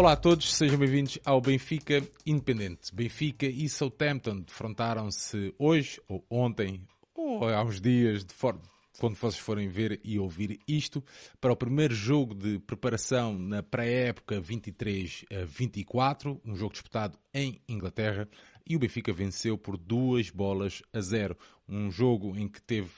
Olá 0.00 0.12
a 0.12 0.16
todos, 0.16 0.54
sejam 0.54 0.78
bem-vindos 0.78 1.18
ao 1.26 1.42
Benfica 1.42 2.02
Independente. 2.24 2.90
Benfica 2.90 3.44
e 3.44 3.68
Southampton 3.68 4.40
defrontaram-se 4.40 5.54
hoje, 5.58 6.00
ou 6.08 6.24
ontem, 6.30 6.80
ou 7.14 7.46
há 7.46 7.62
uns 7.62 7.82
dias, 7.82 8.24
de 8.24 8.32
forma 8.32 8.62
quando 8.98 9.16
vocês 9.16 9.36
forem 9.36 9.68
ver 9.68 10.00
e 10.02 10.18
ouvir 10.18 10.58
isto, 10.66 11.04
para 11.38 11.52
o 11.52 11.56
primeiro 11.56 11.94
jogo 11.94 12.34
de 12.34 12.58
preparação 12.60 13.38
na 13.38 13.62
pré-época 13.62 14.40
23-24, 14.40 16.40
um 16.46 16.56
jogo 16.56 16.72
disputado 16.72 17.18
em 17.34 17.60
Inglaterra, 17.68 18.26
e 18.66 18.76
o 18.76 18.78
Benfica 18.78 19.12
venceu 19.12 19.58
por 19.58 19.76
duas 19.76 20.30
bolas 20.30 20.82
a 20.94 21.00
zero. 21.00 21.36
Um 21.68 21.90
jogo 21.90 22.38
em 22.38 22.48
que 22.48 22.62
teve 22.62 22.88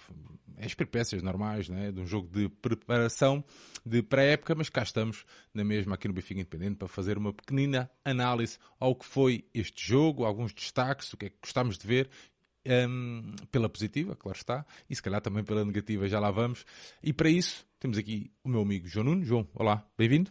as 0.64 0.74
peripécias 0.74 1.22
normais, 1.22 1.68
né? 1.68 1.90
de 1.90 2.00
um 2.00 2.06
jogo 2.06 2.28
de 2.28 2.48
preparação 2.48 3.44
de 3.84 4.02
pré-época, 4.02 4.54
mas 4.54 4.68
cá 4.68 4.82
estamos 4.82 5.24
na 5.52 5.64
mesma 5.64 5.94
aqui 5.94 6.06
no 6.06 6.14
Benfica 6.14 6.40
Independente 6.40 6.76
para 6.76 6.88
fazer 6.88 7.18
uma 7.18 7.32
pequenina 7.32 7.90
análise 8.04 8.58
ao 8.78 8.94
que 8.94 9.04
foi 9.04 9.44
este 9.52 9.86
jogo, 9.86 10.24
alguns 10.24 10.52
destaques, 10.52 11.12
o 11.12 11.16
que 11.16 11.26
é 11.26 11.28
que 11.30 11.36
gostamos 11.42 11.76
de 11.76 11.86
ver 11.86 12.08
um, 12.88 13.34
pela 13.50 13.68
positiva, 13.68 14.14
claro 14.14 14.38
está, 14.38 14.64
e 14.88 14.94
se 14.94 15.02
calhar 15.02 15.20
também 15.20 15.42
pela 15.42 15.64
negativa, 15.64 16.08
já 16.08 16.20
lá 16.20 16.30
vamos. 16.30 16.64
E 17.02 17.12
para 17.12 17.28
isso 17.28 17.66
temos 17.80 17.98
aqui 17.98 18.30
o 18.44 18.48
meu 18.48 18.62
amigo 18.62 18.86
João 18.86 19.06
Nuno. 19.06 19.24
João, 19.24 19.48
olá, 19.54 19.84
bem-vindo. 19.98 20.30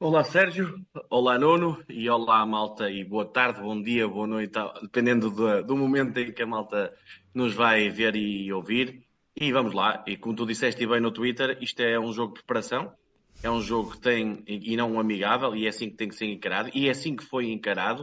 Olá 0.00 0.22
Sérgio, 0.22 0.80
olá 1.10 1.36
Nuno 1.40 1.82
e 1.88 2.08
olá 2.08 2.46
malta 2.46 2.88
e 2.88 3.04
boa 3.04 3.24
tarde, 3.24 3.60
bom 3.60 3.82
dia, 3.82 4.06
boa 4.06 4.28
noite, 4.28 4.52
dependendo 4.80 5.28
do, 5.28 5.64
do 5.64 5.76
momento 5.76 6.16
em 6.18 6.32
que 6.32 6.40
a 6.40 6.46
malta 6.46 6.94
nos 7.34 7.52
vai 7.52 7.88
ver 7.90 8.14
e 8.14 8.52
ouvir. 8.52 9.07
E 9.40 9.52
vamos 9.52 9.72
lá, 9.72 10.02
e 10.04 10.16
como 10.16 10.34
tu 10.34 10.44
disseste 10.44 10.84
bem 10.84 11.00
no 11.00 11.12
Twitter, 11.12 11.56
isto 11.60 11.80
é 11.80 11.96
um 11.96 12.12
jogo 12.12 12.34
de 12.34 12.40
preparação, 12.40 12.92
é 13.40 13.48
um 13.48 13.60
jogo 13.60 13.92
que 13.92 14.00
tem, 14.00 14.42
e 14.48 14.76
não 14.76 14.94
um 14.94 14.98
amigável, 14.98 15.54
e 15.54 15.64
é 15.64 15.68
assim 15.68 15.88
que 15.88 15.96
tem 15.96 16.08
que 16.08 16.16
ser 16.16 16.26
encarado, 16.26 16.70
e 16.74 16.88
é 16.88 16.90
assim 16.90 17.14
que 17.14 17.22
foi 17.22 17.52
encarado, 17.52 18.02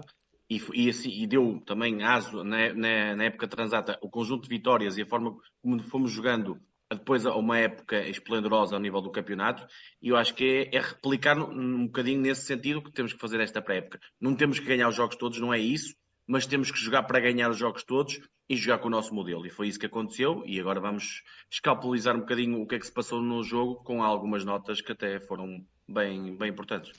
e, 0.50 0.62
e, 0.74 0.90
assim, 0.90 1.10
e 1.10 1.28
deu 1.28 1.62
também 1.66 2.04
aso 2.04 2.42
na, 2.42 2.74
na, 2.74 3.16
na, 3.18 3.24
época 3.26 3.50
transata 3.50 4.00
o 4.02 4.10
conjunto 4.10 4.44
de 4.44 4.50
vitórias 4.50 4.96
e 4.96 5.02
a 5.02 5.06
forma 5.06 5.36
como 5.62 5.82
fomos 5.84 6.12
jogando 6.12 6.58
depois 6.90 7.26
a 7.26 7.36
uma 7.36 7.58
época 7.58 8.08
esplendorosa 8.08 8.76
ao 8.76 8.82
nível 8.82 9.02
do 9.02 9.12
campeonato, 9.12 9.68
e 10.02 10.10
eu 10.10 10.16
acho 10.16 10.34
que 10.36 10.70
é, 10.72 10.78
é 10.78 10.80
replicar 10.80 11.38
um 11.38 11.88
bocadinho 11.88 12.22
nesse 12.22 12.46
sentido 12.46 12.82
que 12.82 12.94
temos 12.94 13.12
que 13.12 13.20
fazer 13.20 13.42
esta 13.42 13.62
pré-época. 13.62 14.00
Não 14.22 14.36
temos 14.36 14.60
que 14.60 14.66
ganhar 14.66 14.88
os 14.88 14.96
jogos 14.96 15.18
todos, 15.18 15.38
não 15.40 15.54
é 15.54 15.60
isso, 15.60 15.96
mas 16.28 16.46
temos 16.46 16.72
que 16.72 16.80
jogar 16.80 17.04
para 17.04 17.20
ganhar 17.20 17.50
os 17.50 17.58
jogos 17.58 17.84
todos 17.84 18.20
e 18.48 18.56
jogar 18.56 18.80
com 18.80 18.88
o 18.88 18.92
nosso 18.92 19.14
modelo. 19.14 19.46
E 19.46 19.50
foi 19.50 19.68
isso 19.68 19.80
que 19.80 19.86
aconteceu, 19.86 20.44
e 20.46 20.60
agora 20.60 20.80
vamos 20.80 21.24
escalpelizar 21.50 22.16
um 22.16 22.20
bocadinho 22.20 22.62
o 22.62 22.68
que 22.68 22.76
é 22.76 22.80
que 22.80 22.86
se 22.86 22.92
passou 22.92 23.22
no 23.22 23.44
jogo 23.44 23.76
com 23.84 24.04
algumas 24.04 24.46
notas 24.46 24.82
que 24.82 24.92
até 24.92 25.20
foram 25.20 25.66
bem, 25.88 26.36
bem 26.38 26.50
importantes. 26.50 26.92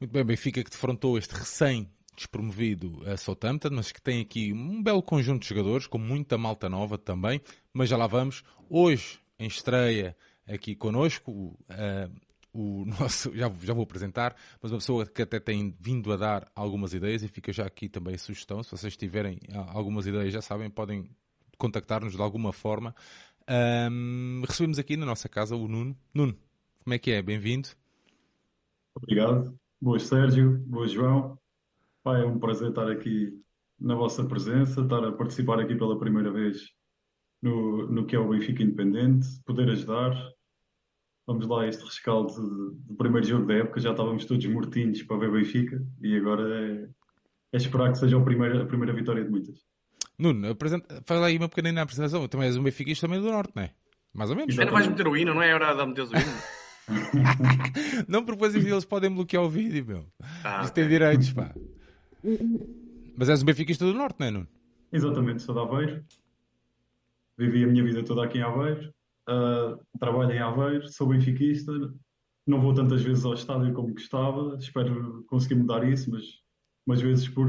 Muito 0.00 0.12
bem, 0.12 0.24
Benfica 0.24 0.62
que 0.62 0.70
defrontou 0.70 1.18
este 1.18 1.34
recém 1.34 1.90
despromovido 2.16 3.02
a 3.06 3.16
Southampton, 3.16 3.70
mas 3.72 3.90
que 3.90 4.00
tem 4.00 4.20
aqui 4.20 4.52
um 4.52 4.82
belo 4.82 5.02
conjunto 5.02 5.42
de 5.42 5.48
jogadores, 5.48 5.86
com 5.86 5.98
muita 5.98 6.36
malta 6.36 6.68
nova 6.68 6.98
também, 6.98 7.40
mas 7.72 7.88
já 7.88 7.96
lá 7.96 8.06
vamos. 8.06 8.44
Hoje, 8.68 9.18
em 9.38 9.46
estreia 9.46 10.16
aqui 10.46 10.74
connosco, 10.74 11.32
uh, 11.32 12.20
o 12.52 12.84
nosso, 12.98 13.34
já, 13.34 13.50
já 13.62 13.74
vou 13.74 13.84
apresentar, 13.84 14.36
mas 14.60 14.72
uma 14.72 14.78
pessoa 14.78 15.06
que 15.06 15.22
até 15.22 15.40
tem 15.40 15.74
vindo 15.80 16.12
a 16.12 16.16
dar 16.16 16.50
algumas 16.54 16.92
ideias 16.92 17.22
e 17.22 17.28
fica 17.28 17.52
já 17.52 17.64
aqui 17.64 17.88
também 17.88 18.14
a 18.14 18.18
sugestão, 18.18 18.62
se 18.62 18.70
vocês 18.70 18.96
tiverem 18.96 19.38
algumas 19.68 20.06
ideias, 20.06 20.32
já 20.32 20.42
sabem, 20.42 20.70
podem 20.70 21.08
contactar-nos 21.58 22.14
de 22.14 22.22
alguma 22.22 22.52
forma. 22.52 22.94
Um, 23.48 24.42
recebemos 24.46 24.78
aqui 24.78 24.96
na 24.96 25.06
nossa 25.06 25.28
casa 25.28 25.56
o 25.56 25.68
Nuno. 25.68 25.96
Nuno, 26.14 26.36
como 26.82 26.94
é 26.94 26.98
que 26.98 27.12
é? 27.12 27.22
Bem-vindo. 27.22 27.68
Obrigado. 28.96 29.54
Boas, 29.80 30.04
Sérgio. 30.04 30.58
Boas, 30.66 30.92
João. 30.92 31.38
Pai, 32.02 32.22
é 32.22 32.26
um 32.26 32.38
prazer 32.38 32.70
estar 32.70 32.90
aqui 32.90 33.32
na 33.78 33.94
vossa 33.94 34.24
presença, 34.24 34.80
estar 34.80 35.04
a 35.04 35.12
participar 35.12 35.58
aqui 35.60 35.74
pela 35.74 35.98
primeira 35.98 36.32
vez 36.32 36.70
no, 37.42 37.88
no 37.88 38.06
que 38.06 38.14
é 38.14 38.18
o 38.18 38.28
Benfica 38.28 38.62
Independente, 38.62 39.26
poder 39.44 39.68
ajudar. 39.70 40.14
Vamos 41.26 41.46
lá, 41.46 41.66
este 41.66 41.84
rescaldo 41.84 42.32
do 42.32 42.94
primeiro 42.96 43.26
jogo 43.26 43.46
da 43.46 43.54
época, 43.54 43.80
já 43.80 43.92
estávamos 43.92 44.24
todos 44.24 44.44
mortinhos 44.46 45.02
para 45.04 45.18
ver 45.18 45.30
Benfica 45.30 45.80
e 46.00 46.16
agora 46.16 46.42
é, 46.60 46.88
é 47.52 47.56
esperar 47.56 47.92
que 47.92 47.98
seja 47.98 48.18
a 48.18 48.22
primeira, 48.22 48.62
a 48.62 48.66
primeira 48.66 48.92
vitória 48.92 49.24
de 49.24 49.30
muitas. 49.30 49.64
Nuno, 50.18 50.50
apresenta, 50.50 51.00
fala 51.04 51.26
aí 51.26 51.38
uma 51.38 51.48
pequenina 51.48 51.82
apresentação. 51.82 52.26
Também 52.26 52.48
és 52.48 52.56
um 52.56 52.62
Benfica 52.62 52.92
também 53.00 53.20
do 53.20 53.30
Norte, 53.30 53.52
não 53.54 53.62
é? 53.62 53.70
Mais 54.12 54.30
ou 54.30 54.36
menos. 54.36 54.58
Ainda 54.58 54.70
vais 54.70 54.86
meter 54.86 55.06
o 55.06 55.16
hino, 55.16 55.34
não 55.34 55.42
é 55.42 55.54
hora 55.54 55.74
de 55.74 55.86
meter 55.86 56.02
o 56.02 56.06
hino? 56.06 56.62
não, 58.08 58.24
porque 58.24 58.48
depois 58.48 58.54
eles 58.54 58.84
podem 58.84 59.10
bloquear 59.10 59.44
o 59.44 59.48
vídeo, 59.48 59.84
meu. 59.86 60.06
Ah, 60.44 60.62
Isto 60.64 60.74
tem 60.74 60.88
direitos, 60.88 61.32
pá. 61.32 61.54
Mas 63.16 63.28
és 63.28 63.42
um 63.42 63.46
benfiquista 63.46 63.84
do 63.84 63.94
Norte, 63.94 64.16
não 64.20 64.26
é, 64.26 64.30
Nuno? 64.30 64.48
Exatamente, 64.92 65.42
sou 65.42 65.54
de 65.54 65.60
Aveiro. 65.60 66.04
Vivi 67.38 67.64
a 67.64 67.66
minha 67.66 67.82
vida 67.82 68.02
toda 68.04 68.24
aqui 68.24 68.38
em 68.38 68.42
Aveiro. 68.42 68.92
Uh, 69.28 69.78
trabalho 69.98 70.32
em 70.32 70.38
Aveiro, 70.38 70.88
sou 70.88 71.08
benfiquista. 71.08 71.72
Não 72.46 72.60
vou 72.60 72.74
tantas 72.74 73.02
vezes 73.02 73.24
ao 73.24 73.34
estádio 73.34 73.72
como 73.72 73.94
gostava. 73.94 74.56
Espero 74.56 75.24
conseguir 75.28 75.54
mudar 75.54 75.86
isso, 75.88 76.10
mas 76.10 76.24
umas 76.86 77.00
vezes 77.00 77.28
por 77.28 77.48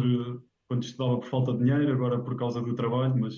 quando 0.67 0.83
estudava 0.83 1.19
por 1.19 1.27
falta 1.27 1.53
de 1.53 1.59
dinheiro, 1.59 1.91
agora 1.91 2.19
por 2.19 2.35
causa 2.37 2.61
do 2.61 2.75
trabalho, 2.75 3.19
mas 3.19 3.35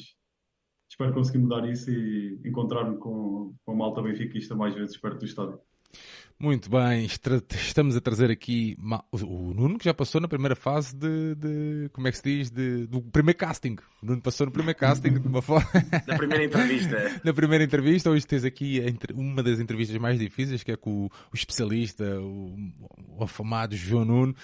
espero 0.90 1.13
conseguir 1.13 1.40
mudar 1.40 1.68
isso 1.68 1.91
e 1.91 2.40
encontrar-me 2.45 2.97
com, 2.97 3.56
com 3.66 3.74
uma 3.74 3.85
alta 3.85 4.01
benfiquista 4.01 4.56
mais 4.56 4.74
vezes 4.75 4.97
perto 4.97 5.19
do 5.19 5.25
estádio. 5.25 5.59
Muito 6.38 6.69
bem, 6.69 7.06
estamos 7.06 7.96
a 7.96 8.01
trazer 8.01 8.29
aqui 8.29 8.78
o 9.09 9.53
Nuno 9.53 9.78
que 9.78 9.85
já 9.85 9.94
passou 9.94 10.19
na 10.19 10.28
primeira 10.28 10.53
fase 10.53 10.94
de, 10.94 11.34
de 11.35 11.90
como 11.94 12.09
é 12.09 12.12
que 12.12 12.18
se 12.18 12.23
diz, 12.23 12.51
de, 12.51 12.85
do 12.88 13.01
primeiro 13.01 13.40
casting. 13.40 13.78
O 14.03 14.06
Nuno 14.06 14.22
passou 14.22 14.45
no 14.45 14.51
primeiro 14.51 14.78
casting 14.78 15.13
de 15.13 15.28
uma 15.28 15.41
forma. 15.41 15.66
Na 16.06 16.18
primeira 16.18 16.44
entrevista. 16.44 17.22
na 17.24 17.34
primeira 17.34 17.63
entrevista, 17.63 18.09
hoje 18.09 18.28
tens 18.28 18.44
aqui 18.44 18.84
uma 19.13 19.41
das 19.41 19.62
entrevistas 19.62 19.97
mais 19.97 20.19
difíceis, 20.19 20.62
que 20.62 20.74
é 20.74 20.75
com 20.75 21.06
o, 21.06 21.06
o 21.06 21.35
especialista, 21.35 22.03
o, 22.19 22.53
o 23.18 23.24
afamado 23.24 23.74
João 23.74 24.03
Nuno. 24.03 24.35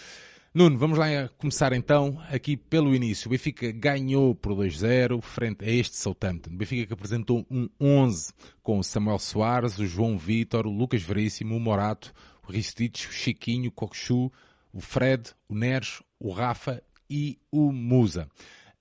Nuno, 0.54 0.78
vamos 0.78 1.00
lá 1.00 1.30
começar 1.38 1.72
então 1.72 2.22
aqui 2.30 2.58
pelo 2.58 2.94
início. 2.94 3.30
O 3.30 3.32
Benfica 3.32 3.72
ganhou 3.72 4.36
por 4.36 4.52
2-0 4.52 5.22
frente 5.22 5.64
a 5.64 5.70
este 5.70 5.96
Southampton. 5.96 6.50
O 6.50 6.58
Benfica 6.58 6.88
que 6.88 6.94
apresentou 6.94 7.48
um 7.50 7.70
11 7.80 8.34
com 8.62 8.78
o 8.78 8.84
Samuel 8.84 9.18
Soares, 9.18 9.80
o 9.80 9.88
João 9.88 10.18
Vitor, 10.18 10.68
o 10.68 10.70
Lucas 10.70 11.02
Veríssimo, 11.02 11.56
o 11.56 11.60
Morato, 11.60 12.14
o 12.46 12.52
Ristich, 12.52 13.08
o 13.08 13.12
Chiquinho, 13.14 13.70
o 13.70 13.72
Coxu, 13.72 14.30
o 14.74 14.82
Fred, 14.82 15.32
o 15.48 15.56
Neres, 15.56 16.04
o 16.20 16.34
Rafa 16.34 16.84
e 17.10 17.40
o 17.50 17.72
Musa. 17.72 18.28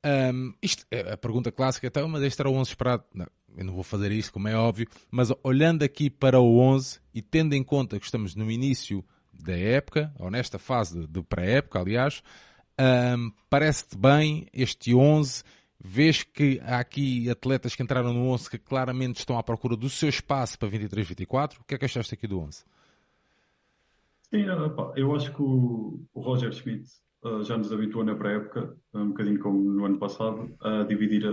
Um, 0.05 0.53
isto 0.61 0.85
é 0.91 1.13
a 1.13 1.17
pergunta 1.17 1.53
clássica, 1.53 1.87
então, 1.87 2.09
mas 2.09 2.25
este 2.25 2.43
era 2.43 2.51
o 2.51 2.55
11 2.55 2.69
esperado. 2.69 3.05
Não, 3.15 3.29
eu 3.57 3.65
não 3.65 3.75
vou 3.75 3.85
fazer 3.85 4.11
isto, 4.11 4.33
como 4.33 4.49
é 4.49 4.57
óbvio, 4.57 4.89
mas 5.09 5.33
olhando 5.45 5.85
aqui 5.85 6.11
para 6.11 6.41
o 6.41 6.59
11 6.59 6.99
e 7.15 7.23
tendo 7.23 7.55
em 7.55 7.63
conta 7.63 7.97
que 7.97 8.07
estamos 8.07 8.35
no 8.35 8.51
início 8.51 9.05
da 9.43 9.57
época, 9.57 10.13
ou 10.19 10.31
nesta 10.31 10.59
fase 10.59 11.07
de 11.07 11.23
pré-época, 11.23 11.79
aliás, 11.79 12.23
um, 12.81 13.31
parece-te 13.49 13.97
bem 13.97 14.47
este 14.53 14.95
11? 14.95 15.43
Vês 15.83 16.23
que 16.23 16.61
há 16.63 16.79
aqui 16.79 17.29
atletas 17.31 17.75
que 17.75 17.83
entraram 17.83 18.13
no 18.13 18.29
11 18.29 18.51
que 18.51 18.59
claramente 18.59 19.19
estão 19.19 19.39
à 19.39 19.43
procura 19.43 19.77
do 19.77 19.89
seu 19.89 20.09
espaço 20.11 20.59
para 20.59 20.69
23-24? 20.69 21.59
O 21.61 21.65
que 21.65 21.75
é 21.75 21.79
que 21.79 21.85
achaste 21.87 22.15
aqui 22.15 22.27
do 22.27 22.39
11? 22.39 22.65
Sim, 24.31 24.45
eu 24.97 25.15
acho 25.15 25.33
que 25.35 25.43
o, 25.43 26.01
Roger 26.15 26.53
Schmidt 26.53 26.89
uh, 27.25 27.43
já 27.43 27.57
nos 27.57 27.73
habituou 27.73 28.05
na 28.05 28.15
pré-época, 28.15 28.77
um 28.95 29.09
bocadinho 29.09 29.41
como 29.41 29.59
no 29.59 29.85
ano 29.87 29.99
passado, 29.99 30.55
a 30.61 30.85
dividir 30.85 31.25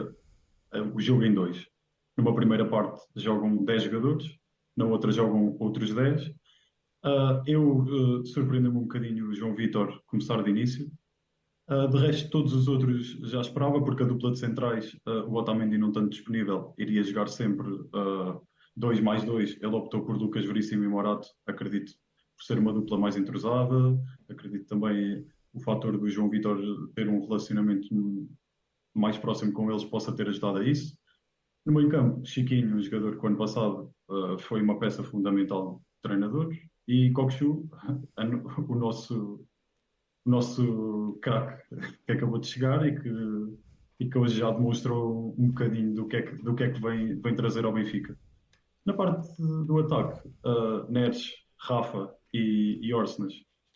o 0.93 0.99
jogo 0.99 1.23
em 1.23 1.33
dois. 1.33 1.67
Numa 2.17 2.33
primeira 2.33 2.65
parte 2.65 3.03
jogam 3.15 3.63
10 3.63 3.83
jogadores, 3.83 4.37
na 4.75 4.85
outra 4.85 5.11
jogam 5.11 5.55
outros 5.59 5.93
10 5.93 6.33
Uh, 7.07 7.41
eu 7.47 7.77
uh, 7.77 8.25
surpreendo-me 8.25 8.77
um 8.77 8.81
bocadinho 8.81 9.29
o 9.29 9.33
João 9.33 9.55
Vitor 9.55 10.01
começar 10.07 10.43
de 10.43 10.49
início. 10.49 10.91
Uh, 11.69 11.87
de 11.87 11.97
resto, 11.99 12.29
todos 12.29 12.53
os 12.53 12.67
outros 12.67 13.11
já 13.29 13.39
esperava, 13.39 13.81
porque 13.81 14.03
a 14.03 14.05
dupla 14.05 14.31
de 14.31 14.39
centrais, 14.39 14.93
uh, 15.07 15.23
o 15.25 15.35
Otamendi 15.35 15.77
não 15.77 15.93
tanto 15.93 16.09
disponível, 16.09 16.73
iria 16.77 17.01
jogar 17.03 17.27
sempre 17.27 17.65
2 18.75 18.99
mais 18.99 19.23
2. 19.23 19.57
Ele 19.61 19.75
optou 19.75 20.03
por 20.03 20.17
Lucas 20.17 20.45
Veríssimo 20.45 20.83
e 20.83 20.87
Morato, 20.87 21.29
acredito, 21.45 21.93
por 22.35 22.43
ser 22.43 22.59
uma 22.59 22.73
dupla 22.73 22.97
mais 22.97 23.15
entrosada. 23.15 23.97
Acredito 24.29 24.67
também 24.67 25.25
o 25.53 25.61
fator 25.61 25.97
do 25.97 26.09
João 26.09 26.29
Vitor 26.29 26.59
ter 26.93 27.07
um 27.07 27.21
relacionamento 27.21 27.87
mais 28.93 29.17
próximo 29.17 29.53
com 29.53 29.71
eles 29.71 29.85
possa 29.85 30.13
ter 30.13 30.27
ajudado 30.27 30.57
a 30.57 30.67
isso. 30.67 30.97
No 31.65 31.73
meio 31.73 31.89
campo, 31.89 32.25
Chiquinho, 32.25 32.75
um 32.75 32.81
jogador 32.81 33.17
que 33.17 33.23
o 33.23 33.27
ano 33.27 33.37
passado 33.37 33.93
foi 34.39 34.61
uma 34.61 34.77
peça 34.77 35.03
fundamental 35.03 35.73
do 35.73 35.81
treinador, 36.01 36.49
e 36.87 37.11
Kokshu, 37.11 37.69
o 38.69 38.75
nosso, 38.75 39.45
o 40.25 40.29
nosso 40.29 41.19
craque 41.21 41.63
que 42.05 42.11
acabou 42.11 42.39
de 42.39 42.47
chegar 42.47 42.87
e 42.87 42.99
que, 42.99 43.09
e 43.99 44.09
que 44.09 44.17
hoje 44.17 44.39
já 44.39 44.51
demonstrou 44.51 45.35
um 45.37 45.47
bocadinho 45.49 45.93
do 45.93 46.07
que 46.07 46.17
é 46.17 46.21
que, 46.21 46.35
do 46.43 46.55
que, 46.55 46.63
é 46.63 46.69
que 46.71 46.81
vem, 46.81 47.19
vem 47.19 47.35
trazer 47.35 47.65
ao 47.65 47.73
Benfica. 47.73 48.17
Na 48.85 48.93
parte 48.93 49.27
do 49.37 49.79
ataque, 49.79 50.27
uh, 50.45 50.89
Neres, 50.89 51.33
Rafa 51.59 52.09
e, 52.33 52.79
e 52.81 52.93
Orsnes, 52.93 53.33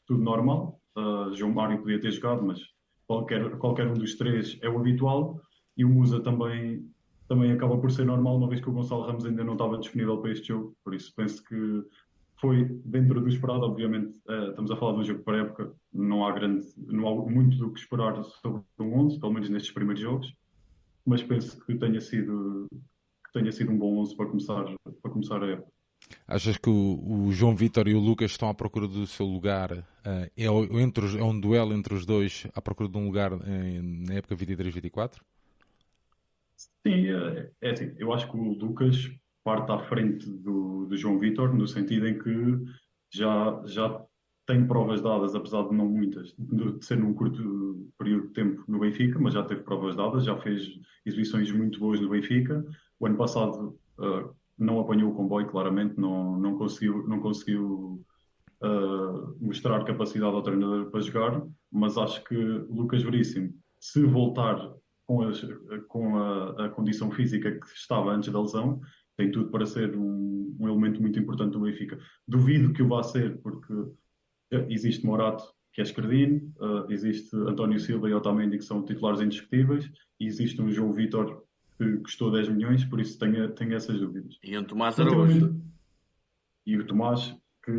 tudo 0.08 0.24
normal. 0.24 0.80
Uh, 0.96 1.34
João 1.34 1.52
Mário 1.52 1.80
podia 1.80 2.00
ter 2.00 2.12
jogado, 2.12 2.44
mas 2.44 2.62
qualquer, 3.06 3.58
qualquer 3.58 3.88
um 3.88 3.94
dos 3.94 4.16
três 4.16 4.58
é 4.62 4.70
o 4.70 4.78
habitual. 4.78 5.42
E 5.76 5.84
o 5.84 5.90
Musa 5.90 6.22
também, 6.22 6.90
também 7.28 7.52
acaba 7.52 7.78
por 7.78 7.92
ser 7.92 8.06
normal, 8.06 8.38
uma 8.38 8.48
vez 8.48 8.62
que 8.62 8.70
o 8.70 8.74
Gonçalo 8.74 9.04
Ramos 9.04 9.26
ainda 9.26 9.44
não 9.44 9.54
estava 9.54 9.78
disponível 9.78 10.18
para 10.20 10.32
este 10.32 10.50
jogo. 10.50 10.76
Por 10.84 10.94
isso 10.94 11.12
penso 11.16 11.44
que 11.44 11.84
foi 12.42 12.66
dentro 12.84 13.22
do 13.22 13.30
esperado. 13.30 13.64
Obviamente, 13.64 14.20
uh, 14.28 14.50
estamos 14.50 14.72
a 14.72 14.76
falar 14.76 14.94
de 14.94 15.00
um 15.00 15.04
jogo 15.04 15.24
para 15.24 15.38
época, 15.38 15.72
não 15.94 16.26
há, 16.26 16.32
grande, 16.32 16.66
não 16.76 17.08
há 17.08 17.30
muito 17.30 17.56
do 17.58 17.72
que 17.72 17.80
esperar 17.80 18.22
sobre 18.24 18.64
um 18.80 19.00
11, 19.00 19.20
pelo 19.20 19.32
menos 19.32 19.50
nestes 19.50 19.72
primeiros 19.72 20.02
jogos. 20.02 20.34
Mas 21.06 21.22
penso 21.24 21.64
que 21.64 21.76
tenha 21.76 22.02
sido, 22.02 22.68
que 22.72 23.32
tenha 23.34 23.52
sido 23.52 23.72
um 23.72 23.78
bom 23.78 24.00
11 24.00 24.18
para 24.18 24.26
começar, 24.26 24.66
para 25.02 25.12
começar 25.12 25.42
a 25.42 25.48
época. 25.48 25.72
Achas 26.28 26.58
que 26.58 26.70
o, 26.70 27.28
o, 27.28 27.32
João 27.32 27.56
Vitor 27.56 27.88
e 27.88 27.94
o 27.94 28.00
Lucas 28.00 28.32
estão 28.32 28.50
à 28.50 28.54
procura 28.54 28.88
do 28.88 29.06
seu 29.06 29.26
lugar? 29.26 29.72
Uh, 29.72 30.30
é, 30.36 30.82
entre 30.82 31.18
é, 31.18 31.24
um 31.24 31.40
duelo 31.40 31.74
entre 31.74 31.94
os 31.94 32.06
dois 32.06 32.48
à 32.56 32.62
procura 32.62 32.90
de 32.90 32.98
um 32.98 33.06
lugar 33.06 33.32
em, 33.48 34.06
na 34.06 34.16
época 34.16 34.36
23-24? 34.36 35.22
Sim, 36.56 37.08
é, 37.08 37.52
é 37.62 37.72
assim. 37.72 37.94
Eu 37.98 38.12
acho 38.12 38.30
que 38.30 38.36
o 38.36 38.54
Lucas 38.54 39.12
parte 39.44 39.72
à 39.72 39.80
frente 39.80 40.30
do, 40.30 40.86
do 40.86 40.98
João 40.98 41.18
Vitor, 41.18 41.54
no 41.54 41.68
sentido 41.68 42.08
em 42.08 42.18
que 42.18 42.60
já, 43.14 43.62
já 43.66 44.04
tem 44.46 44.66
provas 44.66 45.02
dadas, 45.02 45.36
apesar 45.36 45.68
de 45.68 45.76
não 45.76 45.88
muitas, 45.88 46.34
de 46.38 46.84
ser 46.84 46.98
num 46.98 47.14
curto 47.14 47.90
período 47.98 48.28
de 48.28 48.34
tempo 48.34 48.64
no 48.68 48.80
Benfica, 48.80 49.20
mas 49.20 49.34
já 49.34 49.44
teve 49.44 49.62
provas 49.62 49.96
dadas, 49.96 50.26
já 50.26 50.38
fez 50.38 50.80
exibições 51.06 51.52
muito 51.52 51.80
boas 51.80 52.00
no 52.00 52.10
Benfica. 52.10 52.66
O 53.00 53.06
ano 53.06 53.18
passado 53.18 53.78
uh, 54.00 54.36
não 54.58 54.80
apanhou 54.80 55.12
o 55.12 55.16
comboio, 55.16 55.48
claramente, 55.48 56.00
não, 56.00 56.38
não 56.40 56.58
conseguiu, 56.58 57.08
não 57.08 57.20
conseguiu 57.20 58.04
uh, 58.64 59.38
mostrar 59.40 59.84
capacidade 59.86 60.34
ao 60.34 60.44
treinador 60.44 60.90
para 60.90 61.02
jogar, 61.02 61.42
mas 61.72 61.98
acho 61.98 62.24
que 62.24 62.36
Lucas 62.36 63.04
Veríssimo, 63.04 63.54
se 63.80 64.04
voltar 64.04 64.58
com, 65.08 65.24
as, 65.24 65.42
com 65.88 66.18
a, 66.18 66.66
a, 66.66 66.70
condição 66.70 67.12
física 67.12 67.52
que 67.52 67.68
estava 67.68 68.12
antes 68.12 68.32
da 68.32 68.42
lesão, 68.42 68.80
tem 69.22 69.32
tudo 69.32 69.52
para 69.52 69.66
ser 69.68 69.96
um, 69.96 70.56
um, 70.60 70.68
elemento 70.68 71.00
muito 71.00 71.20
importante 71.20 71.52
do 71.52 71.60
Benfica. 71.60 72.00
Duvido 72.28 72.74
que 72.74 72.82
o 72.82 72.88
vá 72.88 73.04
ser, 73.04 73.38
porque 73.38 73.72
existe 74.68 75.06
Morato, 75.06 75.44
que 75.72 75.80
é 75.82 75.84
esquerdino, 75.84 76.52
uh, 76.60 76.92
existe 76.92 77.36
António 77.36 77.80
Silva 77.80 78.10
e 78.10 78.14
Otamendi, 78.14 78.58
que 78.58 78.66
são 78.66 78.84
titulares 78.84 79.22
indiscutíveis, 79.22 79.90
e 80.20 80.26
existe 80.26 80.60
um 80.60 80.72
João 80.72 80.92
Vitor, 80.92 81.44
que 81.78 81.98
custou 81.98 82.32
10 82.32 82.50
milhões, 82.50 82.84
por 82.84 83.00
isso 83.00 83.18
tenho, 83.20 83.48
tenho 83.52 83.76
essas 83.76 84.00
dúvidas. 84.00 84.38
E 84.44 84.58
o 84.58 84.64
Tomás 84.64 85.00
Araújo. 85.00 85.62
E 86.66 86.78
o 86.78 86.86
Tomás, 86.86 87.36
que 87.64 87.72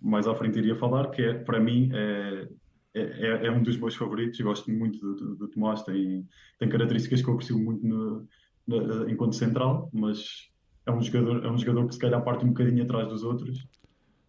mais 0.00 0.26
à 0.26 0.34
frente 0.34 0.58
iria 0.58 0.76
falar, 0.76 1.10
que 1.10 1.22
é, 1.22 1.34
para 1.34 1.60
mim, 1.60 1.90
é, 1.92 2.48
é, 2.94 3.46
é 3.46 3.50
um 3.50 3.62
dos 3.62 3.76
meus 3.76 3.94
favoritos. 3.94 4.40
gosto 4.40 4.70
muito 4.70 4.98
do, 4.98 5.14
do, 5.14 5.36
do, 5.36 5.48
Tomás, 5.48 5.82
tem, 5.82 6.26
tem 6.58 6.68
características 6.68 7.22
que 7.22 7.28
eu 7.28 7.34
aprecio 7.34 7.58
muito 7.58 7.86
no, 7.86 8.28
no, 8.66 9.10
enquanto 9.10 9.34
central, 9.34 9.90
mas 9.92 10.48
é 10.88 10.92
um, 10.92 11.02
jogador, 11.02 11.44
é 11.44 11.50
um 11.50 11.58
jogador 11.58 11.86
que 11.86 11.94
se 11.94 12.00
calhar 12.00 12.22
parte 12.22 12.44
um 12.44 12.48
bocadinho 12.48 12.82
atrás 12.82 13.08
dos 13.08 13.22
outros, 13.22 13.66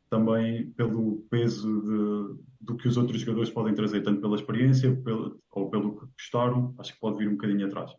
também 0.09 0.71
pelo 0.71 1.25
peso 1.29 1.81
de, 1.81 2.41
do 2.61 2.75
que 2.75 2.88
os 2.88 2.97
outros 2.97 3.21
jogadores 3.21 3.50
podem 3.50 3.73
trazer, 3.73 4.01
tanto 4.01 4.21
pela 4.21 4.35
experiência 4.35 4.95
pelo, 5.03 5.39
ou 5.51 5.69
pelo 5.69 6.00
que 6.00 6.06
gostaram, 6.17 6.73
acho 6.79 6.94
que 6.94 7.00
pode 7.00 7.17
vir 7.17 7.27
um 7.27 7.33
bocadinho 7.33 7.67
atrás. 7.67 7.91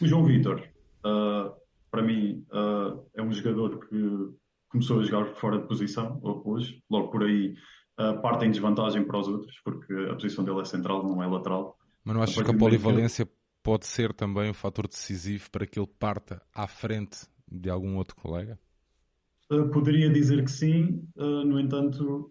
O 0.00 0.06
João 0.06 0.24
Vitor, 0.24 0.62
Uh, 1.04 1.54
para 1.90 2.02
mim, 2.02 2.44
uh, 2.50 3.06
é 3.14 3.22
um 3.22 3.32
jogador 3.32 3.78
que 3.86 4.28
começou 4.68 5.00
a 5.00 5.02
jogar 5.02 5.26
fora 5.36 5.58
de 5.58 5.66
posição 5.66 6.20
hoje, 6.22 6.82
logo 6.90 7.08
por 7.08 7.22
aí 7.22 7.54
uh, 7.98 8.20
parte 8.20 8.44
em 8.44 8.50
desvantagem 8.50 9.04
para 9.04 9.18
os 9.18 9.28
outros, 9.28 9.58
porque 9.64 9.92
a 10.10 10.14
posição 10.14 10.44
dele 10.44 10.60
é 10.60 10.64
central, 10.64 11.02
não 11.02 11.22
é 11.22 11.26
lateral. 11.26 11.78
Mas 12.04 12.14
não 12.14 12.22
achas 12.22 12.42
que 12.42 12.50
a 12.50 12.56
polivalência 12.56 13.28
pode 13.62 13.86
ser 13.86 14.12
também 14.12 14.50
um 14.50 14.54
fator 14.54 14.86
decisivo 14.86 15.50
para 15.50 15.66
que 15.66 15.78
ele 15.78 15.88
parta 15.98 16.42
à 16.54 16.66
frente 16.66 17.26
de 17.50 17.70
algum 17.70 17.96
outro 17.96 18.16
colega? 18.16 18.58
Uh, 19.50 19.68
poderia 19.70 20.10
dizer 20.10 20.44
que 20.44 20.50
sim, 20.50 21.08
uh, 21.16 21.44
no 21.44 21.58
entanto, 21.58 22.30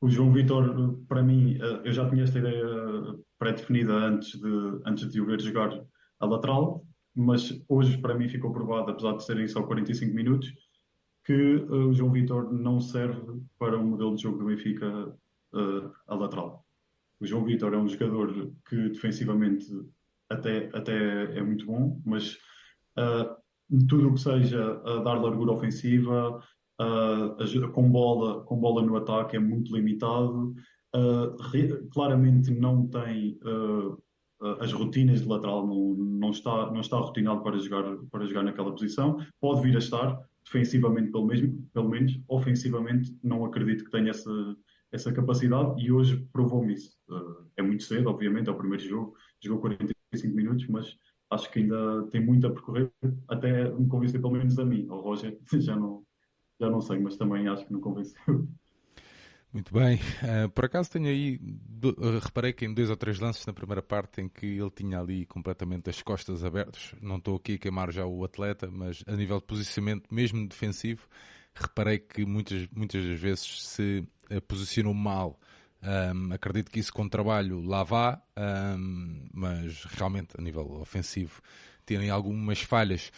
o 0.00 0.08
João 0.08 0.32
Vitor, 0.32 0.98
para 1.06 1.22
mim, 1.22 1.56
uh, 1.58 1.80
eu 1.84 1.92
já 1.92 2.08
tinha 2.08 2.24
esta 2.24 2.38
ideia 2.38 2.64
pré-definida 3.38 3.92
antes 3.92 4.38
de, 4.40 4.80
antes 4.84 5.08
de 5.10 5.20
o 5.20 5.26
ver 5.26 5.40
jogar 5.40 5.80
a 6.18 6.26
lateral, 6.26 6.84
mas 7.14 7.62
hoje 7.68 7.98
para 7.98 8.14
mim 8.14 8.28
ficou 8.28 8.52
provado, 8.52 8.90
apesar 8.90 9.16
de 9.16 9.24
serem 9.24 9.46
só 9.46 9.62
45 9.62 10.14
minutos, 10.14 10.52
que 11.24 11.54
o 11.68 11.92
João 11.92 12.10
Vitor 12.10 12.52
não 12.52 12.80
serve 12.80 13.40
para 13.58 13.76
o 13.76 13.84
modelo 13.84 14.16
de 14.16 14.22
jogo 14.22 14.38
do 14.38 14.46
Benfica 14.46 15.14
a 16.08 16.14
lateral. 16.14 16.64
O 17.20 17.26
João 17.26 17.44
Vitor 17.44 17.74
é 17.74 17.76
um 17.76 17.88
jogador 17.88 18.52
que 18.68 18.88
defensivamente 18.88 19.66
até, 20.28 20.70
até 20.72 21.38
é 21.38 21.42
muito 21.42 21.66
bom, 21.66 22.00
mas 22.04 22.38
tudo 23.88 24.08
o 24.08 24.14
que 24.14 24.20
seja 24.20 24.74
dar 25.04 25.14
largura 25.14 25.52
ofensiva, 25.52 26.42
com, 27.72 27.90
bola, 27.90 28.42
com 28.44 28.56
bola 28.56 28.82
no 28.82 28.96
ataque 28.96 29.36
é 29.36 29.38
muito 29.38 29.74
limitado. 29.74 30.54
claramente 31.92 32.50
não 32.50 32.86
tem 32.86 33.38
as 34.60 34.72
rotinas 34.72 35.20
de 35.20 35.28
lateral 35.28 35.66
não, 35.66 35.94
não, 35.94 36.30
está, 36.30 36.70
não 36.70 36.80
está 36.80 36.96
rotinado 36.96 37.42
para 37.42 37.58
jogar, 37.58 37.96
para 38.10 38.26
jogar 38.26 38.42
naquela 38.42 38.70
posição. 38.72 39.18
Pode 39.38 39.60
vir 39.60 39.76
a 39.76 39.78
estar, 39.78 40.18
defensivamente 40.44 41.10
pelo, 41.10 41.26
mesmo, 41.26 41.62
pelo 41.72 41.88
menos, 41.88 42.18
ofensivamente 42.26 43.14
não 43.22 43.44
acredito 43.44 43.84
que 43.84 43.90
tenha 43.90 44.10
essa, 44.10 44.56
essa 44.90 45.12
capacidade 45.12 45.80
e 45.82 45.92
hoje 45.92 46.26
provou-me 46.32 46.72
isso. 46.72 46.96
É 47.56 47.62
muito 47.62 47.82
cedo, 47.82 48.08
obviamente, 48.08 48.48
é 48.48 48.52
o 48.52 48.56
primeiro 48.56 48.82
jogo, 48.82 49.14
jogou 49.42 49.60
45 49.60 50.34
minutos, 50.34 50.66
mas 50.68 50.96
acho 51.30 51.50
que 51.50 51.60
ainda 51.60 52.06
tem 52.10 52.24
muito 52.24 52.46
a 52.46 52.50
percorrer 52.50 52.90
até 53.28 53.70
me 53.70 53.86
convencer 53.88 54.20
pelo 54.20 54.32
menos 54.32 54.58
a 54.58 54.64
mim. 54.64 54.86
Ao 54.90 55.00
Roger 55.00 55.38
já 55.54 55.76
não, 55.76 56.02
já 56.60 56.68
não 56.68 56.80
sei, 56.80 56.98
mas 56.98 57.16
também 57.16 57.48
acho 57.48 57.66
que 57.66 57.72
não 57.72 57.80
convenceu. 57.80 58.48
Muito 59.52 59.74
bem. 59.74 59.96
Uh, 59.96 60.48
por 60.50 60.64
acaso 60.64 60.92
tenho 60.92 61.08
aí, 61.08 61.36
do, 61.42 61.90
uh, 61.90 62.20
reparei 62.20 62.52
que 62.52 62.64
em 62.64 62.72
dois 62.72 62.88
ou 62.88 62.96
três 62.96 63.18
lances 63.18 63.44
na 63.44 63.52
primeira 63.52 63.82
parte 63.82 64.20
em 64.20 64.28
que 64.28 64.46
ele 64.46 64.70
tinha 64.70 65.00
ali 65.00 65.26
completamente 65.26 65.90
as 65.90 66.00
costas 66.02 66.44
abertas. 66.44 66.94
Não 67.00 67.16
estou 67.16 67.36
aqui 67.36 67.54
a 67.54 67.58
queimar 67.58 67.90
já 67.90 68.06
o 68.06 68.24
atleta, 68.24 68.70
mas 68.70 69.02
a 69.08 69.16
nível 69.16 69.40
de 69.40 69.46
posicionamento, 69.46 70.12
mesmo 70.14 70.46
defensivo, 70.46 71.08
reparei 71.52 71.98
que 71.98 72.24
muitas, 72.24 72.68
muitas 72.72 73.04
das 73.04 73.18
vezes 73.18 73.62
se 73.64 74.06
uh, 74.30 74.40
posicionou 74.42 74.94
mal. 74.94 75.36
Um, 75.82 76.32
acredito 76.32 76.70
que 76.70 76.78
isso 76.78 76.92
com 76.92 77.08
trabalho 77.08 77.62
lá 77.62 77.82
vá, 77.82 78.20
um, 78.36 79.28
mas 79.32 79.84
realmente 79.84 80.34
a 80.38 80.42
nível 80.42 80.78
ofensivo 80.80 81.40
tem 81.86 82.10
algumas 82.10 82.60
falhas. 82.60 83.10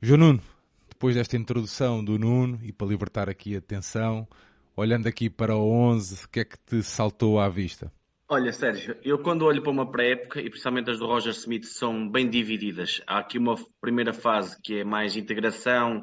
João 0.00 0.18
Nuno, 0.18 0.42
depois 0.88 1.14
desta 1.14 1.36
introdução 1.36 2.02
do 2.02 2.18
Nuno 2.18 2.58
e 2.62 2.72
para 2.72 2.86
libertar 2.86 3.28
aqui 3.28 3.54
a 3.54 3.60
tensão, 3.60 4.26
olhando 4.74 5.06
aqui 5.06 5.28
para 5.28 5.56
o 5.56 5.70
11, 5.70 6.24
o 6.24 6.28
que 6.28 6.40
é 6.40 6.44
que 6.44 6.58
te 6.58 6.82
saltou 6.82 7.38
à 7.38 7.48
vista? 7.48 7.92
Olha, 8.28 8.52
Sérgio, 8.52 8.96
eu 9.04 9.18
quando 9.18 9.42
olho 9.42 9.62
para 9.62 9.70
uma 9.70 9.88
pré-época, 9.88 10.40
e 10.40 10.50
principalmente 10.50 10.90
as 10.90 10.98
do 10.98 11.06
Roger 11.06 11.32
Smith, 11.32 11.64
são 11.64 12.10
bem 12.10 12.28
divididas. 12.28 13.00
Há 13.06 13.18
aqui 13.18 13.38
uma 13.38 13.54
primeira 13.80 14.12
fase 14.12 14.60
que 14.60 14.80
é 14.80 14.84
mais 14.84 15.16
integração, 15.16 16.02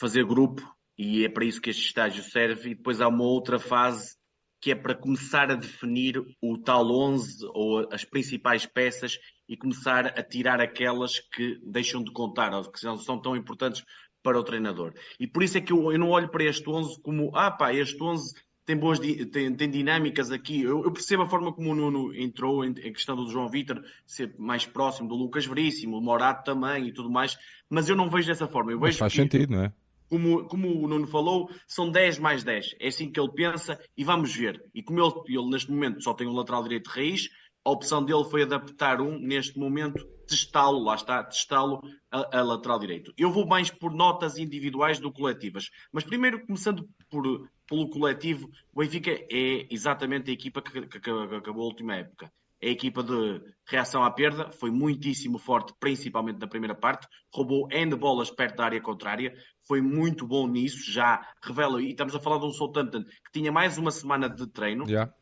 fazer 0.00 0.24
grupo, 0.24 0.62
e 0.96 1.24
é 1.24 1.28
para 1.28 1.44
isso 1.44 1.60
que 1.60 1.68
este 1.68 1.84
estágio 1.84 2.22
serve, 2.22 2.70
e 2.70 2.74
depois 2.74 3.02
há 3.02 3.08
uma 3.08 3.24
outra 3.24 3.58
fase 3.58 4.16
que 4.62 4.70
é 4.70 4.76
para 4.76 4.94
começar 4.94 5.50
a 5.50 5.56
definir 5.56 6.24
o 6.40 6.56
tal 6.56 6.88
11 6.88 7.44
ou 7.52 7.92
as 7.92 8.04
principais 8.04 8.64
peças 8.64 9.18
e 9.48 9.56
começar 9.56 10.06
a 10.06 10.22
tirar 10.22 10.60
aquelas 10.60 11.18
que 11.18 11.60
deixam 11.66 12.02
de 12.02 12.12
contar 12.12 12.54
ou 12.54 12.70
que 12.70 12.84
não 12.84 12.96
são 12.96 13.20
tão 13.20 13.34
importantes 13.34 13.84
para 14.22 14.38
o 14.38 14.44
treinador. 14.44 14.94
E 15.18 15.26
por 15.26 15.42
isso 15.42 15.58
é 15.58 15.60
que 15.60 15.72
eu, 15.72 15.90
eu 15.90 15.98
não 15.98 16.10
olho 16.10 16.28
para 16.28 16.44
este 16.44 16.70
11 16.70 17.02
como, 17.02 17.36
ah 17.36 17.50
pá, 17.50 17.74
este 17.74 18.00
11 18.00 18.34
tem 18.64 18.76
boas 18.76 19.00
tem, 19.00 19.52
tem 19.52 19.68
dinâmicas 19.68 20.30
aqui. 20.30 20.62
Eu, 20.62 20.84
eu, 20.84 20.92
percebo 20.92 21.24
a 21.24 21.28
forma 21.28 21.52
como 21.52 21.72
o 21.72 21.74
Nuno 21.74 22.14
entrou 22.14 22.64
em, 22.64 22.72
questão 22.72 23.16
do 23.16 23.28
João 23.28 23.48
Vitor 23.48 23.82
ser 24.06 24.32
mais 24.38 24.64
próximo 24.64 25.08
do 25.08 25.16
Lucas 25.16 25.44
Veríssimo, 25.44 25.98
o 25.98 26.00
Morato 26.00 26.44
também 26.44 26.86
e 26.86 26.92
tudo 26.92 27.10
mais, 27.10 27.36
mas 27.68 27.88
eu 27.88 27.96
não 27.96 28.08
vejo 28.08 28.28
dessa 28.28 28.46
forma. 28.46 28.70
Eu 28.70 28.78
vejo 28.78 28.98
faz 28.98 29.12
que, 29.12 29.20
sentido, 29.20 29.50
não 29.50 29.64
é? 29.64 29.72
Como, 30.12 30.44
como 30.44 30.84
o 30.84 30.86
Nuno 30.86 31.06
falou, 31.06 31.50
são 31.66 31.90
10 31.90 32.18
mais 32.18 32.44
10. 32.44 32.74
É 32.78 32.88
assim 32.88 33.10
que 33.10 33.18
ele 33.18 33.32
pensa 33.32 33.80
e 33.96 34.04
vamos 34.04 34.36
ver. 34.36 34.62
E 34.74 34.82
como 34.82 35.00
ele, 35.00 35.38
ele 35.38 35.48
neste 35.48 35.70
momento 35.70 36.02
só 36.02 36.12
tem 36.12 36.26
um 36.26 36.34
lateral 36.34 36.62
direito 36.62 36.90
de 36.90 36.94
raiz, 36.94 37.30
a 37.64 37.70
opção 37.70 38.04
dele 38.04 38.22
foi 38.24 38.42
adaptar 38.42 39.00
um, 39.00 39.18
neste 39.18 39.58
momento, 39.58 40.06
testá-lo, 40.28 40.84
lá 40.84 40.96
está, 40.96 41.24
testá-lo 41.24 41.80
a, 42.10 42.40
a, 42.40 42.42
lateral 42.42 42.78
direito. 42.78 43.10
Eu 43.16 43.32
vou 43.32 43.46
mais 43.46 43.70
por 43.70 43.90
notas 43.90 44.36
individuais 44.36 45.00
do 45.00 45.10
coletivas. 45.10 45.70
Mas 45.90 46.04
primeiro, 46.04 46.44
começando 46.44 46.86
por, 47.08 47.48
pelo 47.66 47.88
coletivo, 47.88 48.50
o 48.74 48.80
Benfica 48.80 49.12
é 49.12 49.66
exatamente 49.70 50.30
a 50.30 50.34
equipa 50.34 50.60
que, 50.60 50.88
que, 50.88 51.00
que 51.00 51.10
acabou 51.10 51.62
a 51.62 51.68
última 51.68 51.96
época. 51.96 52.30
É 52.62 52.68
a 52.68 52.72
equipa 52.72 53.02
de 53.02 53.42
reação 53.66 54.04
à 54.04 54.10
perda, 54.10 54.50
foi 54.52 54.70
muitíssimo 54.70 55.36
forte, 55.36 55.74
principalmente 55.80 56.38
na 56.38 56.46
primeira 56.46 56.74
parte, 56.74 57.08
roubou 57.34 57.68
N 57.70 57.96
bolas 57.96 58.30
perto 58.30 58.56
da 58.56 58.64
área 58.64 58.80
contrária, 58.80 59.34
foi 59.66 59.80
muito 59.80 60.26
bom 60.26 60.46
nisso, 60.46 60.90
já 60.90 61.26
revela, 61.42 61.82
e 61.82 61.90
estamos 61.90 62.14
a 62.14 62.20
falar 62.20 62.38
de 62.38 62.46
um 62.46 62.52
Southampton 62.52 63.02
que 63.02 63.32
tinha 63.32 63.50
mais 63.50 63.76
uma 63.78 63.90
semana 63.90 64.28
de 64.28 64.46
treino. 64.46 64.88
Yeah 64.88 65.12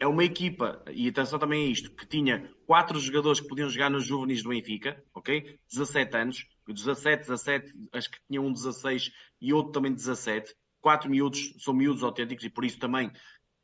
é 0.00 0.06
uma 0.06 0.24
equipa, 0.24 0.82
e 0.90 1.08
atenção 1.08 1.38
também 1.38 1.66
a 1.66 1.70
isto, 1.70 1.90
que 1.94 2.06
tinha 2.06 2.50
quatro 2.66 2.98
jogadores 2.98 3.38
que 3.38 3.46
podiam 3.46 3.68
jogar 3.68 3.90
nos 3.90 4.06
juvenis 4.06 4.42
do 4.42 4.48
Benfica, 4.48 5.04
ok? 5.14 5.58
17 5.70 6.16
anos, 6.16 6.46
17, 6.66 7.28
17, 7.28 7.72
acho 7.92 8.10
que 8.10 8.18
tinha 8.26 8.40
um 8.40 8.50
16 8.50 9.12
e 9.42 9.52
outro 9.52 9.72
também 9.72 9.92
17. 9.92 10.54
Quatro 10.80 11.10
miúdos, 11.10 11.52
são 11.58 11.74
miúdos 11.74 12.02
autênticos 12.02 12.42
e 12.42 12.48
por 12.48 12.64
isso 12.64 12.78
também, 12.78 13.12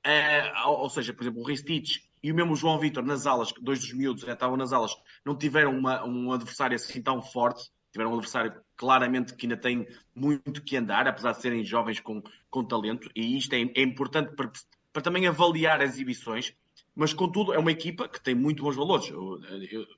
é, 0.05 0.53
ou 0.67 0.91
seja, 0.91 1.15
por 1.15 1.23
exemplo, 1.23 1.41
o 1.41 1.47
Ristich 1.47 2.03
e 2.27 2.33
o 2.33 2.35
mesmo 2.35 2.57
João 2.57 2.77
Vitor 2.77 3.05
nas 3.05 3.25
alas, 3.25 3.53
dois 3.63 3.79
dos 3.79 3.93
miúdos 3.93 4.23
já 4.23 4.33
estavam 4.33 4.57
nas 4.57 4.73
alas, 4.73 4.93
não 5.25 5.39
tiveram 5.39 5.79
uma, 5.79 6.05
um 6.05 6.33
adversário 6.33 6.75
assim 6.75 7.01
tão 7.01 7.23
forte, 7.23 7.71
tiveram 7.93 8.11
um 8.11 8.15
adversário 8.15 8.53
claramente 8.77 9.37
que 9.37 9.47
ainda 9.47 9.57
tem 9.57 9.87
muito 10.13 10.61
que 10.61 10.77
andar, 10.77 11.07
apesar 11.07 11.31
de 11.31 11.41
serem 11.41 11.63
jovens 11.63 12.01
com, 12.01 12.21
com 12.51 12.65
talento, 12.65 13.09
e 13.15 13.39
isto 13.39 13.53
é, 13.53 13.61
é 13.61 13.81
importante 13.81 14.35
para, 14.35 14.51
para 14.93 15.03
também 15.03 15.29
avaliar 15.29 15.81
as 15.81 15.91
exibições, 15.91 16.53
mas 16.97 17.15
contudo 17.15 17.55
é 17.55 17.61
uma 17.61 17.71
equipa 17.71 18.09
que 18.09 18.21
tem 18.21 18.35
muito 18.35 18.65
bons 18.65 18.75
valores. 18.75 19.09
O, 19.13 19.39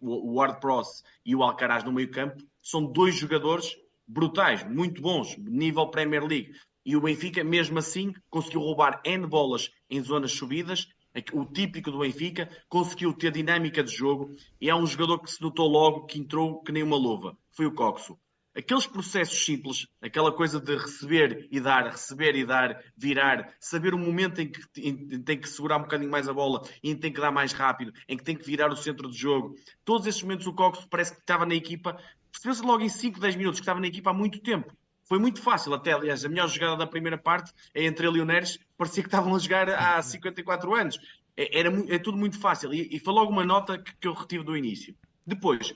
o 0.02 0.35
Ward 0.35 0.61
Pross 0.61 1.02
e 1.25 1.35
o 1.35 1.42
Alcaraz 1.42 1.82
no 1.82 1.92
meio 1.92 2.11
campo 2.11 2.44
são 2.62 2.85
dois 2.85 3.14
jogadores 3.14 3.75
brutais, 4.06 4.62
muito 4.68 5.00
bons, 5.00 5.35
nível 5.38 5.87
Premier 5.87 6.26
League. 6.26 6.52
E 6.85 6.94
o 6.94 7.00
Benfica, 7.00 7.42
mesmo 7.42 7.78
assim, 7.78 8.12
conseguiu 8.28 8.61
roubar 8.61 9.00
N 9.02 9.26
bolas 9.26 9.70
em 9.88 10.02
zonas 10.02 10.32
subidas, 10.32 10.88
o 11.33 11.45
típico 11.45 11.91
do 11.91 12.01
Benfica, 12.01 12.49
conseguiu 12.69 13.13
ter 13.13 13.33
dinâmica 13.33 13.83
de 13.83 13.95
jogo 13.95 14.35
e 14.61 14.69
é 14.69 14.75
um 14.75 14.87
jogador 14.87 15.19
que 15.21 15.31
se 15.31 15.41
notou 15.41 15.69
logo 15.69 16.07
que 16.07 16.19
entrou 16.19 16.63
que 16.63 16.73
nem 16.73 16.83
uma 16.83 16.97
luva. 16.97 17.37
Foi 17.51 17.67
o 17.67 17.75
Coxo 17.75 18.19
aqueles 18.59 18.89
processos 18.89 19.45
simples, 19.45 19.87
aquela 20.03 20.33
coisa 20.33 20.61
de 20.61 20.75
receber 20.75 21.47
e 21.51 21.61
dar, 21.61 21.85
receber 21.91 22.35
e 22.35 22.45
dar, 22.45 22.83
virar, 22.97 23.55
saber 23.61 23.95
o 23.95 23.99
momento 23.99 24.41
em 24.41 24.51
que 24.51 24.61
em, 24.77 25.23
tem 25.23 25.41
que 25.41 25.49
segurar 25.49 25.79
um 25.79 25.83
bocadinho 25.83 26.11
mais 26.11 26.29
a 26.29 26.33
bola 26.33 26.63
e 26.83 26.91
em 26.91 26.95
que 26.97 27.01
tem 27.01 27.13
que 27.13 27.21
dar 27.21 27.31
mais 27.31 27.53
rápido, 27.53 27.93
em 28.09 28.17
que 28.17 28.25
tem 28.25 28.37
que 28.37 28.45
virar 28.45 28.73
o 28.73 28.77
centro 28.77 29.09
de 29.09 29.17
jogo. 29.17 29.55
Todos 29.85 30.09
esses 30.09 30.23
momentos 30.23 30.47
o 30.49 30.53
Cox 30.53 30.85
parece 30.91 31.15
que 31.15 31.21
estava 31.21 31.47
na 31.47 31.55
equipa, 31.55 31.97
percebeu-se 32.33 32.63
logo 32.63 32.83
em 32.83 32.89
5, 32.89 33.21
10 33.21 33.37
minutos 33.37 33.61
que 33.61 33.63
estava 33.63 33.81
na 33.81 33.87
equipa 33.87 34.11
há 34.11 34.15
muito 34.15 34.41
tempo. 34.41 34.77
Foi 35.09 35.19
muito 35.19 35.41
fácil, 35.41 35.73
até 35.73 35.93
aliás, 35.93 36.23
a 36.23 36.29
melhor 36.29 36.49
jogada 36.49 36.77
da 36.77 36.87
primeira 36.87 37.17
parte 37.17 37.50
é 37.73 37.85
entre 37.85 38.07
ele 38.07 38.19
e 38.19 38.21
o 38.21 38.27
Neres, 38.27 38.59
parecia 38.77 39.03
que 39.03 39.09
estavam 39.09 39.35
a 39.35 39.38
jogar 39.38 39.71
há 39.71 40.03
54 40.03 40.75
anos. 40.75 41.00
É, 41.35 41.61
era, 41.61 41.71
é 41.88 41.99
tudo 41.99 42.19
muito 42.19 42.38
fácil. 42.38 42.75
E, 42.75 42.95
e 42.95 42.99
foi 42.99 43.15
logo 43.15 43.33
uma 43.33 43.45
nota 43.45 43.79
que, 43.79 43.97
que 43.97 44.07
eu 44.07 44.12
retive 44.12 44.45
do 44.45 44.55
início. 44.55 44.95
Depois, 45.27 45.75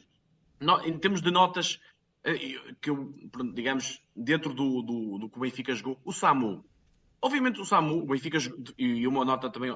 no, 0.60 0.80
em 0.86 0.98
termos 0.98 1.22
de 1.22 1.30
notas 1.30 1.80
eh, 2.24 2.74
que 2.78 2.90
eu, 2.90 3.14
digamos, 3.54 4.02
dentro 4.14 4.52
do, 4.52 4.82
do, 4.82 5.18
do 5.18 5.30
que 5.30 5.38
o 5.38 5.40
Benfica 5.40 5.74
jogou, 5.74 5.98
o 6.04 6.12
Samu. 6.12 6.62
Obviamente 7.20 7.58
o 7.58 7.64
Samu, 7.64 8.02
o 8.02 8.06
Benfica, 8.06 8.36
e 8.76 9.06
uma 9.06 9.24
nota 9.24 9.48
também 9.48 9.70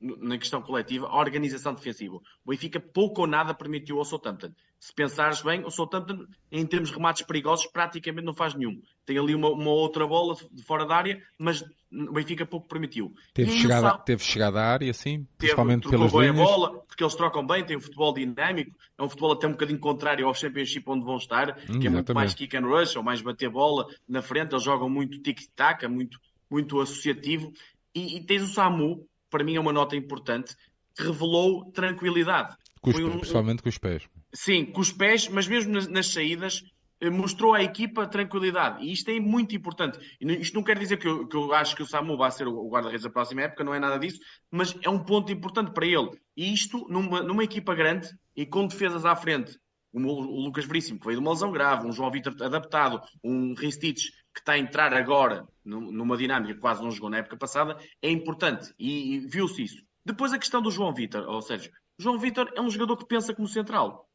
na 0.00 0.38
questão 0.38 0.62
coletiva, 0.62 1.06
a 1.08 1.18
organização 1.18 1.74
defensiva. 1.74 2.16
O 2.16 2.50
Benfica 2.50 2.78
pouco 2.78 3.22
ou 3.22 3.26
nada 3.26 3.52
permitiu 3.52 3.98
ao 3.98 4.04
Southampton. 4.04 4.52
Se 4.78 4.94
pensares 4.94 5.42
bem, 5.42 5.64
o 5.64 5.70
Southampton, 5.70 6.24
em 6.52 6.64
termos 6.64 6.90
de 6.90 6.94
remates 6.94 7.22
perigosos, 7.22 7.66
praticamente 7.66 8.24
não 8.24 8.32
faz 8.32 8.54
nenhum. 8.54 8.80
Tem 9.04 9.18
ali 9.18 9.34
uma, 9.34 9.50
uma 9.50 9.70
outra 9.70 10.06
bola 10.06 10.36
de 10.52 10.62
fora 10.62 10.86
da 10.86 10.94
área, 10.94 11.20
mas 11.36 11.64
o 11.90 12.12
Benfica 12.12 12.46
pouco 12.46 12.68
permitiu. 12.68 13.12
Teve, 13.34 13.50
chegada, 13.50 13.88
Sá... 13.88 13.98
teve 13.98 14.22
chegada 14.22 14.60
à 14.60 14.66
área, 14.66 14.92
sim, 14.92 15.26
principalmente 15.36 15.82
teve, 15.82 15.96
pelas 15.96 16.12
linhas. 16.12 16.38
a 16.38 16.44
bola, 16.44 16.78
porque 16.86 17.02
eles 17.02 17.14
trocam 17.16 17.44
bem, 17.44 17.64
tem 17.64 17.76
um 17.76 17.80
futebol 17.80 18.14
dinâmico, 18.14 18.78
é 18.96 19.02
um 19.02 19.08
futebol 19.08 19.32
até 19.32 19.48
um 19.48 19.52
bocadinho 19.52 19.80
contrário 19.80 20.28
ao 20.28 20.34
Championship 20.34 20.84
onde 20.88 21.04
vão 21.04 21.16
estar, 21.16 21.58
hum, 21.68 21.80
que 21.80 21.88
é 21.88 21.90
muito 21.90 22.14
mais 22.14 22.34
kick 22.34 22.56
and 22.56 22.66
rush, 22.66 22.94
ou 22.94 23.02
mais 23.02 23.20
bater 23.20 23.50
bola 23.50 23.88
na 24.08 24.22
frente, 24.22 24.52
eles 24.52 24.62
jogam 24.62 24.88
muito 24.88 25.18
tic-tac, 25.20 25.84
muito, 25.88 26.20
muito 26.48 26.80
associativo, 26.80 27.52
e, 27.92 28.18
e 28.18 28.24
tens 28.24 28.42
o 28.42 28.46
Samu, 28.46 29.07
para 29.30 29.44
mim 29.44 29.56
é 29.56 29.60
uma 29.60 29.72
nota 29.72 29.96
importante, 29.96 30.54
que 30.96 31.02
revelou 31.02 31.70
tranquilidade. 31.72 32.56
Com 32.80 32.90
os, 32.90 32.96
um, 32.96 33.18
principalmente 33.18 33.62
com 33.62 33.68
os 33.68 33.78
pés. 33.78 34.08
Sim, 34.34 34.66
com 34.66 34.80
os 34.80 34.92
pés, 34.92 35.28
mas 35.28 35.46
mesmo 35.46 35.72
nas, 35.72 35.86
nas 35.86 36.08
saídas 36.08 36.62
eh, 37.00 37.10
mostrou 37.10 37.54
à 37.54 37.62
equipa 37.62 38.06
tranquilidade. 38.06 38.84
E 38.84 38.92
isto 38.92 39.10
é 39.10 39.20
muito 39.20 39.54
importante. 39.54 39.98
Isto 40.20 40.54
não 40.54 40.62
quer 40.62 40.78
dizer 40.78 40.96
que 40.96 41.06
eu, 41.06 41.26
que 41.26 41.36
eu 41.36 41.52
acho 41.52 41.76
que 41.76 41.82
o 41.82 41.86
Samu 41.86 42.16
vai 42.16 42.30
ser 42.30 42.48
o 42.48 42.68
guarda-redes 42.68 43.04
da 43.04 43.10
próxima 43.10 43.42
época, 43.42 43.64
não 43.64 43.74
é 43.74 43.78
nada 43.78 43.98
disso, 43.98 44.20
mas 44.50 44.76
é 44.82 44.90
um 44.90 44.98
ponto 44.98 45.30
importante 45.30 45.72
para 45.72 45.86
ele. 45.86 46.10
E 46.36 46.52
isto, 46.52 46.86
numa, 46.88 47.22
numa 47.22 47.44
equipa 47.44 47.74
grande 47.74 48.08
e 48.36 48.44
com 48.44 48.66
defesas 48.66 49.04
à 49.04 49.14
frente, 49.14 49.56
como 49.92 50.08
o 50.08 50.44
Lucas 50.44 50.64
Veríssimo, 50.64 50.98
que 50.98 51.06
veio 51.06 51.18
de 51.18 51.24
uma 51.24 51.32
lesão 51.32 51.50
grave, 51.50 51.86
um 51.86 51.92
João 51.92 52.10
Vitor 52.10 52.34
adaptado, 52.42 53.00
um 53.22 53.54
Ristich 53.54 54.10
que 54.38 54.42
está 54.42 54.52
a 54.52 54.58
entrar 54.58 54.94
agora 54.94 55.46
numa 55.64 56.16
dinâmica 56.16 56.54
que 56.54 56.60
quase 56.60 56.82
não 56.82 56.90
jogou 56.90 57.10
na 57.10 57.18
época 57.18 57.36
passada, 57.36 57.76
é 58.00 58.10
importante 58.10 58.72
e, 58.78 59.18
viu-se 59.20 59.62
isso. 59.62 59.82
Depois 60.04 60.32
a 60.32 60.38
questão 60.38 60.62
do 60.62 60.70
João 60.70 60.94
Vitor, 60.94 61.28
ou 61.28 61.42
seja, 61.42 61.70
o 61.98 62.02
João 62.02 62.18
Vitor 62.18 62.50
é 62.54 62.60
um 62.60 62.70
jogador 62.70 62.96
que 62.96 63.06
pensa 63.06 63.34
como 63.34 63.48
central. 63.48 64.08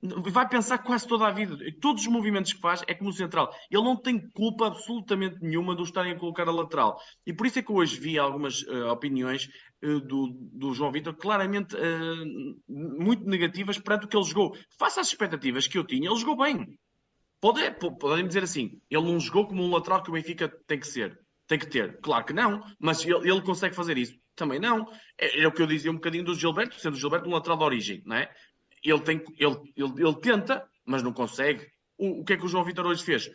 Vai 0.00 0.48
pensar 0.48 0.78
quase 0.78 1.06
toda 1.06 1.26
a 1.26 1.30
vida. 1.30 1.56
Todos 1.80 2.02
os 2.02 2.08
movimentos 2.08 2.52
que 2.52 2.60
faz 2.60 2.82
é 2.86 2.94
como 2.94 3.12
central. 3.12 3.52
Ele 3.70 3.82
não 3.82 3.96
tem 3.96 4.20
culpa 4.30 4.68
absolutamente 4.68 5.38
nenhuma 5.40 5.74
do 5.74 5.82
estarem 5.82 6.12
a 6.12 6.18
colocar 6.18 6.46
a 6.46 6.52
lateral. 6.52 7.00
E 7.26 7.32
por 7.32 7.46
isso 7.46 7.58
é 7.58 7.62
que 7.62 7.72
hoje 7.72 7.98
vi 7.98 8.18
algumas 8.18 8.62
uh, 8.62 8.88
opiniões 8.88 9.48
uh, 9.82 10.00
do, 10.00 10.36
do 10.52 10.74
João 10.74 10.92
Vitor 10.92 11.14
claramente 11.16 11.74
uh, 11.74 12.60
muito 12.68 13.24
negativas 13.24 13.78
perante 13.78 14.04
o 14.04 14.08
que 14.08 14.16
ele 14.16 14.24
jogou. 14.24 14.56
Faça 14.78 15.00
as 15.00 15.08
expectativas 15.08 15.66
que 15.66 15.78
eu 15.78 15.84
tinha, 15.84 16.08
ele 16.08 16.20
jogou 16.20 16.36
bem. 16.36 16.78
Pode, 17.40 17.70
podem 17.98 18.26
dizer 18.26 18.42
assim, 18.42 18.80
ele 18.90 19.04
não 19.04 19.20
jogou 19.20 19.46
como 19.46 19.62
um 19.62 19.70
lateral 19.70 20.02
que 20.02 20.10
o 20.10 20.12
Benfica 20.12 20.48
tem 20.66 20.80
que 20.80 20.86
ser, 20.86 21.18
tem 21.46 21.58
que 21.58 21.66
ter. 21.66 22.00
Claro 22.00 22.24
que 22.24 22.32
não, 22.32 22.62
mas 22.78 23.04
ele, 23.04 23.30
ele 23.30 23.42
consegue 23.42 23.74
fazer 23.74 23.98
isso. 23.98 24.18
Também 24.34 24.58
não. 24.58 24.86
É, 25.18 25.42
é, 25.42 25.46
o 25.46 25.52
que 25.52 25.62
eu 25.62 25.66
dizia 25.66 25.90
um 25.90 25.94
bocadinho 25.94 26.24
do 26.24 26.34
Gilberto, 26.34 26.78
sendo 26.78 26.94
o 26.94 26.98
Gilberto 26.98 27.28
um 27.28 27.32
lateral 27.32 27.56
de 27.58 27.64
origem, 27.64 28.02
não 28.04 28.16
é? 28.16 28.30
Ele, 28.82 29.00
tem, 29.00 29.22
ele, 29.38 29.56
ele, 29.74 29.92
ele 29.96 30.20
tenta, 30.20 30.68
mas 30.84 31.02
não 31.02 31.12
consegue. 31.12 31.66
O, 31.98 32.20
o 32.20 32.24
que 32.24 32.34
é 32.34 32.36
que 32.36 32.44
o 32.44 32.48
João 32.48 32.64
Vitor 32.64 32.86
hoje 32.86 33.02
fez? 33.02 33.30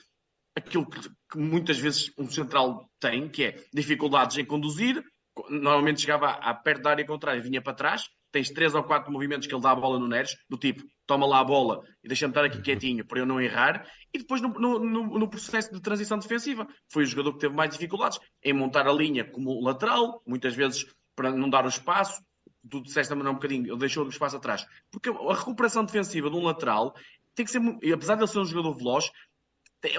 Aquilo 0.56 0.88
que, 0.88 1.00
que 1.32 1.38
muitas 1.38 1.80
vezes 1.80 2.12
um 2.18 2.30
central 2.30 2.90
tem, 3.00 3.28
que 3.28 3.44
é 3.46 3.64
dificuldades 3.74 4.38
em 4.38 4.46
conduzir, 4.46 5.04
normalmente 5.50 6.02
chegava 6.02 6.28
a, 6.28 6.52
a 6.52 6.54
perto 6.54 6.84
da 6.84 6.92
área 6.92 7.06
contrária 7.06 7.42
vinha 7.42 7.62
para 7.62 7.74
trás, 7.74 8.04
tens 8.32 8.50
três 8.50 8.74
ou 8.74 8.84
quatro 8.84 9.12
movimentos 9.12 9.48
que 9.48 9.54
ele 9.54 9.62
dá 9.62 9.72
a 9.72 9.76
bola 9.76 10.00
no 10.00 10.08
Neres, 10.08 10.36
do 10.50 10.58
tipo, 10.58 10.84
toma 11.06 11.26
lá 11.26 11.40
a 11.40 11.44
bola 11.44 11.82
e 12.04 12.08
deixa-me 12.08 12.32
estar 12.32 12.46
aqui 12.46 12.58
uhum. 12.58 12.64
quietinho 12.64 13.06
para 13.06 13.20
eu 13.20 13.26
não 13.26 13.42
errar, 13.42 13.86
e 14.14 14.20
depois 14.20 14.42
no, 14.42 14.50
no, 14.50 15.20
no, 15.20 15.30
processo 15.30 15.74
de 15.74 15.82
transição 15.82 16.18
defensiva, 16.18 16.68
foi 16.92 17.04
o 17.04 17.06
jogador 17.06 17.34
que 17.34 17.40
teve 17.40 17.56
mais 17.56 17.72
dificuldades 17.72 18.20
em 18.44 18.54
montar 18.54 18.88
a 18.88 18.94
linha 18.94 19.24
como 19.24 19.62
lateral, 19.62 20.22
muitas 20.26 20.56
vezes 20.56 20.86
para 21.16 21.32
não 21.32 21.50
dar 21.50 21.66
o 21.66 21.70
espaço, 21.70 22.22
tu 22.70 22.82
disseste 22.82 23.10
também 23.10 23.28
um 23.28 23.34
bocadinho, 23.34 23.68
ele 23.68 23.78
deixou 23.78 24.06
o 24.06 24.10
espaço 24.10 24.38
atrás, 24.38 24.66
porque 24.92 25.10
a 25.10 25.34
recuperação 25.34 25.84
defensiva 25.84 26.30
de 26.30 26.36
um 26.36 26.44
lateral 26.44 26.94
tem 27.36 27.46
que 27.46 27.52
ser, 27.52 27.62
apesar 27.94 28.16
de 28.16 28.22
ele 28.22 28.28
ser 28.28 28.40
um 28.40 28.46
jogador 28.46 28.74
veloz, 28.74 29.12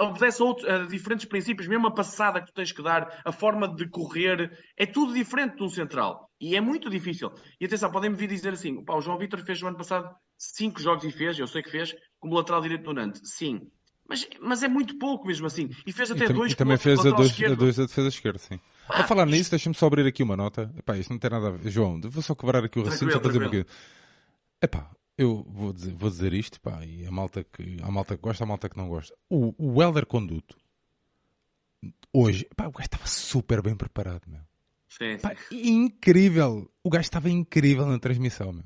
obedece 0.00 0.42
a, 0.42 0.44
outros, 0.44 0.68
a, 0.68 0.84
diferentes 0.86 1.26
princípios, 1.26 1.66
mesmo 1.66 1.86
a 1.86 1.90
passada 1.90 2.40
que 2.40 2.46
tu 2.46 2.54
tens 2.54 2.72
que 2.72 2.82
dar, 2.82 3.20
a 3.24 3.32
forma 3.32 3.68
de 3.68 3.88
correr, 3.88 4.56
é 4.76 4.86
tudo 4.86 5.12
diferente 5.12 5.56
de 5.56 5.62
um 5.62 5.68
central. 5.68 6.30
E 6.40 6.56
é 6.56 6.60
muito 6.60 6.88
difícil. 6.88 7.30
E 7.60 7.66
atenção, 7.66 7.90
podem-me 7.90 8.16
vir 8.16 8.28
dizer 8.28 8.52
assim: 8.52 8.82
o 8.88 9.00
João 9.00 9.18
Vitor 9.18 9.40
fez 9.44 9.60
no 9.60 9.68
ano 9.68 9.76
passado 9.76 10.14
cinco 10.38 10.80
jogos 10.80 11.04
e 11.04 11.10
fez, 11.10 11.38
eu 11.38 11.46
sei 11.46 11.62
que 11.62 11.70
fez, 11.70 11.94
como 12.18 12.34
lateral 12.34 12.60
direito 12.60 12.84
do 12.84 12.92
Nantes. 12.92 13.20
Sim. 13.24 13.60
Mas, 14.08 14.28
mas 14.40 14.62
é 14.62 14.68
muito 14.68 14.98
pouco 14.98 15.26
mesmo 15.26 15.46
assim. 15.46 15.70
E 15.86 15.92
fez 15.92 16.10
até 16.10 16.24
e 16.24 16.32
dois 16.32 16.52
E 16.52 16.56
também 16.56 16.76
fez 16.76 16.98
a 17.00 17.10
dois, 17.10 17.42
a 17.42 17.54
dois 17.54 17.76
defesa 17.76 18.08
esquerda, 18.08 18.38
sim. 18.38 18.60
Ah, 18.88 19.00
a 19.00 19.04
falar 19.04 19.26
nisso, 19.26 19.50
deixa-me 19.50 19.74
só 19.74 19.86
abrir 19.86 20.06
aqui 20.06 20.22
uma 20.22 20.36
nota. 20.36 20.72
Epá, 20.76 20.96
isto 20.96 21.10
não 21.10 21.18
tem 21.18 21.30
nada 21.30 21.48
a 21.48 21.50
ver. 21.52 21.70
João, 21.70 22.00
vou 22.00 22.22
só 22.22 22.34
quebrar 22.34 22.64
aqui 22.64 22.78
o 22.78 22.82
raciocínio, 22.82 23.12
só 23.12 23.20
para 23.20 23.28
dizer 23.28 23.38
um 23.38 23.42
pouquinho. 23.42 23.66
Epá, 24.60 24.90
eu 25.16 25.44
vou 25.48 25.72
dizer, 25.72 25.94
vou 25.94 26.10
dizer 26.10 26.32
isto, 26.32 26.60
pá, 26.60 26.84
e 26.84 27.06
a 27.06 27.10
malta 27.10 27.44
que, 27.44 27.76
a 27.82 27.90
malta 27.90 28.16
que 28.16 28.22
gosta, 28.22 28.44
a 28.44 28.46
malta 28.46 28.68
que 28.68 28.76
não 28.76 28.88
gosta. 28.88 29.14
O, 29.28 29.54
o 29.58 29.82
Helder 29.82 30.06
Conduto, 30.06 30.56
hoje, 32.12 32.46
pá, 32.56 32.66
o 32.66 32.72
gajo 32.72 32.86
estava 32.86 33.06
super 33.06 33.62
bem 33.62 33.76
preparado, 33.76 34.22
meu. 34.26 34.40
Sim, 34.88 35.18
pá, 35.18 35.34
incrível! 35.50 36.70
O 36.82 36.90
gajo 36.90 37.02
estava 37.02 37.30
incrível 37.30 37.86
na 37.86 37.98
transmissão, 37.98 38.52
meu. 38.52 38.64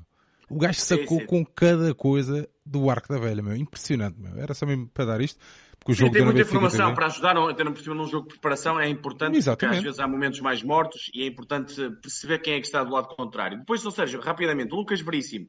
O 0.49 0.57
gajo 0.57 0.79
sacou 0.79 1.19
sim, 1.19 1.19
sim. 1.19 1.25
com 1.25 1.45
cada 1.45 1.93
coisa 1.93 2.49
do 2.65 2.89
arco 2.89 3.09
da 3.09 3.19
velha, 3.19 3.43
meu. 3.43 3.55
Impressionante, 3.55 4.17
meu. 4.19 4.37
Era 4.37 4.53
só 4.53 4.65
mesmo 4.65 4.87
para 4.87 5.05
dar 5.05 5.21
isto. 5.21 5.39
Porque 5.77 5.91
o 5.91 5.95
jogo 5.95 6.13
tem 6.13 6.23
muita 6.23 6.41
informação 6.41 6.93
para 6.93 7.05
ajudar, 7.05 7.37
até 7.37 7.63
não 7.63 7.71
perceber 7.71 7.95
num 7.95 8.07
jogo 8.07 8.27
de 8.27 8.33
preparação 8.33 8.79
é 8.79 8.89
importante, 8.89 9.37
Exatamente. 9.37 9.59
porque 9.59 9.77
às 9.77 9.83
vezes 9.83 9.99
há 9.99 10.07
momentos 10.07 10.39
mais 10.39 10.63
mortos 10.63 11.09
e 11.13 11.23
é 11.23 11.27
importante 11.27 11.75
perceber 12.01 12.39
quem 12.39 12.55
é 12.55 12.59
que 12.59 12.65
está 12.65 12.83
do 12.83 12.91
lado 12.91 13.07
contrário. 13.09 13.59
Depois, 13.59 13.85
ou 13.85 13.91
seja, 13.91 14.19
rapidamente, 14.19 14.73
o 14.73 14.77
Lucas 14.77 14.99
Veríssimo 15.01 15.47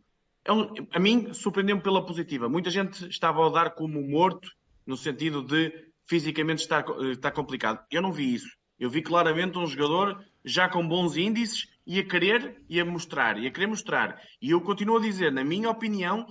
é 0.48 0.52
um, 0.52 0.66
a 0.92 0.98
mim 0.98 1.32
surpreendeu-me 1.34 1.82
pela 1.82 2.04
positiva. 2.04 2.48
Muita 2.48 2.70
gente 2.70 3.06
estava 3.08 3.46
a 3.46 3.50
dar 3.50 3.70
como 3.74 4.00
morto, 4.00 4.50
no 4.86 4.96
sentido 4.96 5.42
de 5.42 5.70
fisicamente 6.06 6.62
estar, 6.62 6.84
estar 7.12 7.30
complicado. 7.32 7.84
Eu 7.90 8.00
não 8.00 8.10
vi 8.10 8.34
isso. 8.34 8.48
Eu 8.80 8.88
vi 8.88 9.02
claramente 9.02 9.58
um 9.58 9.66
jogador 9.66 10.24
já 10.42 10.66
com 10.66 10.88
bons 10.88 11.18
índices 11.18 11.68
e 11.86 11.98
a 11.98 12.04
querer 12.04 12.62
e 12.68 12.80
a 12.80 12.84
mostrar, 12.84 13.38
e 13.38 13.46
a 13.46 13.50
querer 13.50 13.66
mostrar. 13.66 14.20
E 14.40 14.50
eu 14.50 14.60
continuo 14.62 14.96
a 14.96 15.00
dizer, 15.00 15.30
na 15.30 15.44
minha 15.44 15.68
opinião, 15.68 16.26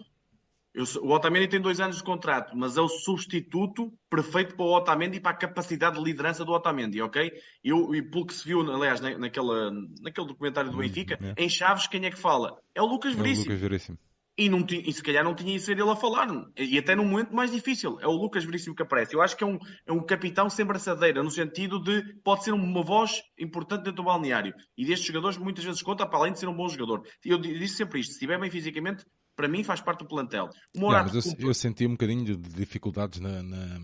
Eu, 0.73 0.85
o 1.01 1.11
Otamendi 1.11 1.47
tem 1.47 1.59
dois 1.59 1.79
anos 1.79 1.97
de 1.97 2.03
contrato, 2.03 2.55
mas 2.55 2.77
é 2.77 2.81
o 2.81 2.87
substituto 2.87 3.91
perfeito 4.09 4.55
para 4.55 4.65
o 4.65 4.75
Otamendi 4.75 5.17
e 5.17 5.19
para 5.19 5.31
a 5.31 5.37
capacidade 5.37 5.97
de 5.97 6.03
liderança 6.03 6.45
do 6.45 6.51
Otamendi, 6.51 7.01
ok? 7.01 7.31
Eu, 7.63 7.95
e 7.95 8.01
pelo 8.01 8.27
que 8.27 8.33
se 8.33 8.45
viu, 8.45 8.61
aliás, 8.61 9.01
naquela, 9.01 9.71
naquele 10.01 10.27
documentário 10.27 10.69
do 10.69 10.77
hum, 10.77 10.81
Benfica, 10.81 11.17
hum, 11.19 11.33
é. 11.35 11.43
em 11.43 11.49
Chaves, 11.49 11.87
quem 11.87 12.05
é 12.05 12.11
que 12.11 12.17
fala? 12.19 12.59
É 12.75 12.81
o 12.81 12.85
Lucas 12.85 13.15
Veríssimo. 13.15 13.45
É 13.45 13.49
o 13.49 13.53
Lucas 13.53 13.61
Veríssimo. 13.61 13.97
E, 14.37 14.49
não 14.49 14.63
e 14.69 14.93
se 14.93 15.01
calhar 15.01 15.23
não 15.23 15.33
tinha 15.33 15.55
isso 15.55 15.71
ele 15.71 15.81
a 15.81 15.95
falar, 15.95 16.27
e 16.55 16.77
até 16.77 16.95
num 16.95 17.05
momento 17.05 17.33
mais 17.33 17.51
difícil. 17.51 17.97
É 17.99 18.05
o 18.05 18.11
Lucas 18.11 18.45
Veríssimo 18.45 18.75
que 18.75 18.83
aparece. 18.83 19.15
Eu 19.15 19.21
acho 19.21 19.35
que 19.35 19.43
é 19.43 19.47
um, 19.47 19.57
é 19.85 19.91
um 19.91 20.05
capitão 20.05 20.47
sem 20.47 20.63
braçadeira, 20.63 21.23
no 21.23 21.31
sentido 21.31 21.81
de 21.81 22.03
pode 22.23 22.43
ser 22.43 22.53
uma 22.53 22.83
voz 22.83 23.19
importante 23.39 23.79
dentro 23.79 23.97
do 23.97 24.03
balneário. 24.03 24.53
E 24.77 24.85
destes 24.85 25.07
jogadores 25.07 25.37
muitas 25.39 25.63
vezes 25.63 25.81
conta, 25.81 26.05
para 26.05 26.19
além 26.19 26.33
de 26.33 26.39
ser 26.39 26.47
um 26.47 26.55
bom 26.55 26.69
jogador. 26.69 27.01
Eu 27.25 27.39
disse 27.39 27.77
sempre 27.77 27.99
isto: 27.99 28.09
se 28.09 28.17
estiver 28.17 28.39
bem 28.39 28.51
fisicamente, 28.51 29.03
para 29.35 29.47
mim 29.47 29.63
faz 29.63 29.81
parte 29.81 29.99
do 29.99 30.07
plantel. 30.07 30.49
Morato, 30.75 31.13
não, 31.13 31.21
eu, 31.39 31.47
eu, 31.47 31.53
senti 31.55 31.87
um 31.87 31.91
bocadinho 31.91 32.23
de 32.23 32.37
dificuldades 32.37 33.19
na, 33.19 33.41
na, 33.41 33.79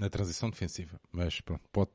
na 0.00 0.08
transição 0.08 0.48
defensiva, 0.48 0.98
mas 1.12 1.40
pronto, 1.42 1.62
pode, 1.70 1.90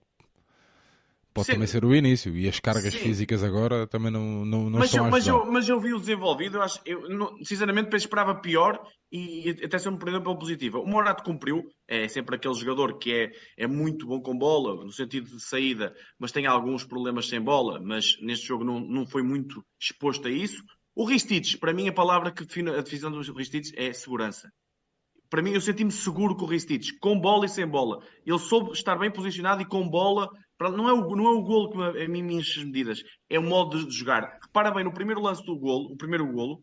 Pode 1.34 1.46
Sim. 1.46 1.54
também 1.54 1.68
ser 1.68 1.86
o 1.86 1.96
início 1.96 2.36
e 2.36 2.48
as 2.48 2.60
cargas 2.60 2.94
Sim. 2.94 3.00
físicas 3.00 3.42
agora 3.42 3.88
também 3.88 4.12
não, 4.12 4.44
não, 4.44 4.70
não 4.70 4.80
mas 4.80 4.90
estão 4.90 5.06
eu, 5.06 5.08
a 5.08 5.12
mas 5.12 5.28
eu, 5.28 5.46
mas 5.46 5.70
eu 5.70 5.80
vi 5.80 5.94
o 5.94 6.00
desenvolvido, 6.00 6.58
eu 6.58 6.62
acho, 6.62 6.82
eu, 6.86 7.02
sinceramente 7.44 7.96
esperava 7.96 8.36
pior 8.36 8.86
e, 9.10 9.50
e 9.50 9.66
até 9.66 9.90
me 9.90 9.98
perdeu 9.98 10.22
pela 10.22 10.38
positiva. 10.38 10.80
O 10.80 10.86
Morato 10.86 11.24
cumpriu, 11.24 11.64
é 11.88 12.06
sempre 12.10 12.36
aquele 12.36 12.54
jogador 12.56 12.98
que 12.98 13.14
é, 13.14 13.32
é 13.58 13.66
muito 13.66 14.06
bom 14.06 14.20
com 14.22 14.38
bola, 14.38 14.84
no 14.84 14.92
sentido 14.92 15.30
de 15.30 15.40
saída, 15.40 15.96
mas 16.20 16.34
tem 16.34 16.46
alguns 16.46 16.84
problemas 16.84 17.30
sem 17.30 17.40
bola, 17.40 17.80
mas 17.80 18.18
neste 18.22 18.48
jogo 18.48 18.66
não, 18.66 18.82
não 18.82 19.08
foi 19.08 19.24
muito 19.24 19.64
exposto 19.80 20.28
a 20.28 20.32
isso. 20.32 20.62
O 20.94 21.06
Ristich, 21.06 21.58
para 21.58 21.74
mim 21.74 21.88
a 21.88 21.94
palavra 21.94 22.34
que 22.34 22.44
define 22.44 22.72
a 22.72 22.82
divisão 22.82 23.10
dos 23.10 23.30
Ristich 23.30 23.72
é 23.78 23.94
segurança. 23.94 24.52
Para 25.30 25.42
mim 25.42 25.54
eu 25.54 25.62
senti-me 25.62 25.94
seguro 25.94 26.36
com 26.36 26.44
o 26.44 26.48
Ristich, 26.48 27.00
com 27.00 27.18
bola 27.18 27.46
e 27.46 27.50
sem 27.50 27.66
bola. 27.66 28.04
Ele 28.26 28.38
soube 28.38 28.74
estar 28.74 28.98
bem 28.98 29.10
posicionado 29.10 29.62
e 29.62 29.66
com 29.66 29.88
bola 29.88 30.30
não 30.70 30.88
é 30.88 30.94
o, 30.94 31.16
não 31.16 31.26
é 31.26 31.32
o 31.32 31.42
golo 31.42 31.70
que 31.72 32.04
a 32.04 32.08
mim 32.08 32.24
me 32.24 32.36
enche 32.36 32.60
as 32.60 32.66
medidas, 32.66 33.04
é 33.30 33.40
o 33.40 33.44
modo 33.44 33.88
de 33.88 33.96
jogar. 33.96 34.40
Repara 34.42 34.72
bem, 34.72 34.84
no 34.84 34.94
primeiro 34.94 35.22
lance 35.22 35.44
do 35.46 35.58
golo, 35.58 35.92
o 35.92 35.98
primeiro 35.98 36.28
golo, 36.32 36.62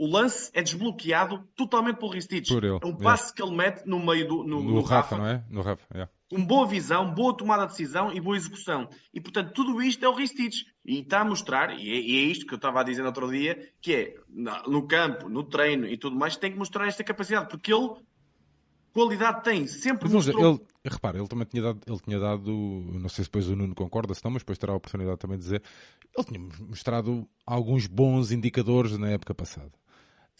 o 0.00 0.06
lance 0.06 0.50
é 0.54 0.62
desbloqueado 0.62 1.46
totalmente 1.54 1.98
pelo 1.98 2.12
Ristich. 2.12 2.50
Por 2.50 2.64
ele. 2.64 2.78
É 2.82 2.86
um 2.86 2.96
passe 2.96 3.34
que 3.34 3.42
ele 3.42 3.54
mete 3.54 3.84
no 3.84 3.98
meio 3.98 4.26
do 4.26 4.44
no, 4.44 4.62
no, 4.62 4.74
no 4.76 4.80
Rafa, 4.80 4.94
Rafa, 4.94 5.18
não 5.18 5.26
é? 5.26 5.44
No 5.50 5.60
Rafa, 5.60 5.86
yeah. 5.92 6.10
Com 6.30 6.46
boa 6.46 6.66
visão, 6.66 7.12
boa 7.12 7.36
tomada 7.36 7.66
de 7.66 7.72
decisão 7.72 8.10
e 8.10 8.18
boa 8.20 8.36
execução. 8.36 8.88
E 9.12 9.20
portanto, 9.20 9.52
tudo 9.52 9.82
isto 9.82 10.02
é 10.02 10.08
o 10.08 10.14
Ristich. 10.14 10.64
E 10.86 11.00
está 11.00 11.20
a 11.20 11.24
mostrar, 11.24 11.78
e 11.78 11.90
é, 11.90 12.00
e 12.00 12.16
é 12.16 12.30
isto 12.30 12.46
que 12.46 12.54
eu 12.54 12.56
estava 12.56 12.80
a 12.80 12.82
dizer 12.82 13.02
no 13.02 13.08
outro 13.08 13.30
dia, 13.30 13.58
que 13.82 13.92
é 13.92 14.14
no 14.28 14.86
campo, 14.86 15.28
no 15.28 15.44
treino 15.44 15.86
e 15.86 15.98
tudo 15.98 16.16
mais, 16.16 16.36
tem 16.36 16.50
que 16.50 16.58
mostrar 16.58 16.86
esta 16.86 17.04
capacidade, 17.04 17.50
porque 17.50 17.70
ele 17.70 17.90
qualidade 18.92 19.44
tem, 19.44 19.66
sempre 19.66 20.04
mas, 20.04 20.12
mostrou... 20.12 20.54
Ele, 20.54 20.60
repara, 20.84 21.18
ele 21.18 21.28
também 21.28 21.46
tinha 21.46 21.62
dado, 21.62 21.80
ele 21.86 21.98
tinha 22.00 22.18
dado, 22.18 22.50
não 22.50 23.08
sei 23.08 23.24
se 23.24 23.30
depois 23.30 23.48
o 23.48 23.56
Nuno 23.56 23.74
concorda, 23.74 24.14
se 24.14 24.24
não, 24.24 24.30
mas 24.30 24.42
depois 24.42 24.58
terá 24.58 24.72
a 24.72 24.76
oportunidade 24.76 25.18
também 25.18 25.38
de 25.38 25.44
dizer, 25.44 25.62
ele 26.16 26.26
tinha 26.26 26.40
mostrado 26.68 27.28
alguns 27.46 27.86
bons 27.86 28.32
indicadores 28.32 28.96
na 28.98 29.10
época 29.10 29.34
passada. 29.34 29.72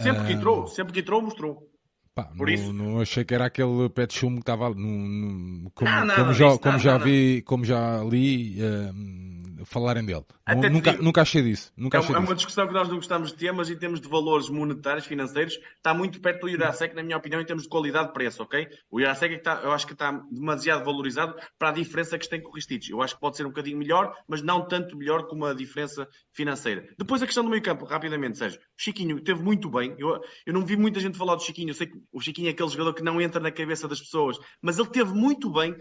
Sempre 0.01 0.27
que 0.27 0.33
entrou, 0.33 0.67
sempre 0.67 0.93
que 0.93 1.01
entrou 1.01 1.21
mostrou. 1.21 1.70
Pá, 2.15 2.25
Por 2.25 2.49
não, 2.49 2.55
isso. 2.55 2.73
não 2.73 3.01
achei 3.01 3.25
que 3.25 3.35
era 3.35 3.47
aquele 3.47 3.89
pé 3.89 4.07
de 4.07 4.15
chumbo 4.15 4.37
que 4.37 4.43
estava 4.43 4.73
como, 4.73 6.33
já, 6.33 6.59
como 6.59 6.79
já 6.79 6.99
vi, 6.99 7.43
como 7.43 7.65
já 7.65 8.03
li, 8.03 8.59
uh, 8.61 9.41
falarem 9.65 10.05
dele. 10.05 10.25
Nunca, 10.71 10.91
digo, 10.91 11.03
nunca 11.05 11.23
achei 11.23 11.43
disso. 11.43 11.73
Nunca 11.77 11.99
é, 11.99 12.01
achei 12.01 12.15
é 12.15 12.19
uma 12.19 12.35
discussão 12.35 12.67
que 12.67 12.73
nós 12.73 12.89
não 12.89 12.97
gostamos 12.97 13.31
de 13.31 13.37
ter, 13.37 13.53
mas 13.53 13.71
em 13.71 13.77
termos 13.77 14.01
de 14.01 14.09
valores 14.09 14.49
monetários, 14.49 15.07
financeiros, 15.07 15.59
está 15.77 15.95
muito 15.95 16.21
perto 16.21 16.41
do 16.41 16.49
Jurasek, 16.49 16.95
na 16.95 17.03
minha 17.03 17.17
opinião, 17.17 17.41
em 17.41 17.45
termos 17.45 17.65
de 17.65 17.69
qualidade 17.69 18.09
de 18.09 18.15
preço, 18.15 18.43
ok? 18.43 18.69
O 18.91 19.01
Jurasek 19.01 19.35
é 19.35 19.37
está, 19.37 19.61
eu 19.63 19.73
acho 19.73 19.87
que 19.87 19.93
está 19.93 20.11
demasiado 20.31 20.85
valorizado 20.85 21.37
para 21.59 21.69
a 21.69 21.73
diferença 21.73 22.19
que 22.19 22.29
tem 22.29 22.43
com 22.43 22.51
o 22.51 22.55
Ristich. 22.55 22.91
Eu 22.91 23.03
acho 23.03 23.15
que 23.15 23.21
pode 23.21 23.37
ser 23.37 23.45
um 23.45 23.51
bocadinho 23.51 23.79
melhor, 23.79 24.15
mas 24.27 24.43
não 24.43 24.67
tanto 24.67 24.97
melhor 24.97 25.29
como 25.29 25.45
a 25.45 25.55
diferença 25.55 26.09
financeira. 26.33 26.89
Depois 26.99 27.23
a 27.23 27.27
questão 27.27 27.45
do 27.45 27.51
meio 27.51 27.63
campo, 27.63 27.85
rapidamente, 27.85 28.39
Sérgio. 28.39 28.61
Chiquinho 28.77 29.21
teve 29.21 29.43
muito 29.43 29.71
bem. 29.71 29.95
Eu, 29.99 30.21
eu 30.47 30.53
não 30.53 30.65
vi 30.65 30.77
muita 30.77 30.99
gente 30.99 31.17
falar 31.17 31.37
do 31.37 31.43
Chiquinho. 31.43 31.71
Eu 31.71 31.75
sei 31.75 31.87
que 31.87 32.00
o 32.13 32.21
Chiquinho 32.21 32.49
é 32.49 32.51
aquele 32.51 32.69
jogador 32.69 32.95
que 32.95 33.03
não 33.03 33.21
entra 33.21 33.41
na 33.41 33.51
cabeça 33.51 33.89
das 33.89 34.01
pessoas, 34.01 34.39
mas 34.61 34.79
ele 34.79 34.89
teve 34.89 35.13
muito 35.13 35.51
bem 35.51 35.77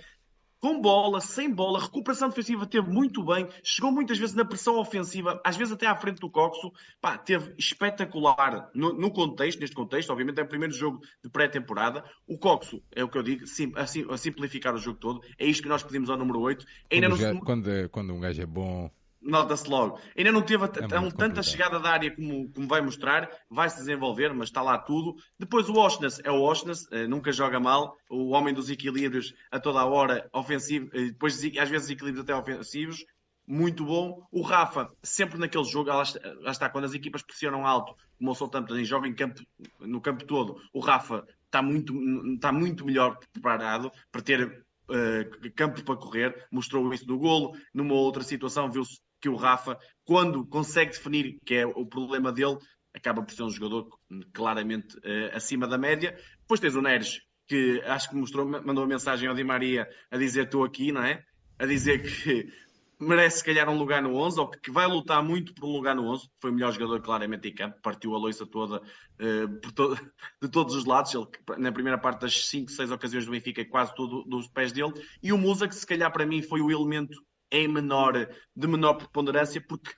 com 0.60 0.82
bola, 0.82 1.21
sem 1.21 1.49
bola, 1.49 1.79
recuperação 1.79 2.29
defensiva 2.29 2.65
teve 2.65 2.89
muito 2.89 3.23
bem, 3.23 3.47
chegou 3.63 3.91
muitas 3.91 4.17
vezes 4.17 4.36
na 4.36 4.43
pressão 4.43 4.77
ofensiva, 4.77 5.41
às 5.43 5.55
vezes 5.55 5.73
até 5.73 5.88
à 5.88 5.95
frente 5.95 6.19
do 6.19 6.29
Coxo, 6.29 6.71
pá, 6.99 7.17
teve 7.17 7.53
espetacular 7.58 8.69
no, 8.73 8.93
no, 8.93 9.12
contexto, 9.12 9.60
neste 9.60 9.75
contexto, 9.75 10.10
obviamente 10.10 10.39
é 10.39 10.43
o 10.43 10.47
primeiro 10.47 10.73
jogo 10.73 11.01
de 11.23 11.29
pré-temporada, 11.29 12.03
o 12.27 12.38
Coxo, 12.38 12.84
é 12.93 13.03
o 13.03 13.10
que 13.10 13.17
eu 13.17 13.23
digo, 13.23 13.47
sim, 13.47 13.71
a, 13.75 13.84
a, 13.84 14.17
simplificar 14.17 14.75
o 14.75 14.77
jogo 14.77 14.99
todo, 14.99 15.21
é 15.38 15.45
isto 15.45 15.63
que 15.63 15.69
nós 15.69 15.84
pedimos 15.84 16.10
ao 16.10 16.17
número 16.17 16.41
8. 16.41 16.65
Ainda 16.91 17.08
quando, 17.08 17.12
não... 17.12 17.34
já, 17.34 17.39
quando, 17.39 17.89
quando 17.89 18.13
um 18.13 18.19
gajo 18.19 18.41
é 18.41 18.45
bom 18.45 18.91
nota-se 19.21 19.69
logo. 19.69 19.99
Ainda 20.17 20.32
não 20.32 20.41
teve 20.41 20.65
é 20.65 21.12
tanta 21.12 21.43
chegada 21.43 21.79
da 21.79 21.91
área 21.91 22.15
como, 22.15 22.51
como 22.51 22.67
vai 22.67 22.82
mostrar, 22.82 23.29
vai 23.49 23.69
se 23.69 23.77
desenvolver, 23.77 24.34
mas 24.34 24.49
está 24.49 24.62
lá 24.62 24.77
tudo. 24.77 25.15
Depois 25.38 25.67
o 25.69 25.73
Oshness 25.73 26.19
é 26.23 26.32
o 26.32 26.41
Oshness, 26.41 26.88
eh, 26.91 27.08
nunca 27.08 27.32
joga 27.32 27.60
mal, 27.60 27.95
o 28.10 28.29
homem 28.29 28.53
dos 28.53 28.69
equilíbrios 28.69 29.34
a 29.51 29.60
toda 29.60 29.79
a 29.79 29.86
hora, 29.86 30.29
ofensivo, 30.34 30.89
eh, 30.93 31.05
depois 31.05 31.36
às 31.58 31.69
vezes 31.69 31.89
equilíbrios 31.89 32.23
até 32.23 32.36
ofensivos, 32.36 33.03
muito 33.47 33.84
bom. 33.84 34.21
O 34.32 34.41
Rafa, 34.41 34.91
sempre 35.01 35.38
naquele 35.38 35.63
jogo, 35.63 35.89
lá 35.89 36.03
está, 36.03 36.19
lá 36.39 36.51
está 36.51 36.69
quando 36.69 36.86
as 36.86 36.93
equipas 36.93 37.23
pressionam 37.23 37.65
alto, 37.65 37.95
como 38.17 38.32
o 38.32 38.36
Southampton 38.36 38.84
joga 38.84 39.08
em 39.08 39.15
campo, 39.15 39.41
no 39.79 39.99
campo 39.99 40.23
todo, 40.25 40.62
o 40.73 40.79
Rafa 40.79 41.25
está 41.45 41.62
muito, 41.62 41.93
está 42.34 42.51
muito 42.51 42.86
melhor 42.86 43.17
preparado 43.34 43.91
para 44.12 44.21
ter 44.21 44.65
Uh, 44.89 45.51
campo 45.53 45.84
para 45.84 45.95
correr, 45.95 46.47
mostrou 46.51 46.91
isso 46.91 47.05
no 47.05 47.19
golo. 47.19 47.55
Numa 47.71 47.93
outra 47.93 48.23
situação, 48.23 48.71
viu-se 48.71 48.99
que 49.19 49.29
o 49.29 49.36
Rafa, 49.36 49.77
quando 50.03 50.45
consegue 50.45 50.91
definir, 50.91 51.38
que 51.45 51.55
é 51.55 51.65
o 51.65 51.86
problema 51.86 52.32
dele, 52.32 52.58
acaba 52.93 53.21
por 53.21 53.34
ser 53.34 53.43
um 53.43 53.49
jogador 53.49 53.88
claramente 54.34 54.97
uh, 54.97 55.36
acima 55.36 55.67
da 55.67 55.77
média. 55.77 56.17
Depois 56.41 56.60
tens 56.60 56.75
o 56.75 56.82
Neres, 56.82 57.21
que 57.47 57.82
acho 57.86 58.10
que 58.10 58.15
mostrou, 58.15 58.47
mandou 58.47 58.84
uma 58.84 58.88
mensagem 58.88 59.27
ao 59.27 59.36
Di 59.36 59.43
Maria 59.43 59.88
a 60.10 60.17
dizer 60.17 60.45
estou 60.45 60.63
aqui, 60.63 60.91
não 60.91 61.03
é? 61.03 61.23
A 61.58 61.65
dizer 61.65 62.01
que 62.01 62.51
merece 62.99 63.38
se 63.38 63.43
calhar 63.45 63.69
um 63.69 63.77
lugar 63.77 64.01
no 64.01 64.15
11, 64.15 64.39
ou 64.39 64.49
que 64.49 64.71
vai 64.71 64.86
lutar 64.86 65.23
muito 65.23 65.53
por 65.53 65.65
um 65.65 65.71
lugar 65.71 65.95
no 65.95 66.05
11. 66.12 66.29
Foi 66.39 66.51
o 66.51 66.53
melhor 66.53 66.71
jogador 66.73 67.01
claramente 67.01 67.47
em 67.47 67.53
campo, 67.53 67.79
partiu 67.82 68.13
a 68.13 68.19
loiça 68.19 68.45
toda 68.45 68.82
uh, 68.82 69.71
to 69.71 69.95
de 70.41 70.49
todos 70.49 70.75
os 70.75 70.86
lados. 70.86 71.13
Ele, 71.13 71.27
na 71.58 71.71
primeira 71.71 71.97
parte 71.97 72.21
das 72.21 72.47
5, 72.47 72.71
6 72.71 72.91
ocasiões 72.91 73.25
do 73.25 73.32
Benfica, 73.32 73.63
quase 73.65 73.93
tudo 73.95 74.23
dos 74.23 74.47
pés 74.47 74.71
dele. 74.71 74.93
E 75.21 75.32
o 75.32 75.38
Musa, 75.38 75.67
que 75.67 75.75
se 75.75 75.86
calhar 75.86 76.12
para 76.12 76.25
mim 76.25 76.41
foi 76.41 76.62
o 76.62 76.71
elemento 76.71 77.17
em 77.52 77.68
menor, 77.68 78.28
de 78.56 78.68
menor 78.68 78.96
preponderância, 78.96 79.64
porque 79.68 79.92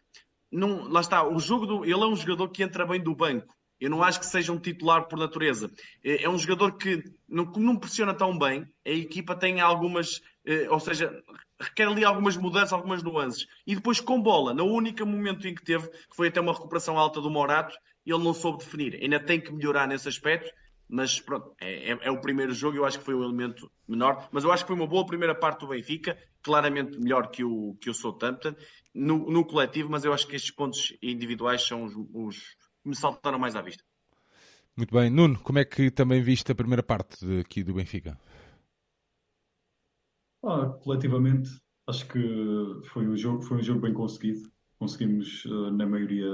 não, 0.51 0.87
lá 0.89 0.99
está, 1.01 1.27
o 1.27 1.39
jogo 1.39 1.65
do, 1.65 1.85
ele 1.85 1.93
é 1.93 2.05
um 2.05 2.15
jogador 2.15 2.49
que 2.49 2.63
entra 2.63 2.85
bem 2.85 3.01
do 3.01 3.15
banco. 3.15 3.55
Eu 3.79 3.89
não 3.89 4.03
acho 4.03 4.19
que 4.19 4.25
seja 4.27 4.51
um 4.51 4.59
titular 4.59 5.07
por 5.07 5.17
natureza. 5.17 5.71
É, 6.03 6.25
é 6.25 6.29
um 6.29 6.37
jogador 6.37 6.77
que 6.77 7.03
não, 7.27 7.45
não 7.45 7.75
pressiona 7.77 8.13
tão 8.13 8.37
bem, 8.37 8.67
a 8.85 8.91
equipa 8.91 9.35
tem 9.35 9.59
algumas, 9.59 10.21
eh, 10.45 10.69
ou 10.69 10.79
seja, 10.79 11.11
requer 11.59 11.87
ali 11.87 12.05
algumas 12.05 12.37
mudanças, 12.37 12.73
algumas 12.73 13.01
nuances. 13.01 13.47
E 13.65 13.73
depois 13.73 13.99
com 13.99 14.21
bola, 14.21 14.53
no 14.53 14.65
único 14.65 15.03
momento 15.03 15.47
em 15.47 15.55
que 15.55 15.63
teve, 15.63 15.89
que 15.89 16.15
foi 16.15 16.27
até 16.27 16.39
uma 16.39 16.53
recuperação 16.53 16.99
alta 16.99 17.19
do 17.19 17.31
Morato, 17.31 17.75
ele 18.05 18.23
não 18.23 18.33
soube 18.33 18.59
definir. 18.59 18.99
Ainda 19.01 19.19
tem 19.19 19.41
que 19.41 19.51
melhorar 19.51 19.87
nesse 19.87 20.07
aspecto, 20.07 20.51
mas 20.91 21.21
pronto, 21.21 21.55
é, 21.59 21.91
é, 21.91 21.99
é, 22.01 22.11
o 22.11 22.19
primeiro 22.19 22.53
jogo, 22.53 22.75
eu 22.75 22.83
acho 22.83 22.99
que 22.99 23.05
foi 23.05 23.15
um 23.15 23.23
elemento 23.23 23.71
menor, 23.87 24.27
mas 24.29 24.43
eu 24.43 24.51
acho 24.51 24.65
que 24.65 24.67
foi 24.67 24.75
uma 24.75 24.85
boa 24.85 25.05
primeira 25.05 25.33
parte 25.33 25.61
do 25.61 25.67
Benfica, 25.67 26.17
claramente 26.43 26.99
melhor 26.99 27.31
que 27.31 27.45
o, 27.45 27.77
que 27.79 27.89
o 27.89 27.93
Southampton 27.93 28.53
no, 28.93 29.31
no 29.31 29.45
coletivo, 29.45 29.89
mas 29.89 30.03
eu 30.03 30.11
acho 30.11 30.27
que 30.27 30.35
estes 30.35 30.51
pontos 30.51 30.93
individuais 31.01 31.65
são 31.65 31.85
os, 31.85 31.95
os 32.13 32.37
que 32.83 32.89
me 32.89 32.95
saltaram 32.95 33.39
mais 33.39 33.55
à 33.55 33.61
vista. 33.61 33.83
Muito 34.75 34.93
bem. 34.93 35.09
Nuno, 35.09 35.39
como 35.39 35.59
é 35.59 35.65
que 35.65 35.89
também 35.89 36.21
viste 36.21 36.51
a 36.51 36.55
primeira 36.55 36.83
parte 36.83 37.25
de, 37.25 37.39
aqui 37.39 37.63
do 37.63 37.73
Benfica? 37.73 38.19
Ah, 40.43 40.67
coletivamente, 40.83 41.49
acho 41.87 42.05
que 42.07 42.19
foi 42.91 43.07
um 43.07 43.15
jogo, 43.15 43.41
foi 43.43 43.57
um 43.59 43.63
jogo 43.63 43.79
bem 43.79 43.93
conseguido. 43.93 44.51
Conseguimos, 44.77 45.45
uh, 45.45 45.71
na, 45.71 45.85
maioria, 45.85 46.29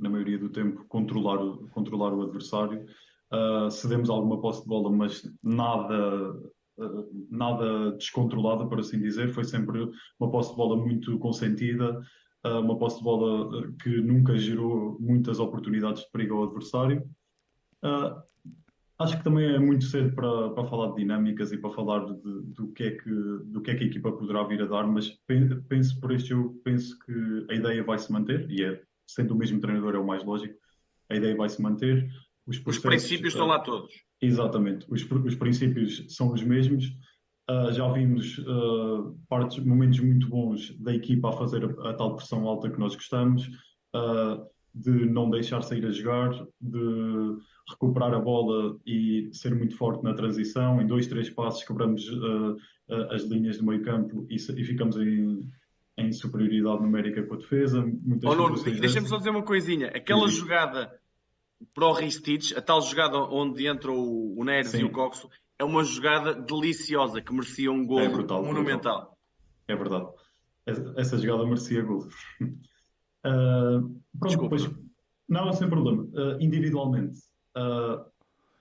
na 0.00 0.10
maioria 0.10 0.38
do 0.38 0.48
tempo, 0.48 0.84
controlar, 0.86 1.38
controlar 1.68 2.12
o 2.12 2.22
adversário. 2.22 2.86
Uh, 3.34 3.70
cedemos 3.70 4.10
alguma 4.10 4.40
posse 4.40 4.62
de 4.62 4.68
bola, 4.68 4.90
mas 4.90 5.22
nada 5.42 6.34
nada 7.30 7.92
descontrolada, 7.92 8.66
por 8.66 8.80
assim 8.80 8.98
dizer. 8.98 9.28
Foi 9.28 9.44
sempre 9.44 9.90
uma 10.18 10.30
posse 10.30 10.50
de 10.50 10.56
bola 10.56 10.76
muito 10.76 11.18
consentida, 11.18 12.00
uh, 12.44 12.60
uma 12.60 12.78
posse 12.78 12.98
de 12.98 13.04
bola 13.04 13.46
uh, 13.46 13.72
que 13.74 14.00
nunca 14.00 14.36
gerou 14.36 14.96
muitas 15.00 15.38
oportunidades 15.38 16.02
de 16.02 16.10
perigo 16.10 16.36
ao 16.36 16.44
adversário. 16.44 17.02
Uh, 17.82 18.22
acho 18.98 19.18
que 19.18 19.24
também 19.24 19.54
é 19.54 19.58
muito 19.58 19.84
cedo 19.84 20.14
para, 20.14 20.50
para 20.50 20.68
falar 20.68 20.90
de 20.90 20.96
dinâmicas 20.96 21.52
e 21.52 21.58
para 21.58 21.70
falar 21.70 22.06
de, 22.06 22.14
do, 22.54 22.68
que 22.72 22.84
é 22.84 22.90
que, 22.92 23.10
do 23.46 23.60
que 23.60 23.70
é 23.70 23.74
que 23.74 23.84
a 23.84 23.86
equipa 23.86 24.12
poderá 24.12 24.42
vir 24.44 24.62
a 24.62 24.66
dar, 24.66 24.86
mas 24.86 25.10
penso 25.68 26.00
por 26.00 26.12
este 26.12 26.30
jogo, 26.30 26.60
penso 26.64 26.98
que 27.00 27.46
a 27.50 27.54
ideia 27.54 27.82
vai 27.84 27.98
se 27.98 28.10
manter, 28.12 28.50
e 28.50 28.64
é, 28.64 28.82
sendo 29.06 29.34
o 29.34 29.36
mesmo 29.36 29.60
treinador 29.60 29.94
é 29.94 29.98
o 29.98 30.06
mais 30.06 30.24
lógico, 30.24 30.54
a 31.10 31.16
ideia 31.16 31.36
vai 31.36 31.48
se 31.48 31.60
manter. 31.60 32.08
Os, 32.46 32.60
os 32.64 32.78
princípios 32.78 33.32
estão 33.32 33.46
lá 33.46 33.58
todos. 33.58 33.92
Exatamente, 34.20 34.86
os, 34.88 35.02
os 35.10 35.34
princípios 35.34 36.04
são 36.08 36.32
os 36.32 36.42
mesmos. 36.42 36.84
Uh, 37.50 37.70
já 37.72 37.86
vimos 37.92 38.38
uh, 38.38 39.14
partes, 39.28 39.62
momentos 39.62 40.00
muito 40.00 40.28
bons 40.28 40.74
da 40.78 40.94
equipa 40.94 41.28
a 41.28 41.32
fazer 41.32 41.62
a, 41.62 41.90
a 41.90 41.94
tal 41.94 42.16
pressão 42.16 42.46
alta 42.48 42.70
que 42.70 42.80
nós 42.80 42.94
gostamos, 42.94 43.46
uh, 43.94 44.46
de 44.74 45.06
não 45.06 45.28
deixar 45.28 45.60
sair 45.62 45.84
a 45.84 45.90
jogar, 45.90 46.30
de 46.58 47.36
recuperar 47.68 48.14
a 48.14 48.18
bola 48.18 48.78
e 48.86 49.28
ser 49.32 49.54
muito 49.54 49.76
forte 49.76 50.02
na 50.02 50.14
transição. 50.14 50.80
Em 50.80 50.86
dois, 50.86 51.06
três 51.06 51.30
passos 51.30 51.64
quebramos 51.64 52.10
as 53.10 53.22
linhas 53.22 53.56
do 53.58 53.64
meio 53.64 53.82
campo 53.82 54.26
e, 54.28 54.34
e 54.34 54.64
ficamos 54.64 54.96
em, 54.96 55.48
em, 55.96 56.12
superioridade 56.12 56.82
numérica 56.82 57.22
com 57.22 57.34
a 57.34 57.38
defesa. 57.38 57.80
oh, 58.24 58.34
Nuno, 58.34 58.62
deixa-me 58.64 59.06
só 59.06 59.16
dizer 59.16 59.30
uma 59.30 59.44
coisinha. 59.44 59.88
Aquela 59.88 60.28
Sim. 60.28 60.40
jogada 60.40 60.92
para 61.74 61.86
o 61.86 61.92
Ristich, 61.92 62.56
a 62.56 62.62
tal 62.62 62.80
jogada 62.82 63.18
onde 63.18 63.66
entra 63.66 63.90
o, 63.90 64.38
o 64.38 64.44
Neres 64.44 64.70
Sim. 64.70 64.80
e 64.80 64.84
o 64.84 64.90
Coxo, 64.90 65.28
é 65.58 65.64
uma 65.64 65.84
jogada 65.84 66.34
deliciosa 66.34 67.20
que 67.20 67.32
merecia 67.32 67.70
um 67.70 67.86
gol 67.86 68.00
é 68.00 68.08
brutal, 68.08 68.44
monumental. 68.44 68.98
Brutal. 68.98 69.18
É 69.68 69.76
verdade. 69.76 70.08
Essa 70.96 71.18
jogada 71.18 71.44
merecia 71.44 71.82
gol. 71.82 72.08
uh, 72.40 74.00
pronto, 74.18 74.42
depois, 74.42 74.70
não, 75.28 75.52
sem 75.52 75.68
problema. 75.68 76.02
Uh, 76.02 76.40
individualmente, 76.40 77.20
uh, 77.56 78.04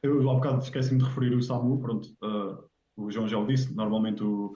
eu 0.01 0.29
há 0.29 0.33
bocado 0.33 0.61
esqueci-me 0.61 0.99
de 0.99 1.05
referir 1.05 1.33
o 1.33 1.41
Samu, 1.41 1.79
pronto, 1.79 2.09
o 2.95 3.09
João 3.09 3.27
já 3.27 3.37
o 3.37 3.47
disse, 3.47 3.73
normalmente 3.73 4.23
o, 4.23 4.55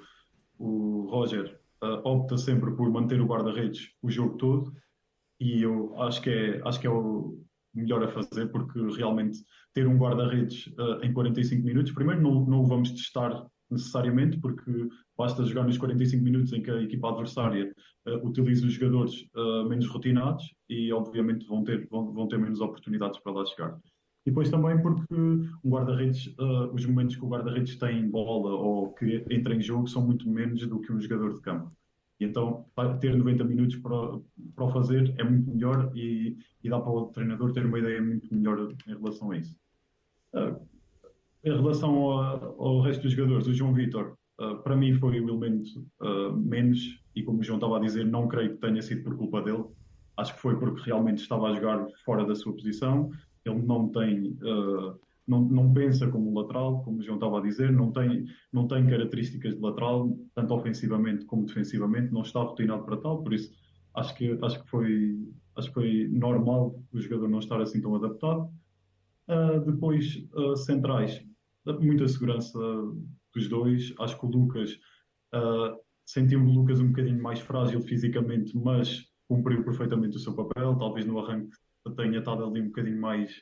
o 0.60 1.08
Roger 1.10 1.60
opta 2.04 2.38
sempre 2.38 2.76
por 2.76 2.90
manter 2.90 3.22
o 3.22 3.26
guarda-redes 3.26 3.92
o 4.02 4.10
jogo 4.10 4.36
todo 4.36 4.74
e 5.40 5.62
eu 5.62 6.00
acho 6.02 6.22
que 6.22 6.30
é, 6.30 6.62
acho 6.66 6.80
que 6.80 6.88
é 6.88 6.90
o, 6.90 7.40
melhor 7.78 8.04
a 8.04 8.08
fazer, 8.08 8.48
porque 8.52 8.80
realmente 8.96 9.40
ter 9.74 9.88
um 9.88 9.98
guarda-redes 9.98 10.68
uh, 10.78 11.04
em 11.04 11.14
45 11.14 11.64
minutos, 11.66 11.92
primeiro 11.92 12.22
não, 12.22 12.46
não 12.46 12.62
o 12.62 12.66
vamos 12.66 12.92
testar 12.92 13.46
necessariamente, 13.70 14.40
porque 14.40 14.72
basta 15.18 15.46
jogar 15.46 15.66
nos 15.66 15.78
45 15.78 16.24
minutos 16.24 16.54
em 16.54 16.62
que 16.62 16.72
a 16.72 16.82
equipa 16.82 17.10
adversária 17.10 17.74
uh, 18.08 18.28
utiliza 18.28 18.66
os 18.66 18.74
jogadores 18.74 19.28
uh, 19.36 19.68
menos 19.68 19.88
rotinados 19.88 20.54
e, 20.70 20.92
obviamente, 20.92 21.46
vão 21.46 21.64
ter, 21.64 21.88
vão, 21.90 22.14
vão 22.14 22.28
ter 22.28 22.38
menos 22.38 22.62
oportunidades 22.62 23.20
para 23.20 23.34
lá 23.34 23.46
chegar. 23.46 23.78
E 24.26 24.30
depois 24.30 24.50
também 24.50 24.82
porque 24.82 25.16
um 25.16 25.70
guarda-redes, 25.70 26.28
uh, 26.38 26.74
os 26.74 26.86
momentos 26.86 27.16
que 27.16 27.24
o 27.24 27.30
guarda-redes 27.30 27.78
tem 27.78 28.00
em 28.00 28.10
bola 28.10 28.52
ou 28.52 28.94
que 28.94 29.24
entra 29.30 29.56
em 29.56 29.62
jogo 29.62 29.88
são 29.88 30.06
muito 30.06 30.30
menos 30.30 30.68
do 30.68 30.82
que 30.82 30.92
um 30.92 31.00
jogador 31.00 31.34
de 31.34 31.42
campo. 31.42 31.72
E 32.20 32.26
então 32.26 32.66
ter 33.00 33.16
90 33.16 33.44
minutos 33.44 33.76
para, 33.78 34.20
para 34.56 34.66
o 34.66 34.72
fazer 34.72 35.14
é 35.18 35.24
muito 35.24 35.52
melhor 35.52 35.92
e, 35.96 36.36
e 36.64 36.70
dá 36.70 36.80
para 36.80 36.92
o 36.92 37.08
treinador 37.08 37.54
ter 37.54 37.66
uma 37.66 37.80
ideia 37.80 38.02
muito 38.02 38.34
melhor 38.34 38.72
em 38.88 38.94
relação 38.94 39.32
a 39.32 39.38
isso. 39.38 39.56
Uh, 40.34 40.60
em 41.44 41.56
relação 41.56 41.96
ao, 41.96 42.62
ao, 42.62 42.82
resto 42.82 43.04
dos 43.04 43.14
jogadores, 43.14 43.48
o 43.48 43.54
João 43.54 43.74
Vitor, 43.74 44.18
uh, 44.42 44.58
para 44.64 44.76
mim 44.76 44.94
foi 44.96 45.20
o 45.20 45.30
elemento 45.30 45.86
uh, 46.02 46.36
menos, 46.36 47.00
e 47.16 47.24
como 47.24 47.40
o 47.40 47.44
João 47.44 47.58
estava 47.58 47.78
a 47.78 47.82
dizer, 47.82 48.06
não 48.06 48.28
creio 48.28 48.56
que 48.56 48.58
tenha 48.58 48.82
sido 48.82 49.04
por 49.04 49.16
culpa 49.16 49.42
dele. 49.42 49.66
Acho 50.18 50.34
que 50.34 50.42
foi 50.42 50.58
porque 50.58 50.82
realmente 50.82 51.20
estava 51.20 51.48
a 51.48 51.54
jogar 51.54 51.88
fora 52.04 52.26
da 52.26 52.34
sua 52.34 52.52
posição. 52.54 53.12
Ele 53.46 53.62
não 53.62 53.88
tem 53.90 54.36
não, 55.28 55.42
não 55.42 55.74
pensa 55.74 56.08
como 56.08 56.32
um 56.32 56.40
lateral, 56.40 56.82
como 56.84 57.00
o 57.00 57.04
João 57.04 57.18
estava 57.18 57.40
a 57.40 57.42
dizer, 57.42 57.72
não 57.72 57.92
tem, 57.92 58.26
não 58.52 58.68
tem 58.68 58.88
características 58.88 59.56
de 59.56 59.62
lateral, 59.62 60.18
tanto 60.34 60.54
ofensivamente 60.54 61.26
como 61.26 61.46
defensivamente, 61.46 62.14
não 62.14 62.22
está 62.22 62.40
rotinado 62.42 62.84
para 62.86 62.98
tal, 62.98 63.22
por 63.22 63.34
isso 63.34 63.52
acho 63.98 64.16
que, 64.16 64.38
acho 64.42 64.64
que, 64.64 64.70
foi, 64.70 65.18
acho 65.56 65.68
que 65.68 65.74
foi 65.74 66.08
normal 66.12 66.82
o 66.94 67.00
jogador 67.00 67.28
não 67.28 67.40
estar 67.40 67.62
assim 67.62 67.82
tão 67.82 67.96
adaptado. 67.96 68.50
Uh, 69.28 69.60
depois, 69.66 70.24
uh, 70.34 70.56
centrais, 70.56 71.22
muita 71.80 72.08
segurança 72.08 72.58
dos 73.34 73.50
dois. 73.50 73.94
Acho 74.00 74.18
que 74.18 74.26
o 74.26 74.30
Lucas, 74.30 74.80
uh, 75.36 75.78
sentimos 76.06 76.50
o 76.50 76.60
Lucas 76.60 76.80
um 76.80 76.88
bocadinho 76.88 77.22
mais 77.22 77.40
frágil 77.40 77.82
fisicamente, 77.82 78.56
mas 78.58 79.06
cumpriu 79.28 79.64
perfeitamente 79.64 80.16
o 80.16 80.20
seu 80.20 80.34
papel. 80.34 80.76
Talvez 80.78 81.06
no 81.06 81.20
arranque 81.20 81.58
tenha 81.96 82.20
estado 82.20 82.46
ali 82.46 82.62
um 82.62 82.68
bocadinho 82.68 83.00
mais 83.00 83.34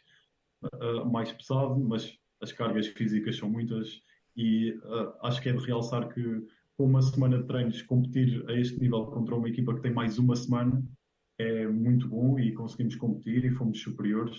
uh, 0.63 1.05
mais 1.05 1.31
pesado, 1.31 1.79
mas 1.79 2.17
as 2.41 2.51
cargas 2.51 2.87
físicas 2.87 3.37
são 3.37 3.49
muitas 3.49 4.01
e 4.35 4.71
uh, 4.71 5.13
acho 5.23 5.41
que 5.41 5.49
é 5.49 5.53
de 5.53 5.65
realçar 5.65 6.13
que 6.13 6.41
com 6.77 6.85
uma 6.85 7.01
semana 7.01 7.37
de 7.37 7.47
treinos 7.47 7.81
competir 7.83 8.43
a 8.49 8.53
este 8.53 8.79
nível 8.79 9.05
contra 9.05 9.35
uma 9.35 9.47
equipa 9.47 9.73
que 9.73 9.81
tem 9.81 9.93
mais 9.93 10.19
uma 10.19 10.35
semana 10.35 10.83
é 11.37 11.67
muito 11.67 12.07
bom 12.07 12.39
e 12.39 12.53
conseguimos 12.53 12.95
competir 12.95 13.45
e 13.45 13.51
fomos 13.51 13.81
superiores 13.81 14.37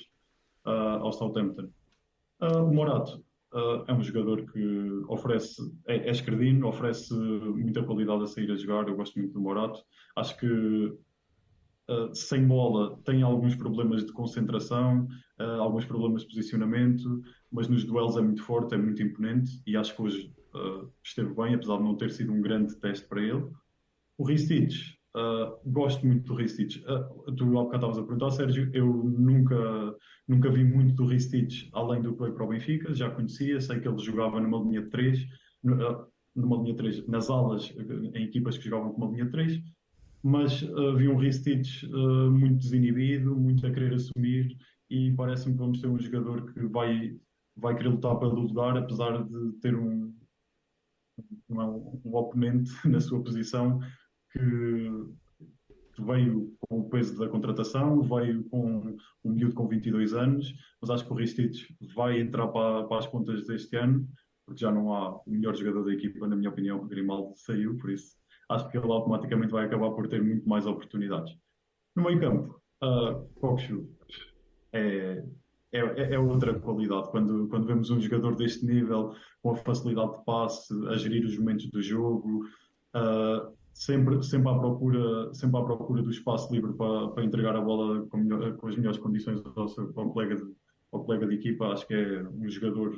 uh, 0.67 1.01
ao 1.01 1.13
Southampton. 1.13 1.69
o 2.41 2.73
Morato 2.73 3.25
é 3.87 3.93
um 3.95 4.03
jogador 4.03 4.45
que 4.53 4.91
oferece, 5.09 5.63
é, 5.87 5.97
é 5.97 6.11
escredino, 6.11 6.67
oferece 6.67 7.15
muita 7.15 7.83
qualidade 7.83 8.25
a 8.25 8.27
sair 8.27 8.51
a 8.51 8.57
jogar, 8.57 8.87
eu 8.87 8.97
gosto 8.97 9.19
muito 9.19 9.33
do 9.33 9.41
Morato. 9.41 9.83
Acho 10.15 10.37
que 10.37 10.93
Uh, 11.89 12.13
sem 12.13 12.45
bola 12.45 12.99
tem 13.05 13.23
alguns 13.23 13.55
problemas 13.55 14.05
de 14.05 14.13
concentração, 14.13 15.07
uh, 15.39 15.61
alguns 15.61 15.85
problemas 15.85 16.23
de 16.23 16.29
posicionamento, 16.29 17.23
mas 17.53 17.69
nos 17.69 17.85
duelos 17.85 18.17
é 18.17 18.21
muito 18.21 18.43
forte, 18.43 18.75
é 18.75 18.79
muito 18.79 19.01
imponente 19.01 19.63
e 19.65 19.77
acho 19.77 19.95
que 19.95 20.03
hoje 20.03 20.35
uh, 20.53 20.91
esteve 21.05 21.33
bem, 21.33 21.55
apesar 21.55 21.77
de 21.77 21.85
não 21.85 21.97
ter 21.97 22.11
sido 22.11 22.33
um 22.33 22.41
grande 22.41 22.75
teste 22.81 23.07
para 23.07 23.23
ele. 23.23 23.49
O 24.19 24.25
Ristich, 24.25 24.99
gosto 25.65 26.05
muito 26.07 26.25
do 26.25 26.35
Ristich. 26.35 26.83
tu 27.37 27.59
há 27.59 27.63
bocado 27.63 27.77
estavas 27.77 27.99
a 27.99 28.03
perguntar, 28.03 28.31
Sérgio, 28.31 28.71
eu 28.75 28.87
nunca, 28.87 29.95
nunca 30.27 30.51
vi 30.51 30.65
muito 30.65 30.95
do 30.95 31.07
Ristich 31.07 31.71
além 31.73 32.03
do 32.03 32.17
veio 32.17 32.35
para 32.35 32.45
o 32.45 32.49
Benfica, 32.49 32.95
já 32.95 33.11
conhecia, 33.11 33.61
sei 33.61 33.79
que 33.79 33.87
ele 33.87 33.99
jogava 33.99 34.41
numa 34.41 34.59
linha 34.59 34.83
de 34.83 34.89
3, 34.89 35.27
numa 35.63 36.63
linha 36.63 36.75
3, 36.75 37.07
nas 37.07 37.31
alas, 37.31 37.73
em 38.15 38.25
equipas 38.25 38.59
que 38.59 38.65
jogavam 38.65 38.93
com 38.93 39.03
uma 39.03 39.11
linha 39.13 39.27
de 39.27 39.31
3, 39.31 39.63
mas 40.27 40.61
vi 40.61 41.09
um 41.09 41.17
Ristich 41.17 41.87
uh, 41.87 42.31
muito 42.33 42.59
desinibido, 42.59 43.37
muito 43.37 43.65
a 43.65 43.71
querer 43.71 43.95
assumir 43.95 44.57
e 44.91 45.13
parece-me 45.13 45.55
que 45.55 45.61
vamos 45.61 45.81
ter 45.81 45.87
um 45.87 46.01
jogador 46.01 46.53
que 46.53 46.67
vai, 46.67 47.17
vai 47.57 47.77
querer 47.77 47.91
lutar 47.91 48.19
pelo 48.19 48.41
lugar, 48.41 48.77
apesar 48.77 49.23
de 49.23 49.53
ter 49.61 49.77
um, 49.77 50.13
um, 51.49 52.17
oponente 52.17 52.73
na 52.89 53.01
sua 53.01 53.23
posição 53.23 53.79
que, 54.33 54.91
veio 55.99 56.55
com 56.69 56.81
o 56.81 56.91
peso 56.91 57.17
da 57.19 57.29
contratação, 57.29 58.03
veio 58.03 58.45
com 58.51 58.97
um 59.25 59.33
miúdo 59.33 59.55
com 59.55 59.67
22 59.67 60.13
anos, 60.13 60.53
mas 60.79 60.91
acho 60.91 61.07
que 61.07 61.13
o 61.13 61.17
Ristich 61.17 61.75
vai 61.95 62.21
entrar 62.21 62.49
para, 62.49 62.85
para 62.85 62.99
as 62.99 63.07
contas 63.07 63.47
deste 63.47 63.77
ano, 63.77 64.07
porque 64.45 64.61
já 64.61 64.71
não 64.71 64.93
há 64.93 65.17
o 65.17 65.31
melhor 65.31 65.55
jogador 65.55 65.85
da 65.85 65.95
equipa, 65.95 66.27
na 66.27 66.37
minha 66.37 66.51
opinião, 66.51 66.81
o 66.81 66.87
Grimaldo 66.87 67.33
saiu, 67.37 67.79
por 67.79 67.91
isso 67.91 68.15
acho 68.49 68.69
que 68.69 68.79
ele 68.79 68.91
automaticamente 68.91 69.53
vai 69.53 69.65
acabar 69.65 69.91
por 69.91 70.09
ter 70.09 70.23
muito 70.23 70.49
mais 70.49 70.67
oportunidades. 70.67 71.35
No 71.95 72.05
meio 72.05 72.21
campo, 72.21 72.61
uh, 72.83 73.89
é, 74.73 75.25
é, 75.73 76.15
é, 76.15 76.19
outra 76.19 76.59
qualidade. 76.59 77.11
Quando, 77.11 77.49
quando 77.49 77.67
vemos 77.67 77.91
um 77.91 78.01
jogador 78.01 78.37
deste 78.37 78.65
nível, 78.65 79.15
com 79.43 79.53
a 79.53 79.57
facilidade 79.57 80.19
de 80.19 80.25
passe, 80.25 80.75
a 80.89 80.97
gerir 80.97 81.25
os 81.25 81.39
momentos 81.39 81.71
do 81.71 81.83
jogo, 81.83 82.45
uh, 82.95 83.55
sempre, 83.73 84.23
sempre, 84.23 84.51
à 84.51 84.55
procura, 84.55 85.35
sempre 85.35 85.61
à 85.61 85.63
procura 85.63 86.03
do 86.03 86.11
espaço 86.11 86.53
livre 86.53 86.73
para, 86.75 87.09
para 87.09 87.25
entregar 87.25 87.57
a 87.57 87.61
bola 87.61 88.07
com, 88.07 88.19
melhor, 88.19 88.57
com 88.57 88.69
as 88.69 88.77
melhores 88.77 88.99
condições 88.99 89.43
ao, 89.57 89.69
seu, 89.69 89.93
ao, 89.97 90.11
colega 90.13 90.37
de, 90.37 90.45
ao 90.93 91.05
colega 91.05 91.27
de 91.27 91.35
equipa, 91.35 91.69
acho 91.69 91.87
que 91.87 91.95
é 91.95 92.23
um 92.29 92.49
jogador 92.49 92.95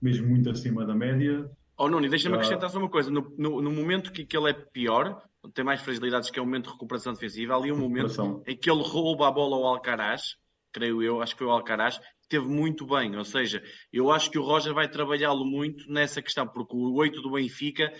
mesmo 0.00 0.28
muito 0.28 0.50
acima 0.50 0.84
da 0.84 0.94
média. 0.94 1.48
Oh, 1.84 1.88
Nuno, 1.88 2.08
deixa-me 2.08 2.36
acrescentar 2.36 2.70
só 2.70 2.78
uma 2.78 2.88
coisa. 2.88 3.10
No, 3.10 3.34
no, 3.36 3.60
no, 3.60 3.72
momento 3.72 4.12
que, 4.12 4.24
que 4.24 4.36
ele 4.36 4.50
é 4.50 4.52
pior, 4.52 5.20
tem 5.52 5.64
mais 5.64 5.80
fragilidades, 5.80 6.30
que 6.30 6.38
é 6.38 6.42
o 6.42 6.44
momento 6.44 6.66
de 6.66 6.70
recuperação 6.74 7.12
defensiva, 7.12 7.56
ali 7.56 7.72
um 7.72 7.76
momento 7.76 8.40
em 8.46 8.56
que 8.56 8.70
ele 8.70 8.84
rouba 8.84 9.26
a 9.26 9.32
bola 9.32 9.56
ao 9.56 9.66
Alcaraz, 9.66 10.36
creio 10.72 11.02
eu, 11.02 11.20
acho 11.20 11.34
que 11.34 11.40
foi 11.40 11.48
o 11.48 11.50
Alcaraz, 11.50 12.00
teve 12.28 12.46
muito 12.46 12.86
bem. 12.86 13.16
Ou 13.16 13.24
seja, 13.24 13.60
eu 13.92 14.12
acho 14.12 14.30
que 14.30 14.38
o 14.38 14.44
Roger 14.44 14.72
vai 14.72 14.88
trabalhá-lo 14.88 15.44
muito 15.44 15.90
nessa 15.90 16.22
questão, 16.22 16.46
porque 16.46 16.76
o 16.76 16.94
8 16.94 17.20
do 17.20 17.32
Benfica, 17.32 17.92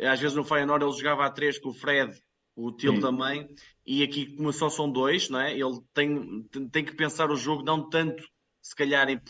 às 0.00 0.18
vezes 0.18 0.36
no 0.36 0.42
Feyenoord 0.42 0.84
ele 0.84 0.96
jogava 0.96 1.24
a 1.24 1.30
3 1.30 1.60
com 1.60 1.68
o 1.68 1.74
Fred, 1.74 2.12
o 2.56 2.72
Tilo 2.72 2.98
também, 2.98 3.48
e 3.86 4.02
aqui 4.02 4.34
como 4.34 4.52
só 4.52 4.68
são 4.68 4.90
dois, 4.90 5.30
não 5.30 5.40
é? 5.40 5.52
ele 5.52 5.80
tem, 5.94 6.42
tem 6.72 6.84
que 6.84 6.96
pensar 6.96 7.30
o 7.30 7.36
jogo 7.36 7.62
não 7.62 7.88
tanto, 7.88 8.20
se 8.60 8.74
calhar, 8.74 9.08
em, 9.08 9.20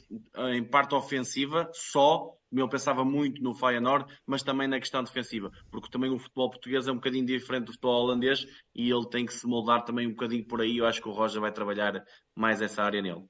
em 0.57 0.65
parte 0.65 0.95
ofensiva, 0.95 1.69
só, 1.75 2.38
ele 2.53 2.69
pensava 2.69 3.05
muito 3.05 3.43
no 3.43 3.55
Feyenoord, 3.55 4.07
mas 4.27 4.43
também 4.43 4.67
na 4.67 4.79
questão 4.79 5.03
defensiva, 5.03 5.51
porque 5.71 5.91
também 5.91 6.11
o 6.11 6.19
futebol 6.19 6.51
português 6.51 6.89
é 6.89 6.93
um 6.93 6.97
bocadinho 6.97 7.27
diferente 7.27 7.67
do 7.67 7.73
futebol 7.73 8.05
holandês 8.05 8.47
e 8.75 8.91
ele 8.91 9.09
tem 9.09 9.27
que 9.27 9.35
se 9.35 9.47
moldar 9.47 9.85
também 9.85 10.07
um 10.07 10.11
bocadinho 10.11 10.47
por 10.47 10.61
aí. 10.61 10.79
Eu 10.79 10.87
acho 10.87 11.03
que 11.03 11.09
o 11.09 11.13
Roger 11.13 11.41
vai 11.41 11.53
trabalhar 11.53 12.03
mais 12.35 12.63
essa 12.63 12.83
área 12.83 13.03
nele. 13.03 13.25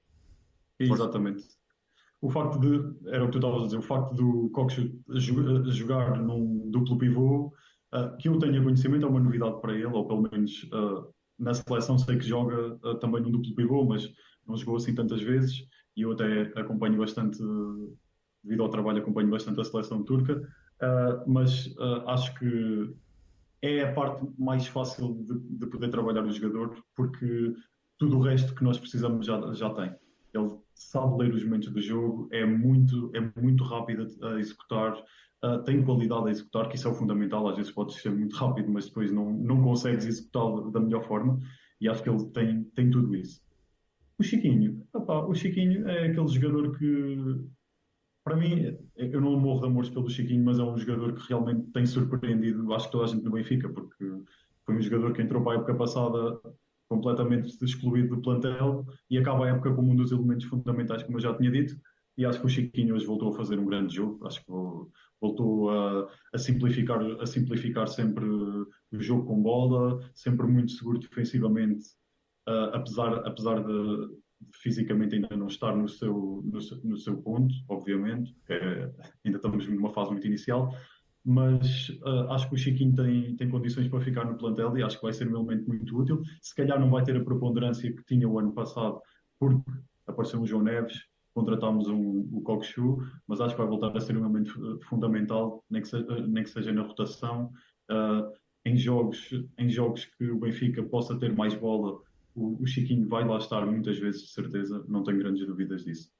Exatamente. 0.78 1.44
O 2.20 2.30
facto 2.30 2.58
de, 2.58 3.08
era 3.10 3.22
o 3.22 3.26
que 3.26 3.32
tu 3.32 3.38
estavas 3.38 3.62
a 3.62 3.64
dizer, 3.66 3.78
o 3.78 3.82
facto 3.82 4.14
do 4.14 4.50
Cox 4.50 4.76
jogar 5.68 6.20
num 6.20 6.68
duplo 6.70 6.98
pivô, 6.98 7.52
uh, 7.94 8.16
que 8.18 8.28
eu 8.28 8.38
tenha 8.38 8.62
conhecimento, 8.62 9.06
é 9.06 9.08
uma 9.08 9.20
novidade 9.20 9.60
para 9.60 9.74
ele, 9.74 9.86
ou 9.86 10.06
pelo 10.06 10.22
menos 10.22 10.64
uh, 10.64 11.12
na 11.38 11.54
seleção 11.54 11.96
sei 11.96 12.18
que 12.18 12.26
joga 12.26 12.74
uh, 12.82 12.98
também 12.98 13.22
num 13.22 13.30
duplo 13.30 13.54
pivô, 13.54 13.84
mas 13.84 14.12
não 14.46 14.56
jogou 14.56 14.76
assim 14.76 14.94
tantas 14.94 15.22
vezes 15.22 15.64
e 15.96 16.02
eu 16.02 16.12
até 16.12 16.42
acompanho 16.56 16.96
bastante, 16.96 17.38
devido 18.48 18.62
ao 18.62 18.70
trabalho, 18.70 18.98
acompanho 18.98 19.28
bastante 19.28 19.60
a 19.60 19.64
seleção 19.64 20.02
turca, 20.02 20.40
uh, 20.82 21.30
mas 21.30 21.66
uh, 21.76 22.08
acho 22.08 22.34
que 22.38 22.94
é 23.60 23.82
a 23.82 23.92
parte 23.92 24.26
mais 24.38 24.66
fácil 24.66 25.14
de, 25.24 25.38
de, 25.58 25.66
poder 25.66 25.90
trabalhar 25.90 26.24
o 26.24 26.32
jogador, 26.32 26.82
porque 26.96 27.54
tudo 27.98 28.16
o 28.16 28.22
resto 28.22 28.54
que 28.54 28.64
nós 28.64 28.78
precisamos 28.78 29.26
já, 29.26 29.52
já 29.52 29.70
tem. 29.70 29.94
Ele 30.32 30.56
sabe 30.74 31.18
ler 31.18 31.34
os 31.34 31.44
momentos 31.44 31.70
do 31.70 31.80
jogo, 31.80 32.28
é 32.30 32.46
muito, 32.46 33.10
é 33.14 33.40
muito 33.40 33.64
rápido 33.64 34.06
a 34.22 34.38
executar, 34.38 34.96
uh, 35.44 35.62
tem 35.64 35.84
qualidade 35.84 36.28
a 36.28 36.30
executar, 36.30 36.68
que 36.68 36.76
isso 36.76 36.88
é 36.88 36.90
o 36.90 36.94
fundamental. 36.94 37.48
Às 37.48 37.56
vezes 37.56 37.72
pode 37.72 37.92
ser 37.94 38.10
muito 38.10 38.34
rápido, 38.36 38.70
mas 38.70 38.86
depois 38.86 39.12
não, 39.12 39.30
não 39.30 39.62
consegues 39.62 40.06
executá-lo 40.06 40.70
da 40.70 40.80
melhor 40.80 41.04
forma, 41.04 41.38
e 41.80 41.88
acho 41.88 42.02
que 42.02 42.08
ele 42.08 42.24
tem, 42.30 42.64
tem 42.74 42.90
tudo 42.90 43.14
isso. 43.14 43.40
O 44.18 44.22
Chiquinho, 44.22 44.84
opa, 44.92 45.26
o 45.26 45.34
Chiquinho 45.34 45.88
é 45.88 46.08
aquele 46.08 46.28
jogador 46.28 46.76
que, 46.76 47.40
para 48.28 48.36
mim, 48.36 48.76
eu 48.94 49.20
não 49.22 49.40
morro 49.40 49.60
de 49.62 49.66
amores 49.68 49.88
pelo 49.88 50.10
Chiquinho, 50.10 50.44
mas 50.44 50.58
é 50.58 50.62
um 50.62 50.76
jogador 50.76 51.14
que 51.14 51.26
realmente 51.30 51.70
tem 51.72 51.86
surpreendido, 51.86 52.74
acho 52.74 52.86
que 52.86 52.92
toda 52.92 53.04
a 53.04 53.06
gente 53.06 53.24
no 53.24 53.30
Benfica, 53.30 53.70
porque 53.70 54.04
foi 54.66 54.76
um 54.76 54.82
jogador 54.82 55.14
que 55.14 55.22
entrou 55.22 55.42
para 55.42 55.52
a 55.52 55.54
época 55.56 55.74
passada 55.74 56.38
completamente 56.90 57.56
excluído 57.64 58.16
do 58.16 58.22
plantel 58.22 58.84
e 59.08 59.16
acaba 59.16 59.46
a 59.46 59.48
época 59.48 59.74
como 59.74 59.92
um 59.92 59.96
dos 59.96 60.12
elementos 60.12 60.44
fundamentais, 60.44 61.02
como 61.02 61.16
eu 61.16 61.22
já 61.22 61.34
tinha 61.34 61.50
dito. 61.50 61.74
E 62.18 62.26
acho 62.26 62.38
que 62.38 62.46
o 62.46 62.50
Chiquinho 62.50 62.94
hoje 62.94 63.06
voltou 63.06 63.30
a 63.30 63.36
fazer 63.36 63.58
um 63.58 63.64
grande 63.64 63.94
jogo. 63.94 64.26
Acho 64.26 64.44
que 64.44 64.52
voltou 65.18 65.70
a, 65.70 66.08
a, 66.34 66.38
simplificar, 66.38 67.00
a 67.20 67.26
simplificar 67.26 67.88
sempre 67.88 68.26
o 68.26 68.68
jogo 68.92 69.24
com 69.24 69.40
bola, 69.40 70.00
sempre 70.12 70.46
muito 70.46 70.72
seguro 70.72 70.98
defensivamente, 70.98 71.86
uh, 72.46 72.74
apesar, 72.74 73.26
apesar 73.26 73.64
de, 73.64 74.08
fisicamente 74.54 75.14
ainda 75.14 75.36
não 75.36 75.46
estar 75.46 75.74
no 75.74 75.88
seu, 75.88 76.42
no 76.44 76.60
seu, 76.60 76.78
no 76.84 76.96
seu 76.96 77.16
ponto, 77.22 77.54
obviamente. 77.68 78.34
É, 78.48 78.90
ainda 79.24 79.38
estamos 79.38 79.66
numa 79.68 79.90
fase 79.90 80.10
muito 80.10 80.26
inicial 80.26 80.72
mas 81.24 81.90
uh, 82.04 82.30
acho 82.30 82.48
que 82.48 82.54
o 82.54 82.58
Chiquinho 82.58 82.94
tem, 82.94 83.36
tem 83.36 83.50
condições 83.50 83.86
para 83.86 84.00
ficar 84.00 84.24
no 84.24 84.38
plantel 84.38 84.76
e 84.78 84.82
acho 84.82 84.96
que 84.96 85.02
vai 85.02 85.12
ser 85.12 85.28
um 85.28 85.36
elemento 85.36 85.68
muito 85.68 85.94
útil. 85.94 86.22
Se 86.40 86.54
calhar 86.54 86.80
não 86.80 86.88
vai 86.88 87.04
ter 87.04 87.14
a 87.18 87.22
preponderância 87.22 87.92
que 87.92 88.02
tinha 88.04 88.26
o 88.26 88.38
ano 88.38 88.52
passado, 88.52 88.98
porque 89.38 89.70
apareceu 90.06 90.40
o 90.40 90.46
João 90.46 90.62
Neves, 90.62 90.96
contratámos 91.34 91.86
um, 91.88 92.26
o 92.32 92.40
Coxu, 92.40 92.98
mas 93.26 93.42
acho 93.42 93.54
que 93.54 93.60
vai 93.60 93.68
voltar 93.68 93.94
a 93.94 94.00
ser 94.00 94.16
um 94.16 94.20
elemento 94.20 94.80
fundamental, 94.88 95.62
nem 95.68 95.82
que 95.82 95.88
seja, 95.88 96.26
nem 96.26 96.42
que 96.42 96.50
seja 96.50 96.72
na 96.72 96.82
rotação. 96.82 97.52
Uh, 97.90 98.32
em, 98.64 98.76
jogos, 98.76 99.30
em 99.58 99.68
jogos 99.68 100.06
que 100.06 100.30
o 100.30 100.38
Benfica 100.38 100.82
possa 100.82 101.18
ter 101.18 101.36
mais 101.36 101.54
bola, 101.54 102.00
o, 102.38 102.62
o 102.62 102.66
Chiquinho 102.66 103.08
vai 103.08 103.26
lá 103.26 103.38
estar 103.38 103.64
muitas 103.66 103.98
vezes, 103.98 104.22
de 104.22 104.32
certeza, 104.32 104.84
não 104.88 105.02
tenho 105.02 105.18
grandes 105.18 105.46
dúvidas 105.46 105.84
disso. 105.84 106.10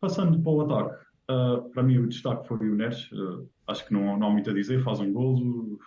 Passando 0.00 0.40
para 0.42 0.52
o 0.52 0.60
ataque, 0.60 1.06
Uh, 1.28 1.68
para 1.70 1.82
mim, 1.82 1.98
o 1.98 2.08
destaque 2.08 2.46
foi 2.46 2.70
o 2.70 2.74
Neres. 2.74 3.10
Uh, 3.10 3.48
acho 3.66 3.86
que 3.86 3.92
não, 3.92 4.16
não 4.16 4.28
há 4.28 4.30
muito 4.30 4.48
a 4.48 4.54
dizer. 4.54 4.82
Faz 4.82 5.00
um 5.00 5.12
golo, 5.12 5.78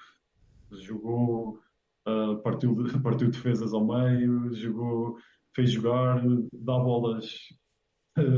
jogou, 0.71 1.59
uh, 2.07 2.37
partiu, 2.43 2.75
partiu 3.01 3.31
defesas 3.31 3.73
ao 3.73 3.85
meio, 3.85 4.53
jogou, 4.53 5.17
fez 5.55 5.71
jogar, 5.71 6.21
dá 6.53 6.77
bolas 6.77 7.35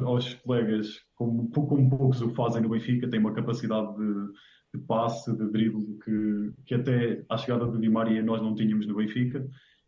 aos 0.06 0.36
colegas 0.36 1.00
como, 1.16 1.50
como 1.50 1.90
poucos 1.90 2.22
o 2.22 2.30
fazem 2.30 2.62
no 2.62 2.70
Benfica. 2.70 3.10
Tem 3.10 3.20
uma 3.20 3.34
capacidade 3.34 3.96
de, 3.98 4.34
de 4.76 4.86
passe, 4.86 5.36
de 5.36 5.50
drible 5.50 5.98
que, 6.06 6.54
que 6.68 6.76
até 6.76 7.26
à 7.30 7.36
chegada 7.36 7.66
do 7.66 7.80
Di 7.80 7.90
Maria 7.90 8.22
nós 8.22 8.42
não 8.44 8.54
tínhamos 8.54 8.86
no 8.86 8.96
Benfica 8.96 9.44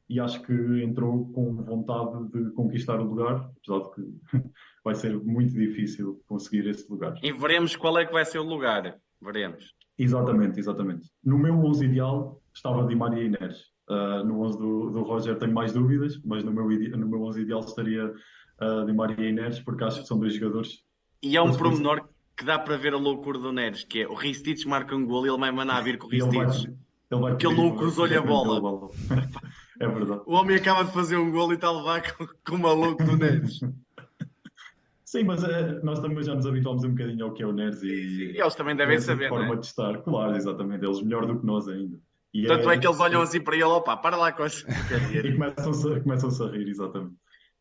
e 0.10 0.20
acho 0.20 0.42
que 0.44 0.54
entrou 0.84 1.32
com 1.32 1.56
vontade 1.56 2.30
de 2.30 2.52
conquistar 2.52 3.00
o 3.00 3.04
lugar, 3.04 3.50
apesar 3.58 3.84
de 3.84 3.96
que 3.96 4.12
vai 4.84 4.96
ser 4.96 5.18
muito 5.24 5.54
difícil 5.54 6.22
conseguir 6.28 6.68
esse 6.68 6.90
lugar. 6.90 7.16
E 7.24 7.32
veremos 7.32 7.76
qual 7.76 7.98
é 7.98 8.06
que 8.06 8.14
vai 8.14 8.26
ser 8.26 8.40
o 8.40 8.44
lugar. 8.44 8.98
Veremos. 9.22 9.74
Exatamente, 9.98 10.60
exatamente. 10.60 11.10
No 11.24 11.38
meu 11.38 11.56
11 11.56 11.86
ideal 11.86 12.42
estava 12.54 12.86
Di 12.86 12.96
Maria 12.96 13.24
e 13.24 13.28
Inês. 13.28 13.72
Uh, 13.90 14.24
no 14.24 14.42
11 14.42 14.58
do, 14.58 14.90
do 14.92 15.04
Roger 15.04 15.38
tenho 15.38 15.54
mais 15.54 15.74
dúvidas, 15.74 16.20
mas 16.24 16.44
no 16.44 16.52
meu, 16.52 16.68
no 16.68 17.08
meu 17.08 17.24
11 17.24 17.42
ideal 17.42 17.60
estaria 17.62 18.08
uh, 18.08 18.86
Di 18.86 18.94
Maria 18.94 19.26
e 19.26 19.30
Inês, 19.30 19.60
porque 19.60 19.84
acho 19.84 20.02
que 20.02 20.08
são 20.08 20.20
dois 20.20 20.34
jogadores. 20.34 20.84
E 21.22 21.38
há 21.38 21.44
um 21.44 21.54
promenor 21.54 22.08
que 22.36 22.44
dá 22.44 22.60
para 22.60 22.76
ver 22.78 22.94
a 22.94 22.98
loucura 22.98 23.40
do 23.40 23.52
Neres, 23.52 23.84
que 23.84 24.02
é 24.02 24.08
o 24.08 24.14
Ristich 24.14 24.68
marca 24.68 24.96
um 24.96 25.06
gol 25.06 25.26
e 25.26 25.30
ele 25.30 25.38
vai 25.38 25.52
mandar 25.52 25.82
vir 25.82 25.98
com 25.98 26.08
o 26.08 26.10
Ristich. 26.10 26.74
Porque 27.10 27.46
ele 27.46 27.56
não 27.56 27.76
cruzou-lhe 27.76 28.16
a 28.16 28.22
bola. 28.22 28.90
é 29.80 29.88
verdade. 29.88 30.22
O 30.26 30.34
homem 30.34 30.58
acaba 30.58 30.84
de 30.84 30.92
fazer 30.92 31.18
um 31.18 31.32
gol 31.32 31.52
e 31.52 31.56
está 31.56 31.68
a 31.68 31.72
levar 31.72 32.14
com, 32.14 32.28
com 32.46 32.56
o 32.56 32.60
maluco 32.60 33.04
do 33.04 33.18
Neres. 33.18 33.60
Sim, 35.06 35.26
mas 35.26 35.44
é, 35.44 35.80
nós 35.84 36.00
também 36.00 36.24
já 36.24 36.34
nos 36.34 36.46
habituámos 36.46 36.84
um 36.84 36.90
bocadinho 36.90 37.26
ao 37.26 37.34
que 37.34 37.44
é 37.44 37.46
o 37.46 37.54
Neres 37.54 37.84
e, 37.84 38.32
e 38.32 38.42
eles 38.42 38.56
também 38.56 38.76
devem 38.76 39.00
saber, 39.00 39.30
forma 39.30 39.54
né? 39.54 39.60
de 39.60 39.66
estar, 39.68 40.02
claro, 40.02 40.36
exatamente, 40.36 40.84
eles 40.84 41.02
melhor 41.02 41.28
do 41.28 41.40
que 41.40 41.46
nós 41.46 41.68
ainda. 41.68 42.00
E 42.34 42.48
Tanto 42.48 42.70
é, 42.70 42.76
é, 42.76 42.80
que 42.80 42.88
eles 42.88 43.00
olham 43.00 43.22
assim 43.22 43.40
para 43.40 43.54
ele, 43.54 43.66
opa, 43.66 43.96
para 43.96 44.18
lá 44.18 44.32
com 44.32 44.44
essa 44.44 44.66
E 45.14 45.34
começam-se 45.34 46.02
começam 46.02 46.48
a 46.48 46.52
rir, 46.52 46.68
exatamente. 46.68 47.16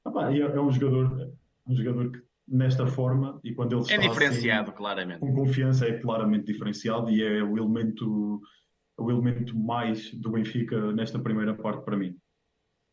É, 0.06 0.38
é, 0.40 0.60
um 0.60 0.70
jogador, 0.70 1.30
um 1.66 1.76
jogador 1.76 2.10
que 2.10 2.22
nesta 2.48 2.86
forma 2.86 3.38
e 3.44 3.54
quando 3.54 3.72
ele 3.72 3.80
é 3.80 3.84
está 3.84 3.96
diferenciado, 3.96 4.70
assim, 4.70 4.78
claramente. 4.78 5.20
Com 5.20 5.34
confiança 5.34 5.86
é 5.86 5.98
claramente 5.98 6.46
diferenciado 6.46 7.10
e 7.10 7.22
é 7.22 7.42
o 7.42 7.56
elemento 7.56 8.40
o 9.02 9.10
elemento 9.10 9.56
mais 9.58 10.12
do 10.14 10.30
Benfica 10.30 10.92
nesta 10.92 11.18
primeira 11.18 11.54
parte 11.54 11.84
para 11.84 11.96
mim. 11.96 12.16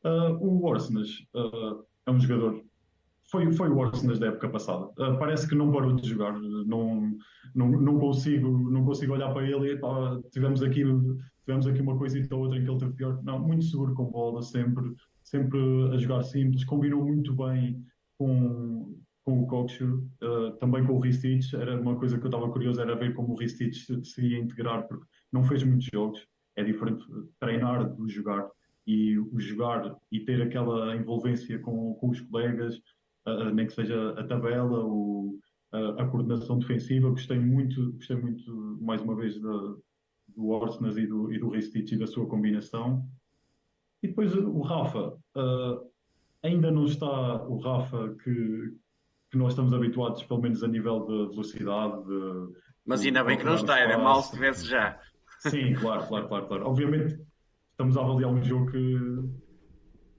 Uh, 0.04 0.34
o 0.40 0.66
Orsnes 0.66 1.10
uh, 1.36 1.86
é 2.06 2.12
um 2.12 2.20
jogador 2.20 2.64
foi, 3.30 3.52
foi 3.52 3.70
o 3.70 3.82
Arsenal 3.82 4.18
da 4.18 4.28
época 4.28 4.50
passada. 4.50 4.86
Uh, 4.86 5.18
parece 5.20 5.48
que 5.48 5.56
não 5.56 5.72
parou 5.72 5.96
de 5.96 6.08
jogar. 6.08 6.34
Não, 6.40 7.12
não, 7.56 7.70
não, 7.70 8.00
consigo, 8.00 8.50
não 8.70 8.84
consigo 8.84 9.14
olhar 9.14 9.32
para 9.34 9.48
ele 9.48 9.74
e 9.74 9.78
pá, 9.78 10.20
tivemos, 10.32 10.64
aqui, 10.64 10.84
tivemos 11.46 11.68
aqui 11.68 11.82
uma 11.82 11.98
coisita 11.98 12.36
ou 12.36 12.44
outra 12.44 12.58
em 12.58 12.64
que 12.64 12.70
ele 12.70 12.80
teve 12.80 12.94
pior. 12.94 13.22
Não, 13.24 13.40
muito 13.40 13.66
seguro 13.66 13.94
com 13.94 14.06
bola, 14.06 14.42
sempre, 14.42 14.94
sempre 15.24 15.60
a 15.94 15.98
jogar 15.98 16.24
simples. 16.24 16.66
Combinou 16.66 17.06
muito 17.06 17.36
bem 17.36 17.84
com, 18.18 18.98
com 19.24 19.44
o 19.44 19.46
uh, 19.46 20.52
também 20.60 20.84
com 20.86 20.94
o 20.94 21.00
Ristich. 21.00 21.56
Era 21.56 21.80
uma 21.80 21.96
coisa 21.96 22.18
que 22.18 22.24
eu 22.24 22.30
estava 22.30 22.50
curioso, 22.50 22.82
era 22.82 22.96
ver 22.96 23.14
como 23.14 23.34
o 23.34 23.38
Ristich 23.38 23.86
se, 23.86 24.04
se 24.04 24.26
ia 24.26 24.40
integrar, 24.40 24.88
porque 24.88 25.06
não 25.32 25.44
fez 25.44 25.64
muitos 25.64 25.88
jogos. 25.92 26.26
É 26.56 26.64
diferente 26.64 27.06
treinar 27.40 27.94
do 27.96 28.08
jogar. 28.10 28.50
E 28.86 29.18
o 29.20 29.40
jogar 29.40 29.96
e 30.12 30.20
ter 30.22 30.42
aquela 30.42 30.96
envolvência 30.96 31.60
com, 31.60 31.94
com 31.96 32.10
os 32.10 32.20
colegas, 32.22 32.76
uh, 33.28 33.52
nem 33.54 33.68
que 33.68 33.74
seja 33.74 34.12
a 34.20 34.24
tabela, 34.24 34.84
o, 34.84 35.40
a, 35.72 36.02
a 36.02 36.08
coordenação 36.08 36.58
defensiva. 36.58 37.10
Gostei 37.10 37.40
muito, 37.40 37.94
gostei 37.94 38.18
muito 38.18 38.78
mais 38.82 39.02
uma 39.02 39.16
vez 39.16 39.40
do 39.40 40.50
Orsnes 40.50 40.98
e 40.98 41.06
do, 41.06 41.32
e 41.34 41.40
do 41.40 41.50
Ristich 41.50 41.94
e 41.94 42.00
da 42.00 42.08
sua 42.08 42.26
combinação. 42.26 43.06
E 44.02 44.08
depois 44.08 44.34
o 44.34 44.62
Rafa, 44.62 45.18
uh, 45.36 45.90
ainda 46.42 46.72
não 46.72 46.86
está 46.86 47.44
o 47.44 47.58
Rafa 47.58 48.16
que, 48.24 48.74
que 49.30 49.38
nós 49.38 49.52
estamos 49.52 49.74
habituados, 49.74 50.24
pelo 50.24 50.42
menos 50.42 50.64
a 50.64 50.68
nível 50.68 51.06
de 51.06 51.30
velocidade. 51.32 52.06
De, 52.06 52.54
Mas 52.86 53.04
ainda 53.04 53.24
bem 53.24 53.38
que 53.38 53.44
não 53.44 53.56
está, 53.56 53.78
era 53.78 53.98
mal 53.98 54.22
se 54.24 54.32
tivesse 54.32 54.66
já. 54.66 55.00
Sim, 55.40 55.74
claro, 55.74 56.08
claro, 56.08 56.28
claro, 56.28 56.48
claro. 56.48 56.68
Obviamente 56.68 57.20
estamos 57.72 57.98
a 57.98 58.02
avaliar 58.02 58.32
um 58.32 58.44
jogo 58.44 58.72
que 58.72 59.40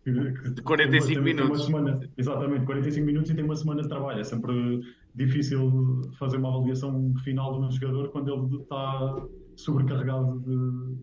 de 0.04 0.62
45 0.62 1.14
tem, 1.14 1.34
minutos. 1.34 1.58
Tem 1.58 1.66
semana, 1.66 2.00
exatamente, 2.16 2.64
45 2.64 3.06
minutos 3.06 3.30
e 3.30 3.34
tem 3.34 3.44
uma 3.44 3.56
semana 3.56 3.82
de 3.82 3.88
trabalho. 3.88 4.20
É 4.20 4.24
sempre 4.24 4.80
difícil 5.14 6.02
fazer 6.18 6.38
uma 6.38 6.48
avaliação 6.48 7.14
final 7.22 7.52
de 7.52 7.66
um 7.66 7.70
jogador 7.70 8.08
quando 8.08 8.32
ele 8.32 8.62
está 8.62 9.26
sobrecarregado 9.56 10.40
de 10.40 10.96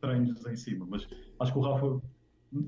treinos 0.00 0.44
em 0.46 0.56
cima. 0.56 0.86
Mas 0.88 1.08
acho 1.38 1.52
que 1.52 1.58
o 1.58 1.62
Rafa 1.62 2.00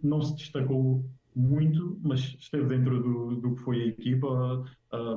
não 0.03 0.23
se 0.23 0.37
destacou 0.37 1.05
muito, 1.35 1.99
mas 2.03 2.21
esteve 2.39 2.67
dentro 2.67 3.03
do, 3.03 3.37
do 3.37 3.55
que 3.57 3.63
foi 3.63 3.83
a 3.83 3.87
equipa, 3.87 4.65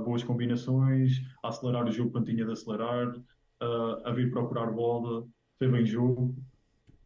boas 0.03 0.23
combinações, 0.23 1.21
a 1.43 1.49
acelerar 1.49 1.87
o 1.87 1.91
jogo 1.91 2.11
quando 2.11 2.25
tinha 2.25 2.45
de 2.45 2.51
acelerar, 2.51 3.13
a 4.03 4.11
vir 4.11 4.31
procurar 4.31 4.71
bola, 4.71 5.25
esteve 5.55 5.81
em 5.81 5.85
jogo. 5.85 6.35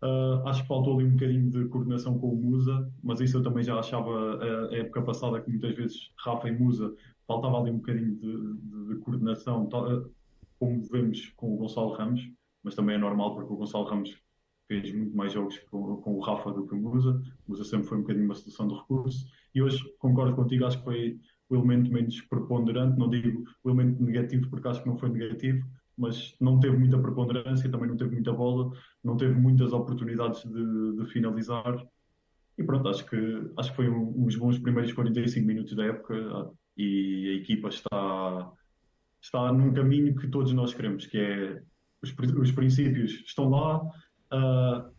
Uh, 0.02 0.48
acho 0.48 0.62
que 0.62 0.68
faltou 0.68 0.96
ali 0.96 1.06
um 1.06 1.12
bocadinho 1.12 1.50
de 1.50 1.66
coordenação 1.66 2.18
com 2.18 2.30
o 2.30 2.36
Musa, 2.36 2.90
mas 3.04 3.20
isso 3.20 3.38
eu 3.38 3.44
também 3.44 3.64
já 3.64 3.78
achava 3.78 4.42
a, 4.42 4.76
época 4.76 5.02
passada 5.02 5.42
que 5.42 5.50
muitas 5.50 5.76
vezes 5.76 6.10
Rafa 6.18 6.48
e 6.48 6.58
Musa 6.58 6.96
faltava 7.28 7.60
ali 7.60 7.72
um 7.72 7.78
bocadinho 7.78 8.16
de, 8.16 8.56
de, 8.56 8.88
de 8.88 8.96
coordenação, 9.02 9.68
tal, 9.68 10.10
como 10.58 10.82
vemos 10.84 11.30
com 11.36 11.54
o 11.54 11.58
Gonçalo 11.58 11.94
Ramos, 11.94 12.30
mas 12.64 12.76
também 12.76 12.96
é 12.96 12.98
normal 12.98 13.36
porque 13.36 13.52
o 13.52 13.58
Gonçalo 13.58 13.86
Ramos 13.86 14.18
fez 14.70 14.94
muito 14.94 15.18
mais 15.18 15.34
jogos 15.34 15.60
com, 15.70 15.98
com 15.98 16.16
o 16.16 16.20
Rafa 16.22 16.52
do 16.52 16.66
que 16.66 16.76
o 16.76 16.78
Musa. 16.78 17.22
O 17.46 17.52
Musa 17.52 17.66
sempre 17.66 17.88
foi 17.88 17.98
um 17.98 18.02
bocadinho 18.02 18.26
uma 18.26 18.36
solução 18.36 18.68
de 18.68 18.76
recurso 18.76 19.26
e 19.54 19.62
hoje 19.62 19.84
concordo 19.98 20.36
contigo, 20.36 20.66
acho 20.66 20.78
que 20.78 20.84
foi 20.86 21.20
o 21.50 21.56
elemento 21.56 21.92
menos 21.92 22.22
preponderante, 22.22 22.98
não 22.98 23.10
digo 23.10 23.44
o 23.64 23.70
elemento 23.70 24.02
negativo 24.02 24.50
porque 24.50 24.68
acho 24.68 24.82
que 24.82 24.88
não 24.88 24.98
foi 24.98 25.10
negativo, 25.10 25.66
mas 26.00 26.34
não 26.40 26.60
teve 26.60 26.78
muita 26.78 26.98
preponderância, 26.98 27.70
também 27.70 27.90
não 27.90 27.98
teve 27.98 28.12
muita 28.12 28.32
bola, 28.32 28.72
não 29.04 29.18
teve 29.18 29.34
muitas 29.34 29.74
oportunidades 29.74 30.44
de, 30.46 30.96
de 30.96 31.06
finalizar. 31.12 31.86
E 32.58 32.64
pronto, 32.64 32.88
acho 32.88 33.06
que, 33.06 33.52
acho 33.58 33.70
que 33.72 33.76
foi 33.76 33.90
um, 33.90 34.26
uns 34.26 34.38
bons 34.38 34.58
primeiros 34.58 34.94
45 34.94 35.46
minutos 35.46 35.76
da 35.76 35.86
época 35.86 36.52
e 36.78 37.30
a 37.30 37.42
equipa 37.42 37.68
está, 37.68 38.52
está 39.22 39.52
num 39.52 39.74
caminho 39.74 40.16
que 40.16 40.30
todos 40.30 40.54
nós 40.54 40.74
queremos, 40.74 41.06
que 41.06 41.18
é 41.18 41.62
os, 42.02 42.16
os 42.38 42.52
princípios 42.52 43.22
estão 43.26 43.50
lá, 43.50 43.82
uh, 43.84 44.90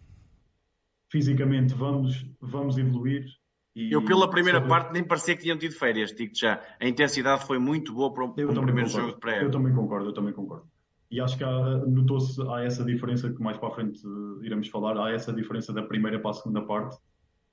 fisicamente 1.11 1.75
vamos, 1.75 2.27
vamos 2.41 2.77
evoluir. 2.77 3.25
E 3.75 3.91
eu, 3.91 4.05
pela 4.05 4.29
primeira 4.29 4.59
sobre... 4.59 4.69
parte, 4.69 4.93
nem 4.93 5.03
parecia 5.03 5.35
que 5.35 5.43
tinham 5.43 5.57
tido 5.57 5.75
férias, 5.75 6.13
digo 6.13 6.33
já. 6.35 6.61
A 6.79 6.87
intensidade 6.87 7.47
foi 7.47 7.59
muito 7.59 7.95
boa 7.95 8.13
para 8.13 8.25
o, 8.25 8.35
para 8.35 8.45
o 8.45 8.63
primeiro 8.63 8.91
concordo. 8.91 8.91
jogo 8.91 9.13
de 9.13 9.19
pré 9.19 9.43
Eu 9.43 9.51
também 9.51 9.73
concordo, 9.73 10.09
eu 10.11 10.13
também 10.13 10.35
concordo. 10.35 10.69
E 11.11 11.21
acho 11.21 11.37
que 11.37 11.45
notou-se, 11.45 12.41
há 12.49 12.63
essa 12.63 12.85
diferença 12.85 13.33
que 13.33 13.43
mais 13.43 13.59
para 13.59 13.69
a 13.69 13.73
frente 13.73 14.07
uh, 14.07 14.45
iremos 14.45 14.69
falar, 14.69 14.97
há 14.97 15.11
essa 15.11 15.33
diferença 15.33 15.73
da 15.73 15.83
primeira 15.83 16.21
para 16.21 16.31
a 16.31 16.35
segunda 16.35 16.63
parte, 16.63 16.97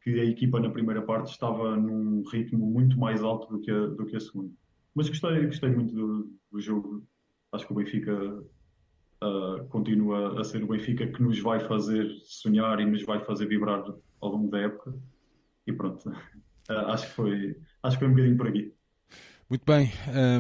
que 0.04 0.20
a 0.20 0.26
equipa 0.26 0.60
na 0.60 0.70
primeira 0.70 1.02
parte 1.02 1.32
estava 1.32 1.76
num 1.76 2.24
ritmo 2.32 2.66
muito 2.68 3.00
mais 3.00 3.24
alto 3.24 3.52
do 3.52 3.60
que 3.60 3.72
a, 3.72 3.88
do 3.88 4.06
que 4.06 4.16
a 4.16 4.20
segunda. 4.20 4.52
Mas 4.94 5.10
gostei, 5.10 5.46
gostei 5.48 5.70
muito 5.72 5.94
do, 5.94 6.32
do 6.52 6.62
jogo. 6.62 7.04
Acho 7.52 7.66
que 7.66 7.74
o 7.74 7.76
Benfica 7.76 8.44
uh, 9.24 9.66
continua 9.70 10.40
a 10.40 10.44
ser 10.44 10.64
o 10.64 10.68
Benfica 10.68 11.08
que 11.08 11.22
nos 11.22 11.40
vai 11.40 11.60
fazer 11.60 12.10
sonhar 12.26 12.80
e 12.80 12.86
nos 12.86 13.04
vai 13.04 13.24
fazer 13.26 13.48
vibrar 13.48 13.84
ao 14.22 14.30
longo 14.30 14.52
da 14.52 14.60
época. 14.60 14.94
E 15.66 15.74
pronto, 15.74 16.10
uh, 16.10 16.14
acho, 16.94 17.08
que 17.08 17.14
foi, 17.14 17.58
acho 17.82 17.98
que 17.98 18.06
foi 18.06 18.08
um 18.08 18.16
bocadinho 18.16 18.38
por 18.38 18.48
aqui. 18.48 18.74
Muito 19.50 19.66
bem. 19.66 19.92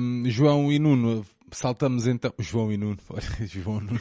Um, 0.01 0.29
João 0.29 0.71
e 0.71 0.77
Nuno, 0.79 1.25
saltamos 1.51 2.07
então. 2.07 2.33
João 2.39 2.71
e 2.71 2.77
Nuno. 2.77 2.97
João 3.47 3.79
Nuno. 3.79 3.99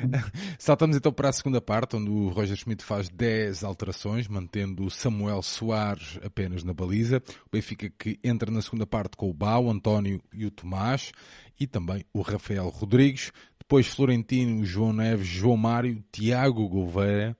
saltamos 0.58 0.96
então 0.96 1.12
para 1.12 1.28
a 1.28 1.32
segunda 1.32 1.60
parte, 1.60 1.96
onde 1.96 2.10
o 2.10 2.28
Roger 2.28 2.56
Schmidt 2.56 2.84
faz 2.84 3.08
10 3.08 3.64
alterações, 3.64 4.28
mantendo 4.28 4.84
o 4.84 4.90
Samuel 4.90 5.42
Soares 5.42 6.18
apenas 6.24 6.62
na 6.64 6.72
baliza. 6.72 7.22
O 7.46 7.50
Benfica 7.52 7.90
que 7.90 8.18
entra 8.22 8.50
na 8.50 8.62
segunda 8.62 8.86
parte 8.86 9.16
com 9.16 9.28
o 9.28 9.34
Bau, 9.34 9.66
o 9.66 9.70
António 9.70 10.20
e 10.32 10.46
o 10.46 10.50
Tomás, 10.50 11.12
e 11.58 11.66
também 11.66 12.04
o 12.12 12.20
Rafael 12.20 12.68
Rodrigues. 12.68 13.32
Depois 13.58 13.86
Florentino, 13.86 14.64
João 14.64 14.92
Neves, 14.92 15.26
João 15.26 15.56
Mário, 15.56 16.04
Tiago 16.12 16.68
Gouveia, 16.68 17.36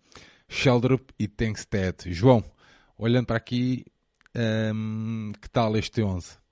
Sheldrup 0.48 1.10
e 1.18 1.28
Tenkstead. 1.28 2.12
João, 2.12 2.42
olhando 2.96 3.26
para 3.26 3.36
aqui, 3.36 3.84
um, 4.74 5.32
que 5.40 5.50
tal 5.50 5.76
este 5.76 6.02
11? 6.02 6.43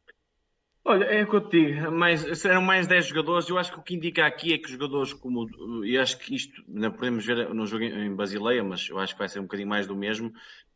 Olha, 0.85 1.05
é 1.05 1.23
o 1.23 1.29
que 1.29 1.37
eu 1.37 1.49
te 1.49 1.65
digo, 1.65 1.93
mais, 1.93 2.45
eram 2.45 2.61
mais 2.61 2.89
10 2.89 3.07
jogadores. 3.07 3.49
Eu 3.49 3.57
acho 3.57 3.73
que 3.73 3.79
o 3.79 3.83
que 3.83 3.95
indica 3.95 4.27
aqui 4.27 4.53
é 4.53 4.59
que 4.59 4.65
os 4.67 4.73
jogadores, 4.73 5.13
como. 5.13 5.49
E 5.85 5.97
acho 5.97 6.19
que 6.19 6.35
isto 6.35 6.61
não 6.67 6.91
podemos 6.91 7.25
ver 7.25 7.55
no 7.55 7.67
jogo 7.67 7.85
em 7.85 8.15
Basileia, 8.15 8.65
mas 8.65 8.89
eu 8.89 8.99
acho 8.99 9.15
que 9.15 9.19
vai 9.21 9.29
ser 9.29 9.39
um 9.39 9.45
bocadinho 9.45 9.69
mais 9.69 9.87
do 9.87 9.95
mesmo. 9.95 10.33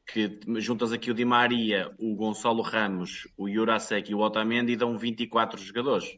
Que 0.06 0.38
juntas 0.58 0.92
aqui 0.92 1.10
o 1.10 1.14
Di 1.14 1.24
Maria, 1.24 1.90
o 1.98 2.14
Gonçalo 2.14 2.62
Ramos, 2.62 3.26
o 3.36 3.50
Jurasek 3.50 4.12
e 4.12 4.14
o 4.14 4.20
Otamendi 4.20 4.74
e 4.74 4.76
dão 4.76 4.96
24 4.96 5.60
jogadores. 5.60 6.16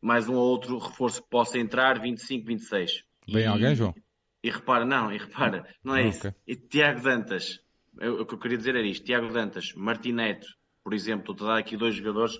Mais 0.00 0.26
um 0.26 0.34
ou 0.34 0.48
outro 0.48 0.78
reforço 0.78 1.22
que 1.22 1.28
possa 1.28 1.58
entrar, 1.58 2.00
25, 2.00 2.46
26. 2.46 3.04
Vem 3.28 3.42
e, 3.42 3.46
alguém, 3.46 3.74
João? 3.74 3.94
E 4.42 4.50
repara, 4.50 4.86
não, 4.86 5.12
e 5.12 5.18
repara, 5.18 5.66
não 5.84 5.94
é 5.94 6.08
isso. 6.08 6.34
E 6.46 6.56
Tiago 6.56 7.02
Dantas, 7.02 7.60
o 8.00 8.24
que 8.24 8.32
eu 8.34 8.38
queria 8.38 8.56
dizer 8.56 8.74
era 8.74 8.86
isto: 8.86 9.04
Tiago 9.04 9.28
Dantas, 9.28 9.74
Martineto, 9.74 10.46
por 10.82 10.94
exemplo, 10.94 11.32
estou 11.32 11.46
a 11.48 11.52
dar 11.52 11.58
aqui 11.58 11.76
dois 11.76 11.94
jogadores 11.94 12.38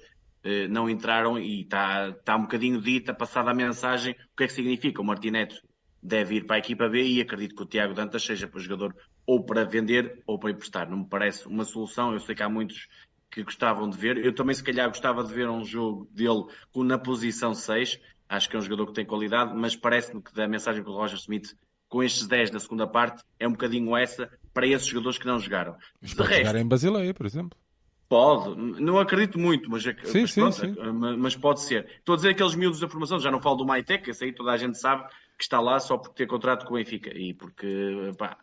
não 0.69 0.89
entraram 0.89 1.39
e 1.39 1.63
está 1.63 2.13
tá 2.25 2.37
um 2.37 2.43
bocadinho 2.43 2.81
dita, 2.81 3.15
passada 3.15 3.51
a 3.51 3.55
mensagem, 3.55 4.13
o 4.13 4.37
que 4.37 4.45
é 4.45 4.47
que 4.47 4.53
significa? 4.53 5.01
O 5.01 5.05
Martineto 5.05 5.57
deve 6.03 6.37
ir 6.37 6.47
para 6.47 6.57
a 6.57 6.59
equipa 6.59 6.89
B 6.89 7.03
e 7.03 7.21
acredito 7.21 7.55
que 7.55 7.63
o 7.63 7.67
Tiago 7.67 7.95
Dantas 7.95 8.23
seja 8.23 8.47
para 8.47 8.59
o 8.59 8.61
jogador 8.61 8.95
ou 9.27 9.45
para 9.45 9.65
vender 9.65 10.23
ou 10.27 10.39
para 10.39 10.51
emprestar. 10.51 10.89
Não 10.89 10.99
me 10.99 11.09
parece 11.09 11.47
uma 11.49 11.65
solução, 11.65 12.13
eu 12.13 12.21
sei 12.21 12.35
que 12.35 12.43
há 12.43 12.49
muitos 12.49 12.89
que 13.31 13.43
gostavam 13.43 13.89
de 13.89 13.97
ver. 13.97 14.25
Eu 14.25 14.35
também, 14.35 14.55
se 14.55 14.63
calhar, 14.63 14.89
gostava 14.89 15.25
de 15.25 15.35
ver 15.35 15.49
um 15.49 15.65
jogo 15.65 16.09
dele 16.13 16.45
na 16.77 16.99
posição 16.99 17.55
6. 17.55 18.01
Acho 18.29 18.49
que 18.49 18.57
é 18.57 18.59
um 18.59 18.63
jogador 18.63 18.87
que 18.87 18.93
tem 18.93 19.05
qualidade, 19.05 19.53
mas 19.55 19.77
parece-me 19.77 20.23
que 20.23 20.33
da 20.33 20.49
mensagem 20.49 20.83
para 20.83 20.93
o 20.93 20.97
Roger 20.97 21.19
Smith, 21.19 21.55
com 21.89 22.03
estes 22.03 22.27
10 22.27 22.51
na 22.51 22.61
segunda 22.61 22.87
parte, 22.87 23.23
é 23.39 23.47
um 23.47 23.53
bocadinho 23.53 23.97
essa 23.97 24.31
para 24.55 24.67
esses 24.67 24.87
jogadores 24.87 25.19
que 25.19 25.27
não 25.27 25.39
jogaram. 25.39 25.77
Mas 26.01 26.15
de 26.15 26.23
resto, 26.23 26.47
jogar 26.47 26.59
em 26.59 26.67
Basileia, 26.67 27.15
por 27.15 27.27
exemplo. 27.27 27.59
Pode, 28.09 28.55
não 28.81 28.99
acredito 28.99 29.39
muito, 29.39 29.69
mas, 29.69 29.85
é 29.85 29.97
sim, 30.05 30.21
mas, 30.23 30.31
sim, 30.31 30.41
pronto, 30.41 30.57
sim. 30.57 30.75
mas, 31.19 31.37
pode 31.37 31.61
ser. 31.61 31.87
Estou 31.99 32.13
a 32.13 32.17
dizer 32.17 32.31
aqueles 32.31 32.55
miúdos 32.55 32.79
da 32.79 32.89
formação, 32.89 33.19
já 33.19 33.31
não 33.31 33.41
falo 33.41 33.57
do 33.57 33.67
Maitec, 33.67 34.09
esse 34.09 34.25
aí 34.25 34.33
toda 34.33 34.53
a 34.53 34.57
gente 34.57 34.79
sabe 34.79 35.05
que 35.37 35.43
está 35.43 35.61
lá 35.61 35.79
só 35.81 35.99
por 35.99 36.11
ter 36.11 36.27
contrato 36.27 36.65
com 36.65 36.75
o 36.75 36.77
Benfica 36.77 37.11
e 37.13 37.35
porque 37.35 38.13
pá, 38.17 38.39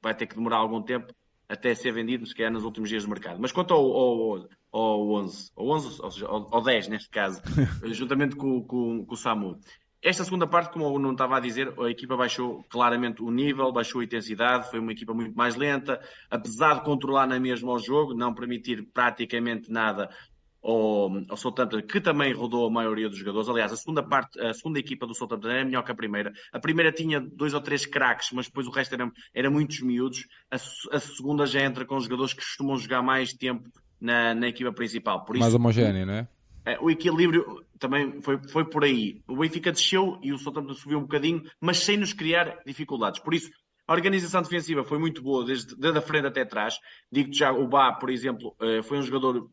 vai 0.00 0.14
ter 0.14 0.26
que 0.26 0.36
demorar 0.36 0.58
algum 0.58 0.82
tempo 0.82 1.12
até 1.48 1.74
ser 1.74 1.92
vendido, 1.92 2.26
se 2.26 2.34
calhar 2.34 2.50
nos 2.50 2.64
últimos 2.64 2.88
dias 2.88 3.04
do 3.04 3.10
mercado. 3.10 3.38
Mas 3.40 3.52
quanto 3.52 3.74
ao, 3.74 3.84
ao, 3.84 4.48
ao 4.72 5.10
11, 5.10 5.52
ao 5.54 5.68
11, 5.68 6.02
ou 6.02 6.10
seja, 6.10 6.26
ao, 6.26 6.54
ao 6.54 6.62
10 6.62 6.88
neste 6.88 7.10
caso, 7.10 7.42
juntamente 7.92 8.36
com, 8.36 8.62
com, 8.62 9.04
com 9.04 9.14
o 9.14 9.16
Samu, 9.16 9.60
esta 10.02 10.24
segunda 10.24 10.46
parte, 10.46 10.72
como 10.72 10.84
eu 10.86 10.98
não 10.98 11.12
estava 11.12 11.36
a 11.36 11.40
dizer, 11.40 11.72
a 11.78 11.88
equipa 11.88 12.16
baixou 12.16 12.64
claramente 12.68 13.22
o 13.22 13.30
nível, 13.30 13.70
baixou 13.70 14.00
a 14.00 14.04
intensidade, 14.04 14.68
foi 14.68 14.80
uma 14.80 14.90
equipa 14.90 15.14
muito 15.14 15.36
mais 15.36 15.54
lenta, 15.54 16.00
apesar 16.28 16.74
de 16.74 16.84
controlar 16.84 17.26
na 17.26 17.38
mesma 17.38 17.72
o 17.72 17.78
jogo, 17.78 18.12
não 18.12 18.34
permitir 18.34 18.82
praticamente 18.92 19.70
nada 19.70 20.10
ao, 20.62 21.08
ao 21.28 21.36
Southampton, 21.36 21.82
que 21.82 22.00
também 22.00 22.32
rodou 22.32 22.66
a 22.66 22.70
maioria 22.70 23.08
dos 23.08 23.18
jogadores. 23.18 23.48
Aliás, 23.48 23.72
a 23.72 23.76
segunda 23.76 24.02
parte, 24.02 24.40
a 24.40 24.52
segunda 24.52 24.80
equipa 24.80 25.06
do 25.06 25.14
Southampton 25.14 25.48
era 25.48 25.64
melhor 25.64 25.84
que 25.84 25.92
a 25.92 25.94
primeira. 25.94 26.32
A 26.52 26.58
primeira 26.58 26.90
tinha 26.90 27.20
dois 27.20 27.54
ou 27.54 27.60
três 27.60 27.86
craques, 27.86 28.30
mas 28.32 28.46
depois 28.46 28.66
o 28.66 28.70
resto 28.70 28.94
era, 28.94 29.10
era 29.32 29.50
muitos 29.50 29.80
miúdos. 29.80 30.26
A, 30.50 30.56
a 30.56 31.00
segunda 31.00 31.46
já 31.46 31.62
entra 31.62 31.84
com 31.84 31.98
jogadores 32.00 32.32
que 32.32 32.40
costumam 32.40 32.76
jogar 32.76 33.02
mais 33.02 33.32
tempo 33.32 33.68
na, 34.00 34.34
na 34.34 34.48
equipa 34.48 34.72
principal. 34.72 35.24
Isso, 35.30 35.38
mais 35.38 35.54
homogéneo, 35.54 36.06
não 36.06 36.14
é? 36.14 36.28
É, 36.64 36.78
o 36.80 36.90
equilíbrio 36.90 37.64
também 37.78 38.20
foi, 38.22 38.38
foi 38.48 38.64
por 38.64 38.84
aí. 38.84 39.20
O 39.26 39.36
Benfica 39.36 39.72
desceu 39.72 40.18
e 40.22 40.32
o 40.32 40.38
Southampton 40.38 40.74
subiu 40.74 40.98
um 40.98 41.02
bocadinho, 41.02 41.42
mas 41.60 41.78
sem 41.78 41.96
nos 41.96 42.12
criar 42.12 42.60
dificuldades. 42.64 43.20
Por 43.20 43.34
isso, 43.34 43.50
a 43.86 43.92
organização 43.92 44.42
defensiva 44.42 44.84
foi 44.84 44.98
muito 44.98 45.22
boa, 45.22 45.44
desde, 45.44 45.74
desde 45.76 45.98
a 45.98 46.02
frente 46.02 46.26
até 46.26 46.42
atrás. 46.42 46.78
Digo-te 47.10 47.38
já, 47.38 47.52
o 47.52 47.66
Bá, 47.66 47.92
por 47.92 48.10
exemplo, 48.10 48.54
eh, 48.60 48.82
foi 48.82 48.98
um 48.98 49.02
jogador 49.02 49.50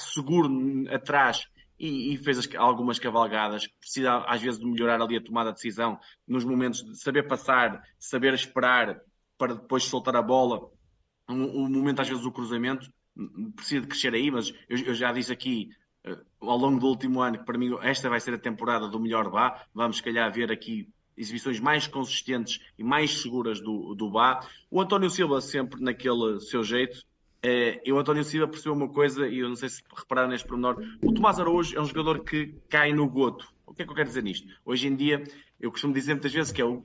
seguro 0.00 0.48
atrás 0.92 1.46
e, 1.78 2.12
e, 2.12 2.16
fez 2.16 2.38
as, 2.38 2.48
algumas 2.56 2.98
cavalgadas. 2.98 3.68
Precisa, 3.80 4.24
às 4.26 4.42
vezes, 4.42 4.58
de 4.58 4.66
melhorar 4.66 5.00
ali 5.00 5.16
a 5.16 5.22
tomada 5.22 5.50
de 5.50 5.56
decisão 5.56 5.98
nos 6.26 6.44
momentos 6.44 6.82
de 6.82 6.98
saber 7.00 7.28
passar, 7.28 7.80
saber 7.98 8.34
esperar 8.34 9.00
para 9.38 9.54
depois 9.54 9.84
soltar 9.84 10.16
a 10.16 10.22
bola. 10.22 10.58
O 11.28 11.32
um, 11.32 11.64
um 11.64 11.68
momento, 11.68 12.00
às 12.00 12.08
vezes, 12.08 12.24
do 12.24 12.32
cruzamento 12.32 12.90
precisa 13.54 13.80
de 13.80 13.86
crescer 13.86 14.14
aí, 14.14 14.30
mas 14.30 14.52
eu, 14.68 14.78
eu 14.78 14.94
já 14.94 15.12
disse 15.12 15.32
aqui 15.32 15.68
ao 16.40 16.56
longo 16.56 16.80
do 16.80 16.86
último 16.86 17.20
ano 17.20 17.38
que 17.38 17.44
para 17.44 17.58
mim 17.58 17.76
esta 17.82 18.08
vai 18.08 18.20
ser 18.20 18.34
a 18.34 18.38
temporada 18.38 18.88
do 18.88 19.00
melhor 19.00 19.30
Bá. 19.30 19.62
Vamos, 19.74 19.98
se 19.98 20.02
calhar, 20.02 20.32
ver 20.32 20.50
aqui 20.52 20.88
exibições 21.16 21.58
mais 21.58 21.86
consistentes 21.86 22.60
e 22.78 22.84
mais 22.84 23.20
seguras 23.20 23.60
do, 23.60 23.94
do 23.94 24.10
Bá. 24.10 24.40
O 24.70 24.80
António 24.80 25.10
Silva 25.10 25.40
sempre 25.40 25.82
naquele 25.82 26.40
seu 26.40 26.62
jeito. 26.62 26.98
Uh, 27.44 27.78
e 27.84 27.92
o 27.92 27.98
António 27.98 28.24
Silva 28.24 28.48
percebeu 28.48 28.72
uma 28.72 28.88
coisa, 28.88 29.28
e 29.28 29.38
eu 29.38 29.48
não 29.48 29.54
sei 29.54 29.68
se 29.68 29.82
repararam 29.96 30.28
neste 30.28 30.46
pormenor. 30.46 30.76
O 31.02 31.12
Tomás 31.12 31.38
Araújo 31.38 31.76
é 31.76 31.80
um 31.80 31.84
jogador 31.84 32.24
que 32.24 32.54
cai 32.68 32.92
no 32.92 33.08
goto. 33.08 33.46
O 33.64 33.74
que 33.74 33.82
é 33.82 33.84
que 33.84 33.90
eu 33.90 33.94
quero 33.94 34.08
dizer 34.08 34.22
nisto? 34.22 34.48
Hoje 34.64 34.88
em 34.88 34.96
dia, 34.96 35.22
eu 35.60 35.70
costumo 35.70 35.94
dizer 35.94 36.14
muitas 36.14 36.32
vezes 36.32 36.50
que 36.50 36.60
é 36.60 36.64
o, 36.64 36.82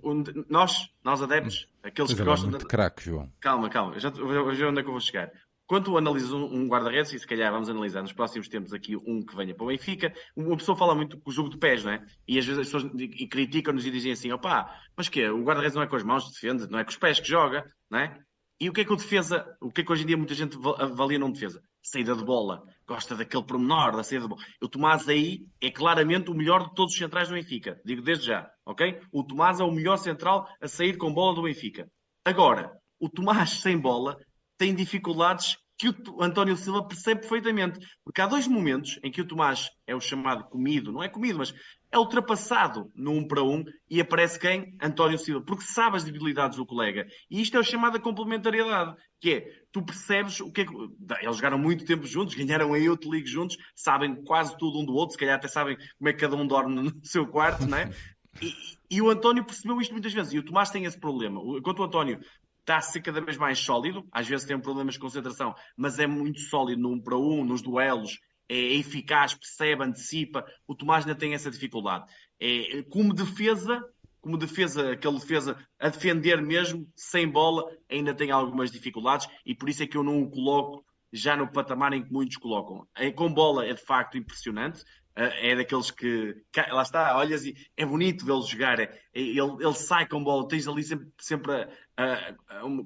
nós, 0.47 0.91
nós 1.03 1.21
adeptos, 1.23 1.67
aqueles 1.81 2.11
pois 2.11 2.15
que 2.15 2.21
é, 2.21 2.25
gostam. 2.25 2.51
De... 2.51 2.65
craque, 2.65 3.03
João. 3.03 3.31
Calma, 3.39 3.69
calma, 3.69 3.99
já, 3.99 4.11
já 4.11 4.69
onde 4.69 4.79
é 4.79 4.83
que 4.83 4.89
eu 4.89 4.93
vou 4.93 4.99
chegar. 4.99 5.31
Quando 5.65 5.97
analisas 5.97 6.33
um, 6.33 6.67
guarda-redes, 6.67 7.13
e 7.13 7.19
se 7.19 7.25
calhar 7.25 7.51
vamos 7.51 7.69
analisar 7.69 8.01
nos 8.01 8.11
próximos 8.11 8.47
tempos 8.47 8.73
aqui 8.73 8.97
um 8.97 9.25
que 9.25 9.35
venha 9.35 9.55
para 9.55 9.63
o 9.63 9.67
Benfica, 9.67 10.13
uma 10.35 10.57
pessoa 10.57 10.77
fala 10.77 10.93
muito 10.93 11.17
com 11.17 11.29
o 11.29 11.33
jogo 11.33 11.49
de 11.49 11.57
pés, 11.57 11.83
não 11.83 11.91
é? 11.93 12.05
E 12.27 12.37
às 12.37 12.45
vezes 12.45 12.59
as 12.59 12.67
pessoas 12.67 12.91
criticam-nos 13.29 13.85
e 13.85 13.91
dizem 13.91 14.11
assim: 14.11 14.31
opá, 14.31 14.81
mas 14.95 15.07
que 15.07 15.27
O 15.29 15.43
guarda-redes 15.43 15.75
não 15.75 15.81
é 15.81 15.87
com 15.87 15.95
as 15.95 16.03
mãos 16.03 16.25
que 16.25 16.33
defende, 16.33 16.69
não 16.69 16.79
é 16.79 16.83
com 16.83 16.89
os 16.89 16.97
pés 16.97 17.19
que 17.19 17.27
joga, 17.27 17.65
não 17.89 17.99
é? 17.99 18.19
E 18.59 18.69
o 18.69 18.73
que 18.73 18.81
é 18.81 18.85
que 18.85 18.93
o 18.93 18.95
defesa, 18.95 19.45
o 19.59 19.71
que 19.71 19.81
é 19.81 19.83
que 19.83 19.91
hoje 19.91 20.03
em 20.03 20.05
dia 20.05 20.17
muita 20.17 20.33
gente 20.33 20.57
avalia 20.79 21.19
num 21.19 21.31
defesa? 21.31 21.61
Saída 21.81 22.15
de 22.15 22.23
bola, 22.23 22.63
gosta 22.87 23.15
daquele 23.15 23.43
pormenor 23.43 23.95
da 23.95 24.03
saída 24.03 24.23
de 24.23 24.29
bola. 24.29 24.41
O 24.61 24.69
Tomás 24.69 25.09
aí 25.09 25.45
é 25.59 25.69
claramente 25.69 26.29
o 26.29 26.33
melhor 26.33 26.69
de 26.69 26.73
todos 26.75 26.93
os 26.93 26.97
centrais 26.97 27.27
do 27.27 27.35
Benfica, 27.35 27.81
digo 27.83 28.01
desde 28.01 28.27
já, 28.27 28.49
ok? 28.65 29.01
O 29.11 29.23
Tomás 29.23 29.59
é 29.59 29.63
o 29.63 29.71
melhor 29.71 29.97
central 29.97 30.47
a 30.61 30.67
sair 30.67 30.97
com 30.97 31.13
bola 31.13 31.35
do 31.35 31.43
Benfica. 31.43 31.89
Agora, 32.23 32.71
o 32.99 33.09
Tomás 33.09 33.49
sem 33.59 33.77
bola 33.77 34.17
tem 34.57 34.73
dificuldades 34.73 35.57
que 35.77 35.89
o 36.09 36.23
António 36.23 36.55
Silva 36.55 36.87
percebe 36.87 37.21
perfeitamente. 37.21 37.79
Porque 38.03 38.21
há 38.21 38.27
dois 38.27 38.47
momentos 38.47 38.99
em 39.03 39.11
que 39.11 39.21
o 39.21 39.27
Tomás 39.27 39.69
é 39.87 39.95
o 39.95 39.99
chamado 39.99 40.45
comido, 40.45 40.91
não 40.91 41.03
é 41.03 41.09
comido, 41.09 41.39
mas 41.39 41.53
é 41.91 41.97
ultrapassado 41.97 42.91
no 42.95 43.11
1 43.11 43.17
um 43.17 43.27
para 43.27 43.43
1 43.43 43.53
um, 43.53 43.63
e 43.89 44.01
aparece 44.01 44.39
quem? 44.39 44.75
António 44.81 45.17
Silva, 45.17 45.45
porque 45.45 45.63
sabe 45.63 45.97
as 45.97 46.03
debilidades 46.03 46.57
do 46.57 46.65
colega. 46.65 47.05
E 47.29 47.41
isto 47.41 47.55
é 47.55 47.59
o 47.59 47.63
chamado 47.63 47.99
complementariedade, 48.01 48.95
que 49.21 49.31
é, 49.31 49.47
tu 49.71 49.83
percebes 49.83 50.39
o 50.39 50.51
que 50.51 50.61
é 50.61 50.65
que... 50.65 50.73
Eles 51.21 51.35
jogaram 51.35 51.59
muito 51.59 51.85
tempo 51.85 52.05
juntos, 52.05 52.33
ganharam 52.35 52.73
a 52.73 52.77
Youth 52.77 53.05
League 53.05 53.27
juntos, 53.27 53.57
sabem 53.75 54.23
quase 54.23 54.57
tudo 54.57 54.79
um 54.79 54.85
do 54.85 54.93
outro, 54.93 55.13
se 55.13 55.19
calhar 55.19 55.35
até 55.35 55.47
sabem 55.47 55.77
como 55.97 56.09
é 56.09 56.13
que 56.13 56.19
cada 56.19 56.35
um 56.35 56.47
dorme 56.47 56.75
no 56.75 56.91
seu 57.05 57.27
quarto, 57.27 57.67
não 57.67 57.77
é? 57.77 57.91
E, 58.41 58.51
e, 58.97 58.99
o 58.99 59.11
António 59.11 59.45
percebeu 59.45 59.79
isto 59.79 59.91
muitas 59.91 60.11
vezes. 60.11 60.33
E 60.33 60.39
o 60.39 60.43
Tomás 60.43 60.71
tem 60.71 60.85
esse 60.85 60.99
problema. 60.99 61.39
Enquanto 61.55 61.77
o 61.77 61.83
António 61.83 62.19
está 62.63 62.77
a 62.77 62.81
ser 62.81 63.01
cada 63.01 63.21
vez 63.21 63.37
mais 63.37 63.59
sólido, 63.59 64.07
às 64.11 64.27
vezes 64.27 64.47
tem 64.47 64.59
problemas 64.59 64.95
de 64.95 64.99
concentração, 64.99 65.53
mas 65.77 65.99
é 65.99 66.07
muito 66.07 66.39
sólido 66.39 66.81
no 66.81 66.93
um 66.93 67.01
para 67.01 67.17
um, 67.17 67.43
nos 67.43 67.61
duelos, 67.61 68.19
é 68.49 68.55
eficaz, 68.55 69.33
percebe, 69.33 69.83
antecipa. 69.83 70.45
O 70.67 70.75
Tomás 70.75 71.05
ainda 71.05 71.17
tem 71.17 71.33
essa 71.33 71.51
dificuldade. 71.51 72.05
É, 72.39 72.83
como 72.83 73.13
defesa, 73.13 73.81
como 74.21 74.37
defesa, 74.37 74.91
aquele 74.91 75.19
defesa 75.19 75.57
a 75.79 75.89
defender 75.89 76.41
mesmo, 76.41 76.87
sem 76.95 77.29
bola, 77.29 77.69
ainda 77.89 78.13
tem 78.13 78.31
algumas 78.31 78.71
dificuldades 78.71 79.27
e 79.45 79.53
por 79.53 79.69
isso 79.69 79.83
é 79.83 79.87
que 79.87 79.97
eu 79.97 80.03
não 80.03 80.21
o 80.21 80.29
coloco 80.29 80.85
já 81.11 81.35
no 81.37 81.51
patamar 81.51 81.93
em 81.93 82.03
que 82.03 82.11
muitos 82.11 82.37
colocam. 82.37 82.87
É, 82.95 83.11
com 83.11 83.31
bola 83.31 83.65
é 83.65 83.73
de 83.73 83.83
facto 83.83 84.17
impressionante, 84.17 84.83
é, 85.15 85.51
é 85.51 85.55
daqueles 85.55 85.91
que, 85.91 86.35
lá 86.71 86.81
está, 86.81 87.17
olhas 87.17 87.45
e 87.45 87.55
é 87.77 87.85
bonito 87.85 88.25
vê-lo 88.25 88.45
jogar, 88.45 88.79
é, 88.79 88.99
ele, 89.13 89.39
ele 89.39 89.73
sai 89.73 90.07
com 90.07 90.23
bola, 90.23 90.47
tens 90.47 90.67
ali 90.67 90.83
sempre, 90.83 91.07
sempre 91.19 91.51
a, 91.51 91.67
a, 91.97 92.13
a, 92.29 92.35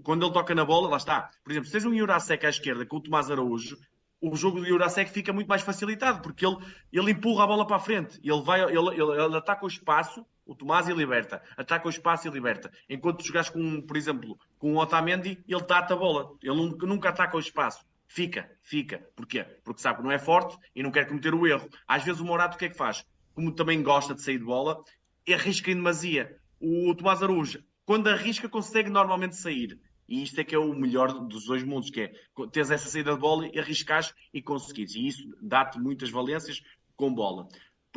quando 0.03 0.25
ele 0.25 0.33
toca 0.33 0.53
na 0.53 0.65
bola, 0.65 0.89
lá 0.89 0.97
está. 0.97 1.29
Por 1.43 1.51
exemplo, 1.51 1.67
se 1.67 1.73
tens 1.73 1.85
um 1.85 1.97
Jurasek 1.97 2.45
à 2.45 2.49
esquerda 2.49 2.85
com 2.85 2.97
o 2.97 3.01
Tomás 3.01 3.31
Araújo, 3.31 3.77
o 4.19 4.35
jogo 4.35 4.59
do 4.59 4.65
Jurasek 4.65 5.11
fica 5.11 5.31
muito 5.31 5.47
mais 5.47 5.61
facilitado, 5.61 6.21
porque 6.21 6.45
ele, 6.45 6.57
ele 6.91 7.11
empurra 7.11 7.43
a 7.43 7.47
bola 7.47 7.67
para 7.67 7.77
a 7.77 7.79
frente, 7.79 8.19
ele, 8.23 8.41
vai, 8.41 8.61
ele, 8.63 8.89
ele, 8.89 9.23
ele 9.23 9.37
ataca 9.37 9.63
o 9.63 9.67
espaço, 9.67 10.25
o 10.45 10.55
Tomás 10.55 10.87
e 10.87 10.93
liberta, 10.93 11.41
ataca 11.55 11.87
o 11.87 11.89
espaço 11.89 12.27
e 12.27 12.31
liberta. 12.31 12.71
Enquanto 12.89 13.25
jogas 13.25 13.49
com, 13.49 13.81
por 13.81 13.95
exemplo, 13.95 14.37
com 14.57 14.73
o 14.73 14.77
Otamendi, 14.77 15.43
ele 15.47 15.63
trata 15.63 15.93
a 15.93 15.97
bola, 15.97 16.31
ele 16.41 16.75
nunca 16.81 17.09
ataca 17.09 17.37
o 17.37 17.39
espaço. 17.39 17.85
Fica, 18.07 18.49
fica. 18.61 18.99
Porquê? 19.15 19.43
Porque 19.63 19.81
sabe 19.81 19.97
que 19.97 20.03
não 20.03 20.11
é 20.11 20.17
forte 20.17 20.57
e 20.75 20.81
não 20.81 20.91
quer 20.91 21.07
cometer 21.07 21.33
o 21.33 21.45
erro. 21.45 21.69
Às 21.87 22.03
vezes 22.03 22.21
o 22.21 22.25
Morato 22.25 22.55
o 22.55 22.59
que 22.59 22.65
é 22.65 22.69
que 22.69 22.77
faz? 22.77 23.05
Como 23.33 23.51
também 23.51 23.83
gosta 23.83 24.15
de 24.15 24.21
sair 24.21 24.39
de 24.39 24.45
bola, 24.45 24.83
arrisca 25.31 25.69
em 25.71 25.75
demasia. 25.75 26.37
O 26.59 26.95
Tomás 26.95 27.21
Aruja, 27.21 27.63
quando 27.85 28.07
arrisca, 28.07 28.49
consegue 28.49 28.89
normalmente 28.89 29.35
sair. 29.35 29.79
E 30.07 30.23
isto 30.23 30.39
é 30.39 30.43
que 30.43 30.55
é 30.55 30.57
o 30.57 30.73
melhor 30.73 31.27
dos 31.27 31.45
dois 31.45 31.63
mundos, 31.63 31.89
que 31.89 32.01
é 32.01 32.11
teres 32.51 32.71
essa 32.71 32.89
saída 32.89 33.13
de 33.13 33.19
bola 33.19 33.47
e 33.53 33.59
arriscares 33.59 34.13
e 34.33 34.41
conseguires. 34.41 34.95
E 34.95 35.05
isso 35.05 35.29
dá-te 35.41 35.77
muitas 35.79 36.09
valências 36.09 36.61
com 36.95 37.13
bola. 37.13 37.47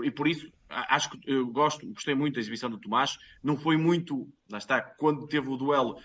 E 0.03 0.11
por 0.11 0.27
isso, 0.27 0.51
acho 0.69 1.11
que 1.11 1.21
eu 1.31 1.47
gosto, 1.47 1.87
gostei 1.93 2.15
muito 2.15 2.35
da 2.35 2.41
exibição 2.41 2.69
do 2.69 2.79
Tomás. 2.79 3.17
Não 3.43 3.57
foi 3.57 3.77
muito, 3.77 4.29
lá 4.51 4.59
está, 4.59 4.81
quando 4.81 5.27
teve 5.29 5.49
o 5.49 5.57
duelo, 5.57 5.97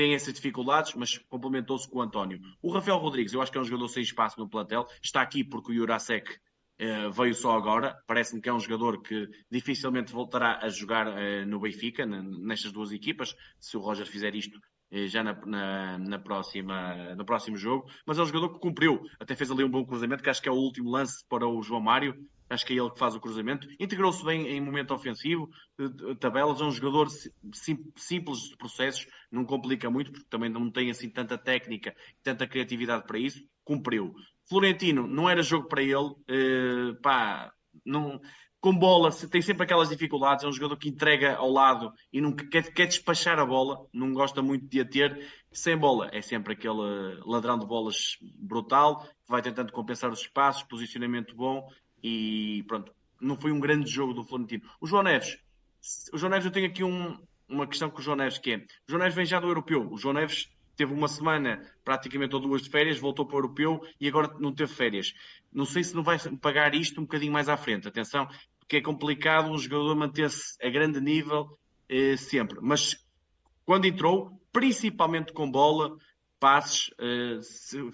tem 0.00 0.14
essas 0.14 0.32
dificuldades, 0.32 0.94
mas 0.94 1.18
complementou-se 1.28 1.86
com 1.86 1.98
o 1.98 2.00
António. 2.00 2.40
O 2.62 2.72
Rafael 2.72 2.96
Rodrigues, 2.96 3.34
eu 3.34 3.42
acho 3.42 3.52
que 3.52 3.58
é 3.58 3.60
um 3.60 3.64
jogador 3.64 3.86
sem 3.88 4.02
espaço 4.02 4.40
no 4.40 4.48
plantel, 4.48 4.86
está 5.02 5.20
aqui 5.20 5.44
porque 5.44 5.72
o 5.72 5.74
Jurasek 5.74 6.38
eh, 6.78 7.10
veio 7.10 7.34
só 7.34 7.54
agora. 7.54 8.02
Parece-me 8.06 8.40
que 8.40 8.48
é 8.48 8.52
um 8.54 8.58
jogador 8.58 9.02
que 9.02 9.28
dificilmente 9.50 10.10
voltará 10.10 10.58
a 10.62 10.70
jogar 10.70 11.06
eh, 11.18 11.44
no 11.44 11.60
Benfica, 11.60 12.06
nestas 12.06 12.72
duas 12.72 12.92
equipas, 12.92 13.36
se 13.58 13.76
o 13.76 13.80
Roger 13.80 14.06
fizer 14.06 14.34
isto 14.34 14.58
já 14.92 15.22
na, 15.22 15.34
na, 15.46 15.98
na, 15.98 16.18
próxima, 16.18 17.14
no 17.14 17.24
próximo 17.24 17.56
jogo, 17.56 17.88
mas 18.04 18.18
é 18.18 18.22
um 18.22 18.26
jogador 18.26 18.50
que 18.50 18.58
cumpriu, 18.58 19.00
até 19.18 19.36
fez 19.36 19.50
ali 19.50 19.62
um 19.62 19.70
bom 19.70 19.84
cruzamento, 19.84 20.22
que 20.22 20.30
acho 20.30 20.42
que 20.42 20.48
é 20.48 20.52
o 20.52 20.56
último 20.56 20.90
lance 20.90 21.24
para 21.28 21.46
o 21.46 21.62
João 21.62 21.80
Mário, 21.80 22.14
acho 22.48 22.66
que 22.66 22.72
é 22.72 22.76
ele 22.76 22.90
que 22.90 22.98
faz 22.98 23.14
o 23.14 23.20
cruzamento, 23.20 23.68
integrou-se 23.78 24.24
bem 24.24 24.48
em 24.48 24.60
momento 24.60 24.92
ofensivo, 24.92 25.48
tabelas, 26.18 26.60
é 26.60 26.64
um 26.64 26.72
jogador 26.72 27.08
sim, 27.08 27.78
simples 27.96 28.38
de 28.48 28.56
processos, 28.56 29.06
não 29.30 29.44
complica 29.44 29.88
muito, 29.88 30.10
porque 30.10 30.26
também 30.28 30.50
não 30.50 30.70
tem 30.70 30.90
assim 30.90 31.08
tanta 31.08 31.38
técnica, 31.38 31.94
tanta 32.22 32.46
criatividade 32.46 33.06
para 33.06 33.18
isso, 33.18 33.40
cumpriu. 33.64 34.12
Florentino, 34.48 35.06
não 35.06 35.30
era 35.30 35.42
jogo 35.42 35.68
para 35.68 35.82
ele, 35.82 35.94
uh, 35.94 37.00
pá, 37.00 37.52
não, 37.86 38.20
com 38.60 38.76
bola 38.76 39.10
tem 39.10 39.40
sempre 39.40 39.64
aquelas 39.64 39.88
dificuldades, 39.88 40.44
é 40.44 40.48
um 40.48 40.52
jogador 40.52 40.76
que 40.76 40.88
entrega 40.88 41.36
ao 41.36 41.50
lado 41.50 41.92
e 42.12 42.20
não 42.20 42.32
quer, 42.32 42.72
quer 42.72 42.86
despachar 42.86 43.38
a 43.38 43.46
bola, 43.46 43.86
não 43.92 44.12
gosta 44.12 44.42
muito 44.42 44.66
de 44.66 44.80
a 44.80 44.84
ter, 44.84 45.26
sem 45.50 45.76
bola 45.76 46.10
é 46.12 46.20
sempre 46.20 46.52
aquele 46.52 47.20
ladrão 47.24 47.58
de 47.58 47.66
bolas 47.66 48.18
brutal, 48.38 49.00
que 49.00 49.30
vai 49.30 49.40
tentando 49.40 49.72
compensar 49.72 50.10
os 50.10 50.20
espaços, 50.20 50.62
posicionamento 50.64 51.34
bom, 51.34 51.66
e 52.02 52.62
pronto, 52.68 52.92
não 53.18 53.36
foi 53.36 53.50
um 53.50 53.60
grande 53.60 53.90
jogo 53.90 54.12
do 54.12 54.24
Florentino. 54.24 54.62
O 54.80 54.86
João 54.86 55.02
Neves, 55.02 55.38
o 56.12 56.18
João 56.18 56.30
Neves 56.30 56.44
eu 56.44 56.52
tenho 56.52 56.66
aqui 56.66 56.84
um, 56.84 57.18
uma 57.48 57.66
questão 57.66 57.88
com 57.88 57.98
o 57.98 58.02
João 58.02 58.16
Neves 58.16 58.38
que 58.38 58.52
é, 58.52 58.56
o 58.58 58.62
João 58.88 59.00
Neves 59.00 59.14
vem 59.14 59.24
já 59.24 59.40
do 59.40 59.48
Europeu, 59.48 59.88
o 59.90 59.96
João 59.96 60.14
Neves 60.14 60.50
teve 60.80 60.94
uma 60.94 61.08
semana 61.08 61.62
praticamente 61.84 62.34
ou 62.34 62.40
duas 62.40 62.62
de 62.62 62.70
férias, 62.70 62.98
voltou 62.98 63.26
para 63.26 63.36
o 63.36 63.38
Europeu 63.40 63.82
e 64.00 64.08
agora 64.08 64.34
não 64.38 64.50
teve 64.50 64.72
férias. 64.72 65.12
Não 65.52 65.66
sei 65.66 65.84
se 65.84 65.94
não 65.94 66.02
vai 66.02 66.18
pagar 66.40 66.74
isto 66.74 66.98
um 66.98 67.04
bocadinho 67.04 67.30
mais 67.30 67.50
à 67.50 67.56
frente. 67.58 67.86
Atenção, 67.86 68.26
porque 68.70 68.76
é 68.76 68.80
complicado 68.82 69.50
um 69.50 69.58
jogador 69.58 69.96
manter-se 69.96 70.54
a 70.64 70.70
grande 70.70 71.00
nível 71.00 71.58
eh, 71.88 72.16
sempre. 72.16 72.60
Mas 72.62 72.96
quando 73.64 73.84
entrou, 73.84 74.40
principalmente 74.52 75.32
com 75.32 75.50
bola, 75.50 75.96
passes, 76.38 76.88
eh, 77.00 77.40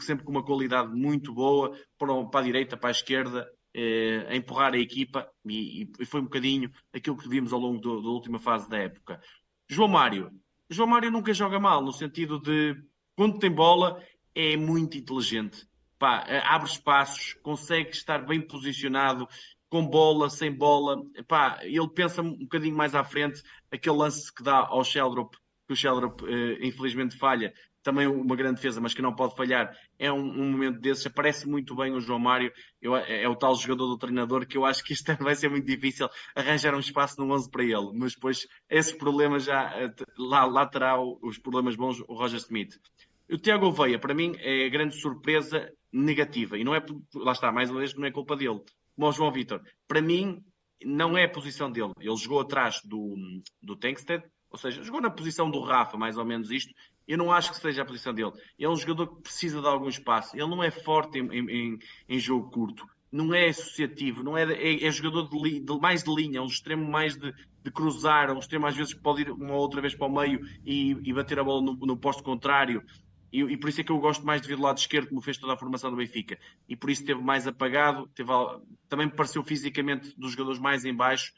sempre 0.00 0.22
com 0.26 0.32
uma 0.32 0.44
qualidade 0.44 0.94
muito 0.94 1.32
boa, 1.32 1.74
para, 1.96 2.26
para 2.26 2.40
a 2.40 2.42
direita, 2.42 2.76
para 2.76 2.90
a 2.90 2.92
esquerda, 2.92 3.50
eh, 3.72 4.26
a 4.28 4.36
empurrar 4.36 4.74
a 4.74 4.78
equipa 4.78 5.26
e, 5.46 5.88
e, 5.98 6.04
foi 6.04 6.20
um 6.20 6.24
bocadinho 6.24 6.70
aquilo 6.92 7.16
que 7.16 7.26
vimos 7.26 7.54
ao 7.54 7.58
longo 7.58 7.80
do, 7.80 8.02
da 8.02 8.08
última 8.10 8.38
fase 8.38 8.68
da 8.68 8.76
época. 8.76 9.18
João 9.66 9.88
Mário. 9.88 10.30
João 10.68 10.90
Mário 10.90 11.10
nunca 11.10 11.32
joga 11.32 11.58
mal, 11.58 11.82
no 11.82 11.92
sentido 11.92 12.38
de 12.38 12.76
quando 13.14 13.38
tem 13.38 13.50
bola 13.50 13.98
é 14.34 14.58
muito 14.58 14.98
inteligente. 14.98 15.66
Pá, 15.98 16.26
eh, 16.28 16.42
abre 16.44 16.68
espaços, 16.68 17.32
consegue 17.42 17.92
estar 17.92 18.26
bem 18.26 18.42
posicionado, 18.42 19.26
com 19.68 19.86
bola, 19.86 20.30
sem 20.30 20.52
bola. 20.52 21.02
Pá, 21.26 21.58
ele 21.62 21.88
pensa 21.88 22.22
um 22.22 22.36
bocadinho 22.36 22.76
mais 22.76 22.94
à 22.94 23.04
frente, 23.04 23.42
aquele 23.70 23.96
lance 23.96 24.32
que 24.32 24.42
dá 24.42 24.58
ao 24.58 24.84
Sheldrop, 24.84 25.34
que 25.66 25.72
o 25.72 25.76
Sheldrop 25.76 26.22
eh, 26.22 26.66
infelizmente 26.66 27.16
falha, 27.16 27.52
também 27.86 28.08
uma 28.08 28.34
grande 28.34 28.56
defesa, 28.56 28.80
mas 28.80 28.92
que 28.92 29.00
não 29.00 29.14
pode 29.14 29.36
falhar, 29.36 29.72
é 29.96 30.10
um, 30.10 30.18
um 30.18 30.50
momento 30.50 30.80
desses. 30.80 31.06
Aparece 31.06 31.48
muito 31.48 31.72
bem 31.76 31.92
o 31.92 32.00
João 32.00 32.18
Mário, 32.18 32.52
eu, 32.82 32.96
é, 32.96 33.22
é, 33.22 33.28
o 33.28 33.36
tal 33.36 33.54
jogador 33.54 33.86
do 33.86 33.96
treinador 33.96 34.44
que 34.44 34.58
eu 34.58 34.64
acho 34.64 34.82
que 34.82 34.92
isto 34.92 35.14
vai 35.22 35.36
ser 35.36 35.48
muito 35.48 35.64
difícil 35.64 36.08
arranjar 36.34 36.74
um 36.74 36.80
espaço 36.80 37.20
no 37.20 37.32
11 37.32 37.48
para 37.48 37.62
ele, 37.62 37.92
mas 37.94 38.14
depois 38.14 38.48
esses 38.68 38.92
problemas 38.92 39.44
já, 39.44 39.72
eh, 39.80 39.94
lá, 40.18 40.44
lá 40.44 40.66
terá 40.66 41.00
os 41.00 41.38
problemas 41.38 41.76
bons 41.76 42.00
o 42.00 42.14
Roger 42.14 42.38
Smith. 42.38 42.76
O 43.30 43.38
Tiago 43.38 43.70
Veia, 43.70 44.00
para 44.00 44.14
mim, 44.14 44.34
é 44.38 44.68
grande 44.68 45.00
surpresa 45.00 45.72
negativa, 45.92 46.58
e 46.58 46.64
não 46.64 46.74
é, 46.74 46.84
lá 47.14 47.32
está, 47.32 47.52
mais 47.52 47.70
uma 47.70 47.78
vez, 47.78 47.94
não 47.94 48.04
é 48.04 48.10
culpa 48.10 48.36
dele. 48.36 48.60
O 48.96 49.12
João 49.12 49.30
Vitor, 49.30 49.62
para 49.86 50.00
mim, 50.00 50.42
não 50.84 51.16
é 51.16 51.24
a 51.24 51.30
posição 51.30 51.70
dele. 51.70 51.92
Ele 52.00 52.16
jogou 52.16 52.40
atrás 52.40 52.80
do, 52.82 53.14
do 53.62 53.76
Tankstead, 53.76 54.24
ou 54.50 54.58
seja, 54.58 54.82
jogou 54.82 55.00
na 55.00 55.10
posição 55.10 55.50
do 55.50 55.60
Rafa, 55.60 55.96
mais 55.96 56.16
ou 56.16 56.24
menos 56.24 56.50
isto, 56.50 56.72
eu 57.06 57.16
não 57.16 57.30
acho 57.30 57.52
que 57.52 57.58
seja 57.58 57.82
a 57.82 57.84
posição 57.84 58.12
dele. 58.12 58.32
Ele 58.58 58.66
é 58.66 58.68
um 58.68 58.76
jogador 58.76 59.06
que 59.06 59.22
precisa 59.22 59.60
de 59.60 59.66
algum 59.66 59.88
espaço. 59.88 60.36
Ele 60.36 60.48
não 60.48 60.62
é 60.62 60.70
forte 60.70 61.18
em, 61.18 61.28
em, 61.32 61.78
em 62.08 62.18
jogo 62.18 62.50
curto. 62.50 62.86
Não 63.12 63.32
é 63.32 63.48
associativo. 63.48 64.24
Não 64.24 64.36
é, 64.36 64.42
é, 64.52 64.84
é 64.84 64.90
jogador 64.90 65.28
de, 65.28 65.60
de, 65.60 65.78
mais 65.78 66.02
de 66.02 66.12
linha. 66.12 66.38
É 66.38 66.42
um 66.42 66.46
extremo 66.46 66.90
mais 66.90 67.16
de, 67.16 67.32
de 67.62 67.70
cruzar. 67.70 68.28
É 68.28 68.32
um 68.32 68.40
extremo 68.40 68.66
às 68.66 68.76
vezes 68.76 68.92
que 68.92 69.00
pode 69.00 69.22
ir 69.22 69.30
uma 69.30 69.54
outra 69.54 69.80
vez 69.80 69.94
para 69.94 70.06
o 70.06 70.12
meio 70.12 70.40
e, 70.64 70.96
e 71.04 71.12
bater 71.12 71.38
a 71.38 71.44
bola 71.44 71.62
no, 71.62 71.74
no 71.76 71.96
posto 71.96 72.24
contrário. 72.24 72.82
E, 73.32 73.40
e, 73.40 73.56
por 73.56 73.68
isso 73.68 73.80
é 73.80 73.84
que 73.84 73.92
eu 73.92 73.98
gosto 73.98 74.24
mais 74.24 74.40
de 74.40 74.48
vir 74.48 74.56
do 74.56 74.62
lado 74.62 74.78
esquerdo, 74.78 75.08
como 75.08 75.20
fez 75.20 75.36
toda 75.36 75.54
a 75.54 75.56
formação 75.56 75.90
do 75.90 75.96
Benfica. 75.96 76.38
E 76.68 76.76
por 76.76 76.90
isso 76.90 77.04
teve 77.04 77.20
mais 77.20 77.46
apagado. 77.46 78.08
Teve, 78.14 78.30
também 78.88 79.06
me 79.06 79.12
pareceu 79.12 79.42
fisicamente 79.42 80.14
dos 80.18 80.32
jogadores 80.32 80.58
mais 80.60 80.84
em 80.84 80.94
baixo. 80.94 81.32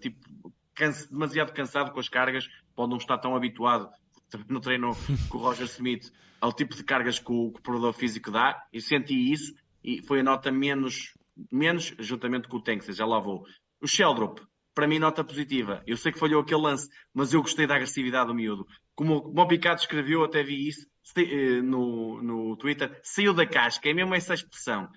Tipo, 0.00 0.52
canse, 0.74 1.10
demasiado 1.10 1.52
cansado 1.52 1.92
com 1.92 2.00
as 2.00 2.08
cargas. 2.08 2.48
Pode 2.74 2.90
não 2.90 2.98
estar 2.98 3.18
tão 3.18 3.34
habituado 3.34 3.88
também 4.30 4.46
no 4.48 4.60
treino 4.60 4.92
com 5.28 5.38
o 5.38 5.40
Roger 5.40 5.66
Smith, 5.66 6.12
ao 6.40 6.52
tipo 6.52 6.74
de 6.74 6.84
cargas 6.84 7.18
que 7.18 7.32
o, 7.32 7.52
que 7.52 7.70
o 7.70 7.92
físico 7.92 8.30
dá, 8.30 8.60
e 8.72 8.80
senti 8.80 9.32
isso, 9.32 9.54
e 9.82 10.02
foi 10.02 10.20
a 10.20 10.22
nota 10.22 10.50
menos, 10.50 11.14
menos 11.50 11.94
juntamente 11.98 12.48
com 12.48 12.56
o 12.56 12.62
Tanks, 12.62 12.94
já 12.96 13.06
lá 13.06 13.18
vou. 13.20 13.44
O 13.80 13.86
Sheldrop, 13.86 14.40
para 14.74 14.86
mim, 14.86 14.98
nota 14.98 15.24
positiva. 15.24 15.82
Eu 15.86 15.96
sei 15.96 16.12
que 16.12 16.18
falhou 16.18 16.42
aquele 16.42 16.60
lance, 16.60 16.90
mas 17.14 17.32
eu 17.32 17.40
gostei 17.40 17.66
da 17.66 17.76
agressividade 17.76 18.26
do 18.26 18.34
miúdo. 18.34 18.66
Como, 18.94 19.22
como 19.22 19.40
o 19.40 19.48
Picado 19.48 19.80
escreveu, 19.80 20.24
até 20.24 20.42
vi 20.42 20.68
isso 20.68 20.86
eh, 21.16 21.62
no, 21.62 22.22
no 22.22 22.56
Twitter, 22.56 23.00
saiu 23.02 23.34
da 23.34 23.46
casca, 23.46 23.88
é 23.88 23.94
mesmo 23.94 24.14
essa 24.14 24.34
expressão 24.34 24.88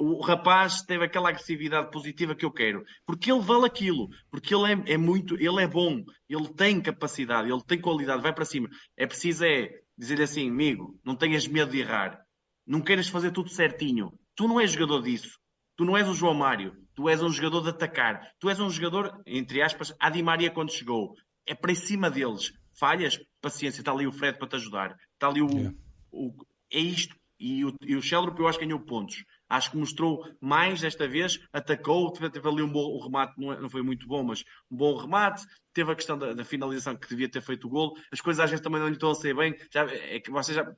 o 0.00 0.22
rapaz 0.22 0.80
teve 0.80 1.04
aquela 1.04 1.28
agressividade 1.28 1.90
positiva 1.90 2.34
que 2.34 2.46
eu 2.46 2.50
quero, 2.50 2.82
porque 3.04 3.30
ele 3.30 3.42
vale 3.42 3.66
aquilo, 3.66 4.08
porque 4.30 4.54
ele 4.54 4.72
é, 4.72 4.94
é, 4.94 4.96
muito, 4.96 5.34
ele 5.34 5.62
é 5.62 5.66
bom, 5.66 6.02
ele 6.26 6.48
tem 6.54 6.80
capacidade, 6.80 7.50
ele 7.50 7.62
tem 7.66 7.78
qualidade, 7.78 8.22
vai 8.22 8.32
para 8.32 8.46
cima. 8.46 8.66
É 8.96 9.06
preciso 9.06 9.44
é 9.44 9.68
dizer 9.98 10.22
assim, 10.22 10.48
amigo, 10.48 10.98
não 11.04 11.14
tenhas 11.14 11.46
medo 11.46 11.72
de 11.72 11.80
errar, 11.80 12.18
não 12.66 12.80
queiras 12.80 13.08
fazer 13.08 13.30
tudo 13.30 13.50
certinho. 13.50 14.10
Tu 14.34 14.48
não 14.48 14.58
és 14.58 14.72
jogador 14.72 15.02
disso. 15.02 15.38
Tu 15.76 15.84
não 15.84 15.96
és 15.96 16.08
o 16.08 16.14
João 16.14 16.34
Mário, 16.34 16.74
tu 16.94 17.08
és 17.08 17.22
um 17.22 17.30
jogador 17.30 17.62
de 17.62 17.70
atacar. 17.70 18.22
Tu 18.38 18.48
és 18.48 18.58
um 18.58 18.70
jogador, 18.70 19.20
entre 19.26 19.62
aspas, 19.62 19.94
a 20.00 20.08
Di 20.08 20.22
Maria 20.22 20.50
quando 20.50 20.72
chegou. 20.72 21.14
É 21.46 21.54
para 21.54 21.74
cima 21.74 22.10
deles. 22.10 22.52
Falhas, 22.78 23.18
paciência, 23.40 23.80
está 23.80 23.92
ali 23.92 24.06
o 24.06 24.12
Fred 24.12 24.38
para 24.38 24.48
te 24.48 24.56
ajudar. 24.56 24.96
Está 25.20 25.28
ali 25.28 25.42
o. 25.42 25.50
Yeah. 25.50 25.76
o 26.10 26.32
é 26.72 26.80
isto. 26.80 27.14
E 27.38 27.64
o, 27.64 27.74
e 27.80 27.96
o 27.96 28.02
Sheldrop 28.02 28.38
eu 28.38 28.48
acho 28.48 28.58
que 28.58 28.64
ganhou 28.64 28.80
pontos. 28.80 29.24
Acho 29.48 29.70
que 29.70 29.76
mostrou 29.76 30.26
mais 30.40 30.82
desta 30.82 31.08
vez, 31.08 31.40
atacou, 31.52 32.12
teve, 32.12 32.30
teve 32.30 32.46
ali 32.46 32.62
um 32.62 32.70
bom 32.70 32.84
o 32.84 33.02
remate, 33.02 33.32
não, 33.38 33.50
é, 33.50 33.60
não, 33.60 33.70
foi 33.70 33.82
muito 33.82 34.06
bom, 34.06 34.22
mas 34.22 34.44
um 34.70 34.76
bom 34.76 34.96
remate. 34.96 35.46
Teve 35.72 35.90
a 35.90 35.94
questão 35.94 36.18
da, 36.18 36.34
da, 36.34 36.44
finalização 36.44 36.96
que 36.96 37.08
devia 37.08 37.30
ter 37.30 37.40
feito 37.40 37.66
o 37.66 37.70
gol. 37.70 37.96
As 38.12 38.20
coisas 38.20 38.40
às 38.40 38.50
vezes 38.50 38.62
também 38.62 38.78
não 38.78 38.88
lhe 38.88 38.94
estão 38.94 39.10
a 39.10 39.14
ser 39.14 39.34
bem. 39.34 39.56
Já, 39.72 39.84
é 39.84 40.20
que 40.20 40.30
vocês 40.30 40.54
já 40.54 40.70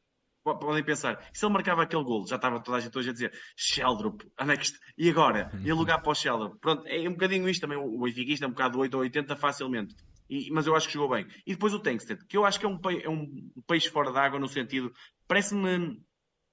podem 0.45 0.83
pensar, 0.83 1.25
se 1.33 1.45
ele 1.45 1.53
marcava 1.53 1.83
aquele 1.83 2.03
gol, 2.03 2.27
já 2.27 2.37
estava 2.37 2.61
toda 2.61 2.79
a 2.79 2.81
gente 2.81 2.97
hoje 2.99 3.11
a 3.11 3.13
dizer 3.13 3.33
Sheldrup, 3.57 4.23
next, 4.45 4.79
e 4.99 5.09
agora? 5.09 5.53
E 5.65 5.73
lugar 5.73 6.03
para 6.03 6.11
o 6.11 6.15
Sheldrup. 6.15 6.59
Pronto, 6.61 6.87
é 6.87 7.09
um 7.09 7.13
bocadinho 7.13 7.49
isto 7.49 7.61
também, 7.61 7.79
o 7.79 8.01
Benfica 8.01 8.45
é 8.45 8.49
um 8.49 8.51
bocado 8.51 8.79
8 8.79 8.95
ou 8.95 9.01
80 9.01 9.37
facilmente. 9.37 9.95
E, 10.33 10.51
mas 10.51 10.67
eu 10.67 10.75
acho 10.75 10.87
que 10.87 10.95
jogou 10.95 11.11
bem. 11.11 11.27
E 11.47 11.53
depois 11.53 11.75
o 11.75 11.79
Tankstead, 11.79 12.25
que 12.27 12.39
eu 12.39 12.47
acho 12.47 12.59
que 12.59 12.65
é 12.65 12.69
um, 12.69 12.81
é 13.03 13.09
um 13.11 13.53
peixe 13.67 13.91
fora 13.91 14.11
d'água 14.11 14.41
no 14.41 14.49
sentido, 14.49 14.91
parece-me 15.29 16.03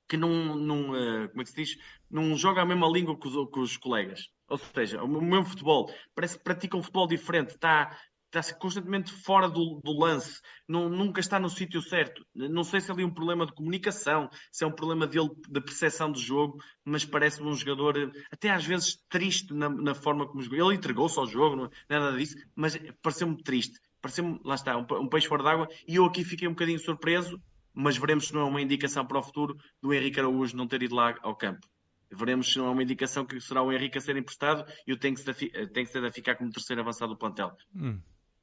que 0.05 0.17
não, 0.17 0.55
não 0.55 0.89
uh, 0.89 1.29
como 1.29 1.41
é 1.41 1.43
que 1.45 1.49
se 1.49 1.55
diz? 1.55 1.77
Não 2.11 2.35
joga 2.35 2.61
a 2.61 2.65
mesma 2.65 2.89
língua 2.89 3.17
que 3.17 3.25
os, 3.25 3.49
que 3.49 3.59
os 3.59 3.77
colegas. 3.77 4.27
Ou 4.49 4.57
seja, 4.57 5.01
o 5.01 5.07
mesmo 5.07 5.45
futebol. 5.45 5.89
Parece 6.13 6.37
que 6.37 6.43
pratica 6.43 6.75
um 6.75 6.83
futebol 6.83 7.07
diferente. 7.07 7.51
Está, 7.51 7.97
está 8.31 8.53
constantemente 8.55 9.11
fora 9.11 9.49
do, 9.49 9.81
do 9.83 9.91
lance. 9.91 10.39
Não, 10.67 10.87
nunca 10.89 11.19
está 11.19 11.39
no 11.39 11.49
sítio 11.49 11.81
certo. 11.81 12.25
Não 12.33 12.63
sei 12.63 12.79
se 12.79 12.89
é 12.89 12.93
ali 12.93 13.03
um 13.03 13.13
problema 13.13 13.45
de 13.45 13.53
comunicação, 13.53 14.29
se 14.51 14.63
é 14.63 14.67
um 14.67 14.71
problema 14.71 15.07
dele 15.07 15.29
de 15.47 15.61
percepção 15.61 16.11
de 16.11 16.21
jogo, 16.21 16.57
mas 16.85 17.03
parece-me 17.03 17.47
um 17.47 17.55
jogador 17.55 18.11
até 18.31 18.49
às 18.49 18.63
vezes 18.63 18.97
triste 19.09 19.53
na, 19.53 19.69
na 19.69 19.95
forma 19.95 20.27
como 20.27 20.41
jogou. 20.41 20.59
Ele 20.59 20.77
entregou-se 20.77 21.17
ao 21.19 21.27
jogo, 21.27 21.55
não, 21.55 21.69
é 21.89 21.99
nada 21.99 22.17
disso, 22.17 22.35
mas 22.55 22.77
pareceu-me 23.01 23.41
triste. 23.43 23.79
Pareceu-me, 24.01 24.39
lá 24.45 24.55
está, 24.55 24.77
um, 24.77 24.85
um 25.01 25.09
peixe 25.09 25.27
fora 25.27 25.43
d'água. 25.43 25.67
E 25.87 25.95
eu 25.95 26.05
aqui 26.05 26.23
fiquei 26.23 26.47
um 26.47 26.51
bocadinho 26.51 26.79
surpreso 26.79 27.41
mas 27.73 27.97
veremos 27.97 28.27
se 28.27 28.33
não 28.33 28.41
é 28.41 28.43
uma 28.43 28.61
indicação 28.61 29.05
para 29.05 29.19
o 29.19 29.23
futuro 29.23 29.57
do 29.81 29.93
Henrique 29.93 30.19
Araújo 30.19 30.57
não 30.57 30.67
ter 30.67 30.83
ido 30.83 30.95
lá 30.95 31.15
ao 31.21 31.35
campo. 31.35 31.65
Veremos 32.11 32.51
se 32.51 32.57
não 32.57 32.65
é 32.67 32.69
uma 32.71 32.83
indicação 32.83 33.25
que 33.25 33.39
será 33.39 33.61
o 33.61 33.71
Henrique 33.71 33.97
a 33.97 34.01
ser 34.01 34.17
emprestado 34.17 34.65
e 34.85 34.91
o 34.91 34.97
tem 34.97 35.13
que 35.13 35.21
ser 35.21 36.03
a 36.03 36.11
ficar 36.11 36.35
como 36.35 36.49
terceiro 36.49 36.81
avançado 36.81 37.13
do 37.13 37.17
plantel. 37.17 37.55
Hum. 37.73 38.01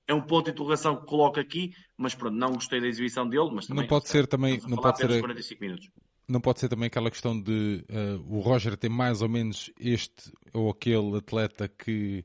É 0.09 0.15
um 0.15 0.21
ponto 0.21 0.47
de 0.47 0.51
interrogação 0.53 0.97
que 0.97 1.07
coloco 1.07 1.41
aqui, 1.41 1.75
mas 1.97 2.15
pronto, 2.15 2.37
não 2.37 2.53
gostei 2.53 2.81
da 2.81 2.87
exibição 2.87 3.29
dele, 3.29 3.51
mas 3.53 3.67
também, 3.67 3.83
não 3.83 3.89
pode 3.89 4.09
ser 4.09 4.27
também, 4.27 4.61
não 4.69 4.77
pode 4.77 4.99
ser 4.99 5.21
45 5.21 5.61
minutos. 5.61 5.91
Não 6.29 6.41
pode 6.41 6.61
ser 6.61 6.69
também 6.69 6.87
aquela 6.87 7.11
questão 7.11 7.41
de 7.41 7.85
uh, 7.91 8.37
o 8.37 8.41
Roger 8.41 8.77
ter 8.77 8.89
mais 8.89 9.23
ou 9.23 9.29
menos 9.29 9.71
este 9.79 10.33
ou 10.53 10.71
aquele 10.71 11.17
atleta 11.17 11.69
que 11.69 12.25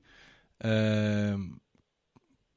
uh, 0.64 1.60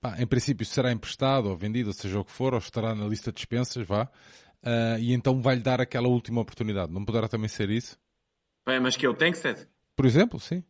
pá, 0.00 0.16
em 0.18 0.26
princípio 0.26 0.64
será 0.66 0.92
emprestado 0.92 1.48
ou 1.48 1.56
vendido, 1.56 1.92
seja 1.92 2.20
o 2.20 2.24
que 2.24 2.32
for, 2.32 2.52
ou 2.52 2.58
estará 2.58 2.94
na 2.94 3.06
lista 3.06 3.30
de 3.30 3.36
dispensas, 3.36 3.86
vá, 3.86 4.04
uh, 4.04 4.98
e 4.98 5.12
então 5.12 5.40
vai-lhe 5.40 5.62
dar 5.62 5.80
aquela 5.80 6.08
última 6.08 6.40
oportunidade. 6.40 6.92
Não 6.92 7.04
poderá 7.04 7.28
também 7.28 7.48
ser 7.48 7.70
isso? 7.70 7.98
Bem, 8.66 8.80
mas 8.80 8.96
que 8.96 9.06
eu 9.06 9.14
tenho 9.14 9.34
ser? 9.34 9.68
Por 9.96 10.06
exemplo, 10.06 10.40
sim. 10.40 10.64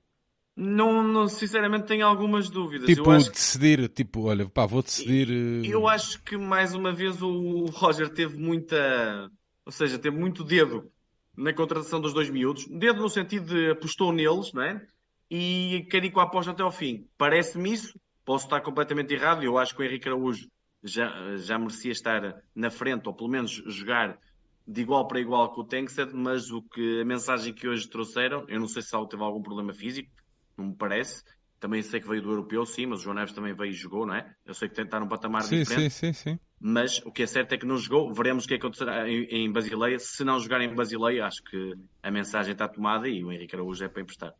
Não, 0.56 1.02
não, 1.02 1.26
sinceramente 1.26 1.86
tenho 1.86 2.06
algumas 2.06 2.48
dúvidas. 2.48 2.86
Tipo, 2.86 3.12
eu 3.12 3.18
decidir, 3.18 3.80
que... 3.80 3.88
tipo, 3.88 4.22
olha, 4.22 4.48
pá, 4.48 4.66
vou 4.66 4.82
decidir. 4.82 5.28
Eu 5.64 5.88
acho 5.88 6.22
que 6.22 6.36
mais 6.36 6.74
uma 6.74 6.92
vez 6.92 7.20
o 7.20 7.66
Roger 7.66 8.08
teve 8.08 8.36
muita, 8.36 9.30
ou 9.66 9.72
seja, 9.72 9.98
teve 9.98 10.16
muito 10.16 10.44
dedo 10.44 10.90
na 11.36 11.52
contratação 11.52 12.00
dos 12.00 12.12
dois 12.12 12.30
miúdos. 12.30 12.66
Dedo 12.68 13.02
no 13.02 13.08
sentido 13.08 13.46
de 13.46 13.70
apostou 13.70 14.12
neles, 14.12 14.52
não 14.52 14.62
é? 14.62 14.80
E 15.28 15.88
com 16.12 16.20
a 16.20 16.24
aposta 16.24 16.52
até 16.52 16.62
ao 16.62 16.70
fim. 16.70 17.08
Parece-me 17.18 17.72
isso, 17.72 17.98
Posso 18.24 18.46
estar 18.46 18.62
completamente 18.62 19.12
errado, 19.12 19.42
eu 19.42 19.58
acho 19.58 19.74
que 19.74 19.82
o 19.82 19.84
Henrique 19.84 20.08
Araújo 20.08 20.48
já, 20.82 21.36
já 21.36 21.58
merecia 21.58 21.92
estar 21.92 22.42
na 22.54 22.70
frente, 22.70 23.06
ou 23.06 23.14
pelo 23.14 23.28
menos 23.28 23.50
jogar 23.66 24.18
de 24.66 24.80
igual 24.80 25.06
para 25.06 25.20
igual 25.20 25.52
com 25.52 25.60
o 25.60 25.64
Tankstead, 25.64 26.14
mas 26.14 26.50
o 26.50 26.62
que, 26.62 27.02
a 27.02 27.04
mensagem 27.04 27.52
que 27.52 27.68
hoje 27.68 27.86
trouxeram, 27.86 28.46
eu 28.48 28.58
não 28.58 28.66
sei 28.66 28.80
se 28.80 28.94
ela 28.94 29.06
teve 29.06 29.22
algum 29.22 29.42
problema 29.42 29.74
físico, 29.74 30.10
não 30.56 30.66
me 30.66 30.76
parece. 30.76 31.22
Também 31.60 31.80
sei 31.82 31.98
que 32.00 32.08
veio 32.08 32.20
do 32.20 32.30
europeu, 32.30 32.66
sim, 32.66 32.86
mas 32.86 33.00
o 33.00 33.02
João 33.04 33.16
Neves 33.16 33.32
também 33.32 33.54
veio 33.54 33.70
e 33.70 33.74
jogou, 33.74 34.06
não 34.06 34.14
é? 34.14 34.34
Eu 34.44 34.52
sei 34.52 34.68
que 34.68 34.74
tentaram 34.74 35.06
um 35.06 35.08
patamar 35.08 35.42
sim, 35.42 35.60
diferente. 35.60 35.90
Sim, 35.90 36.12
sim, 36.12 36.32
sim. 36.32 36.38
Mas 36.60 36.98
o 37.04 37.12
que 37.12 37.22
é 37.22 37.26
certo 37.26 37.52
é 37.52 37.58
que 37.58 37.64
não 37.64 37.78
jogou. 37.78 38.12
Veremos 38.12 38.44
o 38.44 38.48
que 38.48 38.54
acontecerá 38.54 39.08
em, 39.08 39.24
em 39.30 39.50
Basileia. 39.50 39.98
Se 39.98 40.24
não 40.24 40.38
jogar 40.38 40.60
em 40.60 40.74
Basileia, 40.74 41.24
acho 41.24 41.42
que 41.42 41.74
a 42.02 42.10
mensagem 42.10 42.52
está 42.52 42.68
tomada 42.68 43.08
e 43.08 43.24
o 43.24 43.32
Henrique 43.32 43.54
Araújo 43.54 43.84
é 43.84 43.88
para 43.88 44.02
emprestar. 44.02 44.34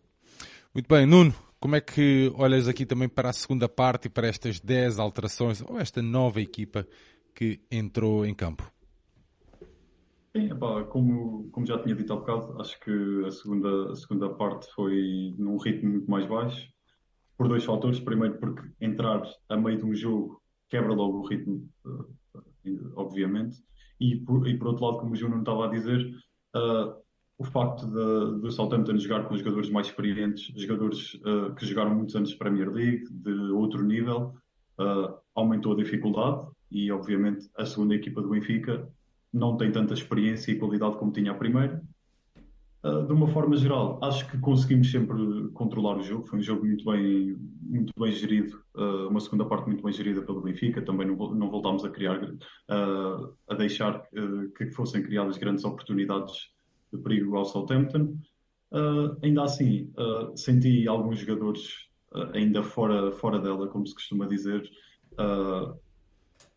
Muito 0.74 0.86
bem, 0.86 1.06
Nuno, 1.06 1.34
como 1.60 1.76
é 1.76 1.80
que 1.80 2.30
olhas 2.34 2.68
aqui 2.68 2.84
também 2.84 3.08
para 3.08 3.30
a 3.30 3.32
segunda 3.32 3.68
parte 3.68 4.06
e 4.06 4.10
para 4.10 4.26
estas 4.26 4.60
10 4.60 4.98
alterações 4.98 5.62
ou 5.62 5.78
esta 5.78 6.02
nova 6.02 6.40
equipa 6.40 6.86
que 7.34 7.60
entrou 7.70 8.26
em 8.26 8.34
campo? 8.34 8.70
Sim, 10.36 10.50
epá, 10.50 10.82
como, 10.86 11.48
como 11.52 11.64
já 11.64 11.78
tinha 11.78 11.94
dito 11.94 12.12
há 12.12 12.16
bocado, 12.16 12.60
acho 12.60 12.78
que 12.80 13.24
a 13.24 13.30
segunda, 13.30 13.92
a 13.92 13.94
segunda 13.94 14.28
parte 14.30 14.66
foi 14.74 15.32
num 15.38 15.56
ritmo 15.58 15.90
muito 15.92 16.10
mais 16.10 16.26
baixo, 16.26 16.68
por 17.38 17.46
dois 17.46 17.64
fatores. 17.64 18.00
Primeiro, 18.00 18.36
porque 18.38 18.68
entrar 18.80 19.22
a 19.48 19.56
meio 19.56 19.78
de 19.78 19.84
um 19.84 19.94
jogo 19.94 20.42
quebra 20.68 20.92
logo 20.92 21.18
o 21.18 21.28
ritmo, 21.28 21.68
eh, 21.86 22.70
obviamente, 22.96 23.62
e 24.00 24.16
por, 24.16 24.48
e 24.48 24.58
por 24.58 24.68
outro 24.68 24.84
lado, 24.84 24.98
como 24.98 25.12
o 25.12 25.28
não 25.28 25.38
estava 25.38 25.66
a 25.66 25.70
dizer, 25.70 26.04
uh, 26.56 27.00
o 27.38 27.44
facto 27.44 27.86
de 28.40 28.50
Southampton 28.50 28.98
jogar 28.98 29.28
com 29.28 29.36
jogadores 29.36 29.70
mais 29.70 29.86
experientes, 29.86 30.52
jogadores 30.60 31.14
uh, 31.14 31.54
que 31.54 31.64
jogaram 31.64 31.94
muitos 31.94 32.16
anos 32.16 32.30
de 32.30 32.36
Premier 32.36 32.72
League, 32.72 33.04
de 33.08 33.32
outro 33.52 33.84
nível, 33.84 34.34
uh, 34.80 35.16
aumentou 35.36 35.74
a 35.74 35.76
dificuldade 35.76 36.48
e, 36.72 36.90
obviamente, 36.90 37.48
a 37.56 37.64
segunda 37.64 37.94
equipa 37.94 38.20
do 38.20 38.30
Benfica 38.30 38.90
não 39.34 39.56
tem 39.56 39.72
tanta 39.72 39.94
experiência 39.94 40.52
e 40.52 40.58
qualidade 40.58 40.96
como 40.96 41.12
tinha 41.12 41.32
a 41.32 41.34
primeira. 41.34 41.82
Uh, 42.82 43.06
de 43.06 43.12
uma 43.12 43.26
forma 43.28 43.56
geral, 43.56 43.98
acho 44.02 44.30
que 44.30 44.38
conseguimos 44.38 44.90
sempre 44.90 45.48
controlar 45.54 45.98
o 45.98 46.02
jogo. 46.02 46.26
Foi 46.26 46.38
um 46.38 46.42
jogo 46.42 46.64
muito 46.64 46.84
bem, 46.84 47.36
muito 47.62 47.92
bem 47.98 48.12
gerido, 48.12 48.62
uma 49.08 49.20
segunda 49.20 49.44
parte 49.44 49.66
muito 49.66 49.82
bem 49.82 49.92
gerida 49.92 50.22
pelo 50.22 50.42
Benfica. 50.42 50.82
Também 50.82 51.06
não, 51.06 51.16
não 51.34 51.50
voltámos 51.50 51.84
a 51.84 51.88
criar, 51.88 52.20
a 52.68 53.54
deixar 53.54 54.06
que 54.56 54.66
fossem 54.66 55.02
criadas 55.02 55.38
grandes 55.38 55.64
oportunidades 55.64 56.50
de 56.92 57.02
perigo 57.02 57.36
ao 57.36 57.44
Southampton. 57.44 58.16
Uh, 58.74 59.16
ainda 59.22 59.44
assim, 59.44 59.92
uh, 59.96 60.36
senti 60.36 60.88
alguns 60.88 61.20
jogadores 61.20 61.68
uh, 62.12 62.34
ainda 62.34 62.60
fora, 62.62 63.12
fora 63.12 63.38
dela, 63.38 63.68
como 63.68 63.86
se 63.86 63.94
costuma 63.94 64.26
dizer. 64.26 64.68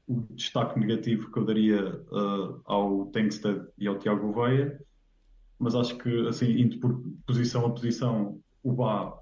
O 0.08 0.22
destaque 0.34 0.80
negativo 0.80 1.32
que 1.32 1.38
eu 1.38 1.45
daria 1.45 2.01
ao 2.66 3.08
Tengsted 3.08 3.68
e 3.78 3.88
ao 3.88 3.99
Tiago 3.99 4.32
Veia, 4.34 4.80
mas 5.60 5.76
acho 5.76 5.97
que, 5.97 6.28
assim, 6.28 6.49
indo 6.51 6.80
por 6.80 7.01
posição 7.26 7.66
a 7.66 7.72
posição, 7.72 8.39
o 8.64 8.72
Bá 8.72 9.18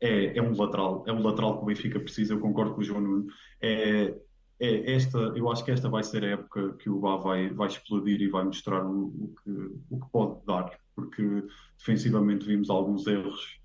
é, 0.00 0.36
é 0.36 0.42
um 0.42 0.54
lateral, 0.56 1.04
é 1.06 1.12
um 1.12 1.22
lateral 1.22 1.56
que 1.56 1.62
o 1.62 1.66
Benfica 1.66 2.00
precisa, 2.00 2.34
eu 2.34 2.40
concordo 2.40 2.74
com 2.74 2.80
o 2.80 2.84
João 2.84 3.00
Nuno. 3.00 3.26
É, 3.60 4.14
é 4.58 4.94
esta, 4.94 5.18
eu 5.18 5.50
acho 5.50 5.64
que 5.64 5.70
esta 5.70 5.88
vai 5.88 6.02
ser 6.02 6.24
a 6.24 6.30
época 6.30 6.74
que 6.74 6.88
o 6.90 6.98
Bá 6.98 7.16
vai, 7.16 7.48
vai 7.50 7.68
explodir 7.68 8.20
e 8.20 8.28
vai 8.28 8.44
mostrar 8.44 8.84
o, 8.84 9.06
o, 9.06 9.34
que, 9.42 9.50
o 9.90 10.00
que 10.00 10.10
pode 10.10 10.44
dar, 10.46 10.70
porque 10.94 11.44
defensivamente 11.78 12.46
vimos 12.46 12.70
alguns 12.70 13.06
erros 13.06 13.60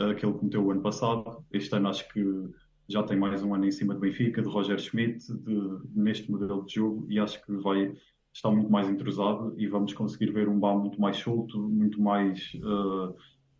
uh, 0.00 0.14
que 0.14 0.24
ele 0.24 0.34
cometeu 0.38 0.64
o 0.64 0.70
ano 0.70 0.82
passado. 0.82 1.44
Este 1.52 1.74
ano 1.74 1.88
acho 1.88 2.08
que 2.08 2.22
já 2.88 3.02
tem 3.02 3.18
mais 3.18 3.42
um 3.42 3.54
ano 3.54 3.66
em 3.66 3.70
cima 3.70 3.94
do 3.94 4.00
Benfica, 4.00 4.40
de 4.40 4.48
Roger 4.48 4.78
Schmidt, 4.78 5.32
de, 5.32 5.78
neste 5.94 6.30
modelo 6.30 6.64
de 6.64 6.74
jogo, 6.74 7.06
e 7.08 7.18
acho 7.18 7.44
que 7.44 7.52
vai 7.56 7.92
estar 8.32 8.50
muito 8.50 8.70
mais 8.70 8.88
entrosado 8.88 9.54
e 9.56 9.66
vamos 9.66 9.92
conseguir 9.92 10.30
ver 10.30 10.48
um 10.48 10.58
Bá 10.58 10.74
muito 10.74 11.00
mais 11.00 11.16
solto, 11.16 11.58
muito 11.58 12.00
mais 12.00 12.52
uh, 12.62 13.10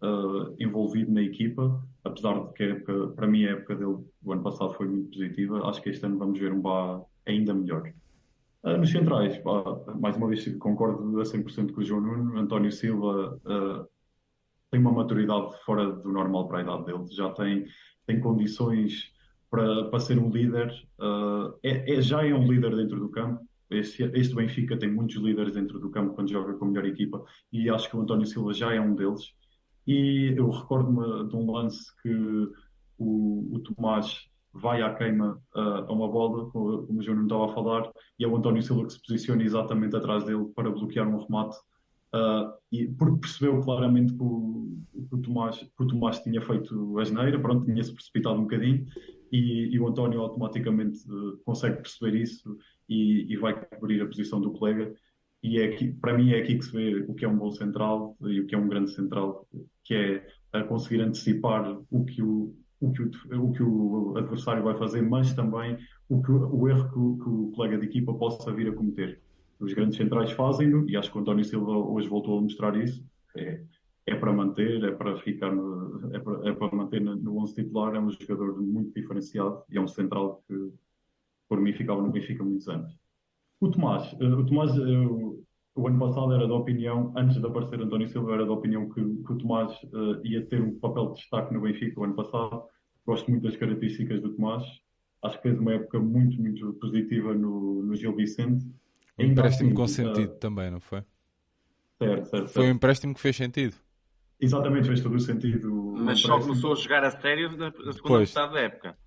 uh, 0.07 0.55
envolvido 0.59 1.11
na 1.13 1.23
equipa, 1.23 1.83
apesar 2.05 2.47
de 2.47 2.53
que 2.53 2.63
época, 2.65 3.09
para 3.09 3.27
mim 3.27 3.45
a 3.47 3.53
época 3.53 3.75
dele 3.75 3.99
do 4.23 4.33
ano 4.33 4.43
passado 4.43 4.75
foi 4.75 4.87
muito 4.87 5.11
positiva, 5.11 5.67
acho 5.67 5.83
que 5.83 5.91
este 5.91 6.05
ano 6.05 6.19
vamos 6.19 6.39
ver 6.39 6.53
um 6.53 6.61
Bá 6.61 7.03
ainda 7.27 7.55
melhor. 7.55 7.93
Uh, 8.63 8.77
nos 8.77 8.91
centrais, 8.91 9.39
pá, 9.39 9.63
mais 9.99 10.17
uma 10.17 10.29
vez 10.29 10.47
concordo 10.59 11.21
a 11.21 11.25
100% 11.25 11.73
com 11.73 11.81
o 11.81 11.85
João 11.85 12.01
Nuno, 12.01 12.39
António 12.39 12.71
Silva 12.71 13.41
tem 14.71 14.81
uma 14.81 14.93
maturidade 14.93 15.53
fora 15.65 15.91
do 15.91 16.13
normal 16.13 16.49
para 16.49 16.59
a 16.59 16.63
idade 16.63 16.85
dele, 16.85 17.07
já 17.11 17.31
tem, 17.31 17.67
tem 18.05 18.21
condições 18.21 19.16
para, 19.51 19.85
para 19.85 20.01
ser 20.01 20.19
um 20.19 20.31
líder, 20.31 20.73
é, 21.63 21.95
é, 21.95 22.01
já 22.01 22.27
é 22.27 22.35
um 22.35 22.51
líder 22.51 22.75
dentro 22.75 22.99
do 22.99 23.09
campo, 23.09 23.47
este, 23.71 24.05
este 24.15 24.35
Benfica 24.35 24.77
tem 24.77 24.93
muitos 24.93 25.17
líderes 25.17 25.55
dentro 25.55 25.79
do 25.79 25.91
campo 25.91 26.15
quando 26.15 26.31
joga 26.31 26.55
com 26.55 26.67
a 26.67 26.69
melhor 26.69 26.87
equipa 26.87 27.25
e 27.53 27.69
acho 27.69 27.91
que 27.91 27.97
o 27.97 28.01
António 28.01 28.27
Silva 28.27 28.53
já 28.53 28.73
é 28.73 28.81
um 28.81 28.95
deles. 28.95 29.33
E 29.87 30.35
eu 30.37 30.51
recordo-me 30.51 31.29
de 31.29 31.37
um 31.37 31.51
lance 31.51 31.85
que 32.03 32.49
o, 32.99 33.55
o 33.55 33.59
Tomás 33.61 34.29
vai 34.53 34.83
à 34.83 34.95
queima 34.95 35.41
uh, 35.55 35.85
a 35.87 35.93
uma 35.93 36.09
bola, 36.09 36.51
como 36.51 36.87
o 36.89 37.03
João 37.03 37.23
estava 37.23 37.47
a 37.47 37.55
falar, 37.55 37.93
e 38.19 38.25
é 38.25 38.29
o 38.29 38.37
António 38.37 38.63
Silva 38.63 38.87
que 38.87 38.93
se 38.93 39.03
posiciona 39.03 39.43
exatamente 39.43 39.95
atrás 39.95 40.25
dele 40.25 40.47
para 40.55 40.71
bloquear 40.71 41.07
um 41.07 41.19
remate. 41.19 41.57
Uh, 42.15 42.55
e 42.73 42.89
porque 42.89 43.21
percebeu 43.21 43.61
claramente 43.61 44.15
que 44.15 44.23
o, 44.23 44.79
que 44.95 45.15
o, 45.15 45.19
Tomás, 45.19 45.59
que 45.59 45.83
o 45.83 45.87
Tomás 45.87 46.21
tinha 46.21 46.41
feito 46.41 46.99
a 46.99 47.05
geneira, 47.05 47.39
pronto, 47.39 47.67
tinha-se 47.67 47.93
precipitado 47.93 48.39
um 48.39 48.43
bocadinho, 48.43 48.87
e, 49.33 49.75
e 49.75 49.81
o 49.81 49.89
António 49.89 50.21
automaticamente 50.21 50.99
uh, 51.11 51.37
consegue 51.45 51.77
perceber 51.77 52.17
isso 52.17 52.57
e, 52.89 53.33
e, 53.33 53.37
vai 53.37 53.55
cobrir 53.55 54.01
a 54.01 54.07
posição 54.07 54.41
do 54.41 54.53
colega. 54.53 54.93
E 55.43 55.61
é 55.61 55.67
aqui, 55.67 55.93
para 55.93 56.17
mim 56.17 56.33
é 56.33 56.39
aqui 56.39 56.59
que 56.59 56.65
se 56.65 56.73
vê 56.73 57.05
o 57.09 57.15
que 57.15 57.25
é 57.25 57.29
um 57.29 57.37
bom 57.37 57.51
central 57.53 58.17
e 58.23 58.41
o 58.41 58.47
que 58.47 58.55
é 58.55 58.59
um 58.59 58.69
grande 58.69 58.93
central, 58.93 59.47
que 59.85 59.95
é 59.95 60.27
a 60.53 60.63
conseguir 60.65 61.01
antecipar 61.03 61.79
o 61.91 62.05
que 62.05 62.23
o, 62.23 62.55
o 62.81 62.93
que 62.93 63.03
o, 63.03 63.11
o 63.43 63.53
que 63.53 63.63
o 63.63 64.17
adversário 64.17 64.63
vai 64.63 64.77
fazer, 64.77 65.03
mas 65.03 65.35
também 65.35 65.77
o, 66.09 66.23
que, 66.23 66.31
o 66.31 66.69
erro 66.69 66.91
que 66.91 66.99
o, 66.99 67.19
que 67.19 67.29
o 67.29 67.53
colega 67.53 67.79
de 67.79 67.87
equipa 67.87 68.15
possa 68.15 68.53
vir 68.53 68.69
a 68.69 68.75
cometer. 68.75 69.21
os 69.61 69.73
grandes 69.73 69.97
centrais 69.97 70.33
fazem 70.33 70.85
e 70.89 70.97
acho 70.97 71.11
que 71.11 71.19
o 71.19 71.21
António 71.21 71.45
Silva 71.45 71.73
hoje 71.73 72.09
voltou 72.09 72.39
a 72.39 72.43
mostrar 72.43 72.77
isso. 72.77 73.05
É, 73.37 73.61
é 74.07 74.15
para 74.15 74.33
manter, 74.33 74.85
é 74.85 74.93
para 74.93 75.17
ficar, 75.19 75.53
no, 75.53 76.15
é, 76.15 76.21
para, 76.21 76.49
é 76.49 76.53
para 76.53 76.77
manter 76.77 77.01
no 77.01 77.39
11 77.39 77.55
titular. 77.55 77.95
É 77.95 78.01
um 78.01 78.11
jogador 78.11 78.61
muito 78.63 78.95
diferenciado 78.95 79.65
e 79.69 79.77
é 79.77 79.81
um 79.81 79.89
central 79.89 80.43
que, 80.47 80.73
por 81.49 81.61
mim, 81.61 81.73
ficava 81.73 82.01
no 82.01 82.11
Benfica 82.11 82.45
muitos 82.45 82.69
anos. 82.69 82.97
O 83.61 83.69
Tomás, 83.69 84.15
eh, 84.21 84.25
o 84.25 84.47
Tomás, 84.47 84.77
eu, 84.77 85.45
o 85.75 85.89
ano 85.89 85.99
passado 85.99 86.33
era 86.33 86.47
da 86.47 86.55
opinião, 86.55 87.13
antes 87.17 87.41
de 87.41 87.47
aparecer 87.47 87.81
António 87.81 88.09
Silva, 88.09 88.35
era 88.35 88.47
da 88.47 88.53
opinião 88.53 88.89
que, 88.91 89.03
que 89.03 89.33
o 89.33 89.39
Tomás 89.39 89.73
uh, 89.85 90.25
ia 90.25 90.45
ter 90.47 90.61
um 90.63 90.79
papel 90.79 91.09
de 91.09 91.21
destaque 91.21 91.53
no 91.53 91.63
Benfica 91.63 92.01
o 92.01 92.05
ano 92.05 92.15
passado. 92.15 92.63
Gosto 93.05 93.31
muito 93.31 93.43
das 93.43 93.57
características 93.57 94.21
do 94.23 94.35
Tomás. 94.35 94.63
Acho 95.23 95.37
que 95.39 95.43
fez 95.43 95.59
uma 95.59 95.73
época 95.73 95.99
muito, 95.99 96.41
muito 96.41 96.73
positiva 96.75 97.35
no, 97.35 97.83
no 97.83 97.97
Gil 97.97 98.15
Vicente. 98.15 98.65
Um 99.19 99.25
empréstimo 99.25 99.71
assim, 99.71 99.77
com 99.77 99.89
sentido 99.89 100.33
uh, 100.33 100.39
também, 100.39 100.71
não 100.71 100.81
foi? 100.81 101.03
Certo, 101.99 102.25
certo, 102.27 102.49
Foi 102.49 102.67
um 102.67 102.71
empréstimo 102.73 103.15
que 103.15 103.21
fez 103.21 103.35
sentido. 103.35 103.75
Exatamente, 104.41 104.87
fez 104.87 105.01
todo 105.01 105.17
o 105.17 105.21
sentido. 105.21 105.95
Mas 105.99 106.21
só 106.21 106.39
começou 106.39 106.73
a 106.73 106.77
jogar 106.77 107.05
a 107.05 107.11
sério 107.11 107.51
na, 107.57 107.67
na 107.71 107.93
segunda 107.93 108.01
pois. 108.03 108.29
metade 108.29 108.53
da 108.53 108.61
época. 108.61 108.99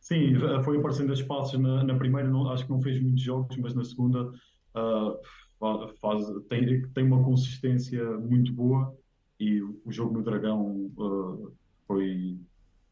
Sim, 0.00 0.34
foi 0.62 0.78
aparecendo 0.78 1.10
a 1.10 1.14
espaços 1.14 1.58
na, 1.58 1.82
na 1.82 1.96
primeira, 1.96 2.28
não, 2.28 2.50
acho 2.50 2.64
que 2.64 2.70
não 2.70 2.80
fez 2.80 3.00
muitos 3.00 3.22
jogos, 3.22 3.56
mas 3.56 3.74
na 3.74 3.84
segunda 3.84 4.28
uh, 4.28 5.18
faz, 6.00 6.24
tem, 6.48 6.86
tem 6.90 7.04
uma 7.04 7.24
consistência 7.24 8.04
muito 8.18 8.52
boa 8.52 8.96
e 9.40 9.60
o 9.60 9.90
jogo 9.90 10.14
no 10.14 10.22
Dragão 10.22 10.92
uh, 10.96 11.52
foi 11.86 12.38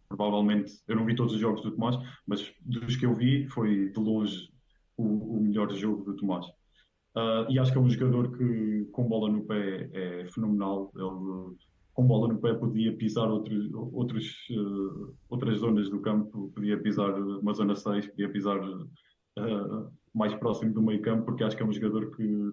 provavelmente, 0.09 0.81
eu 0.89 0.97
não 0.97 1.05
vi 1.05 1.15
todos 1.15 1.35
os 1.35 1.41
jogos 1.41 1.63
do 1.63 1.71
Tomás, 1.73 1.97
mas 2.27 2.53
dos 2.61 2.97
que 2.97 3.07
eu 3.07 3.15
vi 3.15 3.47
foi 3.49 3.91
de 3.91 4.01
longe 4.01 4.51
o, 4.97 5.37
o 5.37 5.41
melhor 5.41 5.73
jogo 5.75 6.05
do 6.05 6.17
Tomás. 6.17 6.47
Uh, 7.17 7.49
e 7.49 7.59
acho 7.59 7.71
que 7.71 7.79
é 7.79 7.81
um 7.81 7.89
jogador 7.89 8.37
que 8.37 8.89
com 8.91 9.05
bola 9.05 9.31
no 9.31 9.45
pé 9.45 9.89
é 9.93 10.27
fenomenal. 10.27 10.91
Ele 10.97 11.57
com 11.95 12.09
bola 12.09 12.27
no 12.27 12.41
pé 12.41 12.53
podia 12.55 12.93
pisar 12.97 13.31
outros, 13.31 13.73
outros, 13.73 14.35
uh, 14.51 15.15
outras 15.29 15.61
zonas 15.61 15.89
do 15.89 16.01
campo, 16.01 16.51
podia 16.53 16.77
pisar 16.77 17.15
uma 17.15 17.55
zona 17.55 17.77
6, 17.77 18.09
podia 18.09 18.29
pisar 18.29 18.59
uh, 18.59 19.93
mais 20.13 20.35
próximo 20.35 20.75
do 20.75 20.83
meio 20.83 21.01
campo, 21.03 21.27
porque 21.27 21.45
acho 21.45 21.57
que 21.57 21.63
é 21.63 21.67
um 21.67 21.73
jogador 21.73 22.11
que 22.17 22.51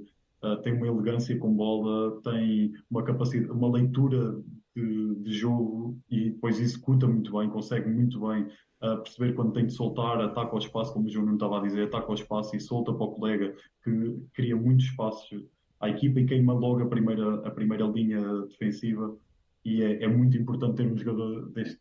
tem 0.63 0.73
uma 0.73 0.87
elegância 0.87 1.37
com 1.37 1.53
bola, 1.53 2.19
tem 2.23 2.73
uma 2.89 3.03
capacidade, 3.03 3.51
uma 3.51 3.71
leitura 3.71 4.41
de, 4.75 5.15
de, 5.15 5.33
jogo 5.33 5.99
e 6.09 6.29
depois 6.29 6.59
executa 6.59 7.07
muito 7.07 7.31
bem, 7.37 7.49
consegue 7.49 7.89
muito 7.89 8.19
bem 8.27 8.43
uh, 8.81 9.01
perceber 9.03 9.33
quando 9.33 9.53
tem 9.53 9.65
de 9.65 9.73
soltar, 9.73 10.19
ataca 10.21 10.51
ao 10.51 10.59
espaço, 10.59 10.93
como 10.93 11.07
o 11.07 11.09
João 11.09 11.25
não 11.25 11.33
estava 11.33 11.59
a 11.59 11.61
dizer, 11.61 11.83
ataca 11.83 12.07
ao 12.07 12.13
espaço 12.13 12.55
e 12.55 12.59
solta 12.59 12.93
para 12.93 13.05
o 13.05 13.11
colega, 13.11 13.55
que 13.83 14.19
cria 14.33 14.55
muito 14.55 14.83
espaço 14.83 15.47
à 15.79 15.89
equipa 15.89 16.19
e 16.19 16.25
queima 16.25 16.53
logo 16.53 16.83
a 16.83 16.87
primeira, 16.87 17.35
a 17.47 17.51
primeira 17.51 17.85
linha 17.85 18.21
defensiva. 18.47 19.15
E 19.63 19.83
é, 19.83 20.03
é 20.03 20.07
muito 20.07 20.37
importante 20.37 20.77
ter 20.77 20.91
um 20.91 20.97
jogador 20.97 21.49
deste, 21.51 21.79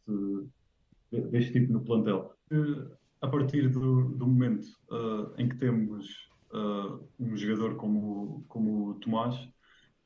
deste 1.30 1.52
tipo 1.52 1.72
no 1.72 1.80
plantel. 1.80 2.34
A 3.22 3.28
partir 3.28 3.68
do, 3.68 4.10
do 4.10 4.26
momento 4.26 4.66
uh, 4.90 5.32
em 5.38 5.48
que 5.48 5.56
temos 5.56 6.30
uh, 6.52 7.02
um 7.18 7.36
jogador 7.36 7.76
como, 7.76 8.44
como 8.48 8.90
o 8.90 8.94
Tomás, 8.94 9.36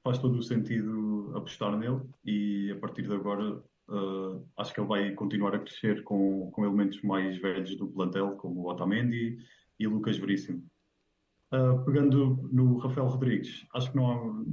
faz 0.05 0.19
todo 0.19 0.39
o 0.39 0.43
sentido 0.43 1.33
apostar 1.35 1.77
nele 1.79 2.03
e 2.25 2.71
a 2.71 2.79
partir 2.79 3.03
de 3.03 3.15
agora 3.15 3.57
uh, 3.89 4.47
acho 4.59 4.75
que 4.75 4.81
ele 4.81 4.87
vai 4.87 5.11
continuar 5.13 5.55
a 5.55 5.59
crescer 5.59 6.05
com, 6.05 6.51
com 6.51 6.65
elementos 6.65 7.01
mais 7.03 7.39
velhos 7.39 7.75
do 7.77 7.89
plantel, 7.89 8.37
como 8.37 8.61
o 8.61 8.71
Otamendi 8.71 9.39
e 9.81 9.87
Lucas 9.87 10.19
Veríssimo. 10.19 10.63
pegando 11.87 12.49
no 12.53 12.77
Rafael 12.77 13.09
Rodrigues, 13.09 13.67
acho 13.75 13.91
que 13.91 13.97
não 13.97 14.13
há, 14.13 14.45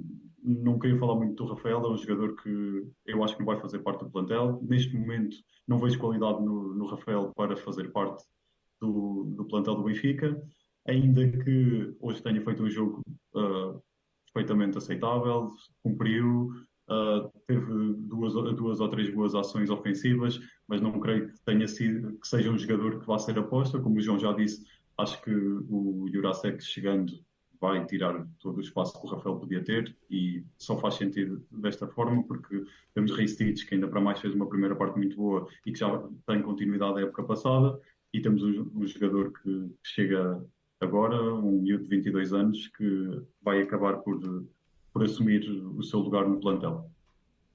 não 0.41 0.79
queria 0.79 0.97
falar 0.97 1.15
muito 1.15 1.35
do 1.35 1.53
Rafael, 1.53 1.83
é 1.83 1.89
um 1.89 1.97
jogador 1.97 2.41
que 2.41 2.87
eu 3.05 3.23
acho 3.23 3.35
que 3.35 3.41
não 3.41 3.53
vai 3.53 3.59
fazer 3.59 3.79
parte 3.79 4.05
do 4.05 4.09
plantel. 4.09 4.59
Neste 4.63 4.95
momento, 4.95 5.35
não 5.67 5.79
vejo 5.79 5.99
qualidade 5.99 6.41
no, 6.41 6.73
no 6.73 6.85
Rafael 6.87 7.31
para 7.35 7.57
fazer 7.57 7.91
parte 7.91 8.23
do, 8.79 9.25
do 9.35 9.45
plantel 9.45 9.75
do 9.75 9.83
Benfica, 9.83 10.41
ainda 10.87 11.29
que 11.29 11.95
hoje 11.99 12.23
tenha 12.23 12.41
feito 12.41 12.63
um 12.63 12.69
jogo 12.69 13.01
uh, 13.35 13.81
perfeitamente 14.33 14.77
aceitável, 14.77 15.51
cumpriu, 15.83 16.51
uh, 16.89 17.31
teve 17.47 17.93
duas, 17.93 18.33
duas 18.55 18.79
ou 18.79 18.89
três 18.89 19.13
boas 19.13 19.35
ações 19.35 19.69
ofensivas, 19.69 20.39
mas 20.67 20.81
não 20.81 20.99
creio 20.99 21.29
que 21.29 21.39
tenha 21.45 21.67
sido 21.67 22.17
que 22.19 22.27
seja 22.27 22.49
um 22.49 22.57
jogador 22.57 22.99
que 22.99 23.07
vá 23.07 23.17
ser 23.17 23.37
aposta, 23.37 23.79
como 23.79 23.97
o 23.97 24.01
João 24.01 24.19
já 24.19 24.31
disse, 24.33 24.65
acho 24.97 25.21
que 25.21 25.31
o 25.33 26.07
Jurasek 26.11 26.63
chegando 26.63 27.13
vai 27.61 27.85
tirar 27.85 28.27
todo 28.39 28.57
o 28.57 28.61
espaço 28.61 28.99
que 28.99 29.05
o 29.05 29.09
Rafael 29.09 29.37
podia 29.37 29.63
ter 29.63 29.95
e 30.09 30.43
só 30.57 30.75
faz 30.77 30.95
sentido 30.95 31.45
desta 31.51 31.87
forma 31.87 32.23
porque 32.23 32.63
temos 32.95 33.11
Reistich 33.11 33.67
que 33.67 33.75
ainda 33.75 33.87
para 33.87 34.01
mais 34.01 34.19
fez 34.19 34.33
uma 34.33 34.49
primeira 34.49 34.75
parte 34.75 34.97
muito 34.97 35.15
boa 35.15 35.47
e 35.63 35.71
que 35.71 35.77
já 35.77 36.03
tem 36.25 36.41
continuidade 36.41 36.95
da 36.95 37.01
época 37.01 37.23
passada 37.23 37.79
e 38.11 38.19
temos 38.19 38.41
um, 38.43 38.71
um 38.75 38.87
jogador 38.87 39.31
que, 39.31 39.71
chega 39.83 40.43
agora, 40.81 41.15
um 41.33 41.61
miúdo 41.61 41.83
de 41.83 41.89
22 41.89 42.33
anos, 42.33 42.67
que 42.69 43.21
vai 43.41 43.61
acabar 43.61 43.97
por, 43.97 44.19
por 44.91 45.03
assumir 45.03 45.47
o 45.49 45.83
seu 45.83 45.99
lugar 45.99 46.27
no 46.27 46.39
plantel. 46.39 46.89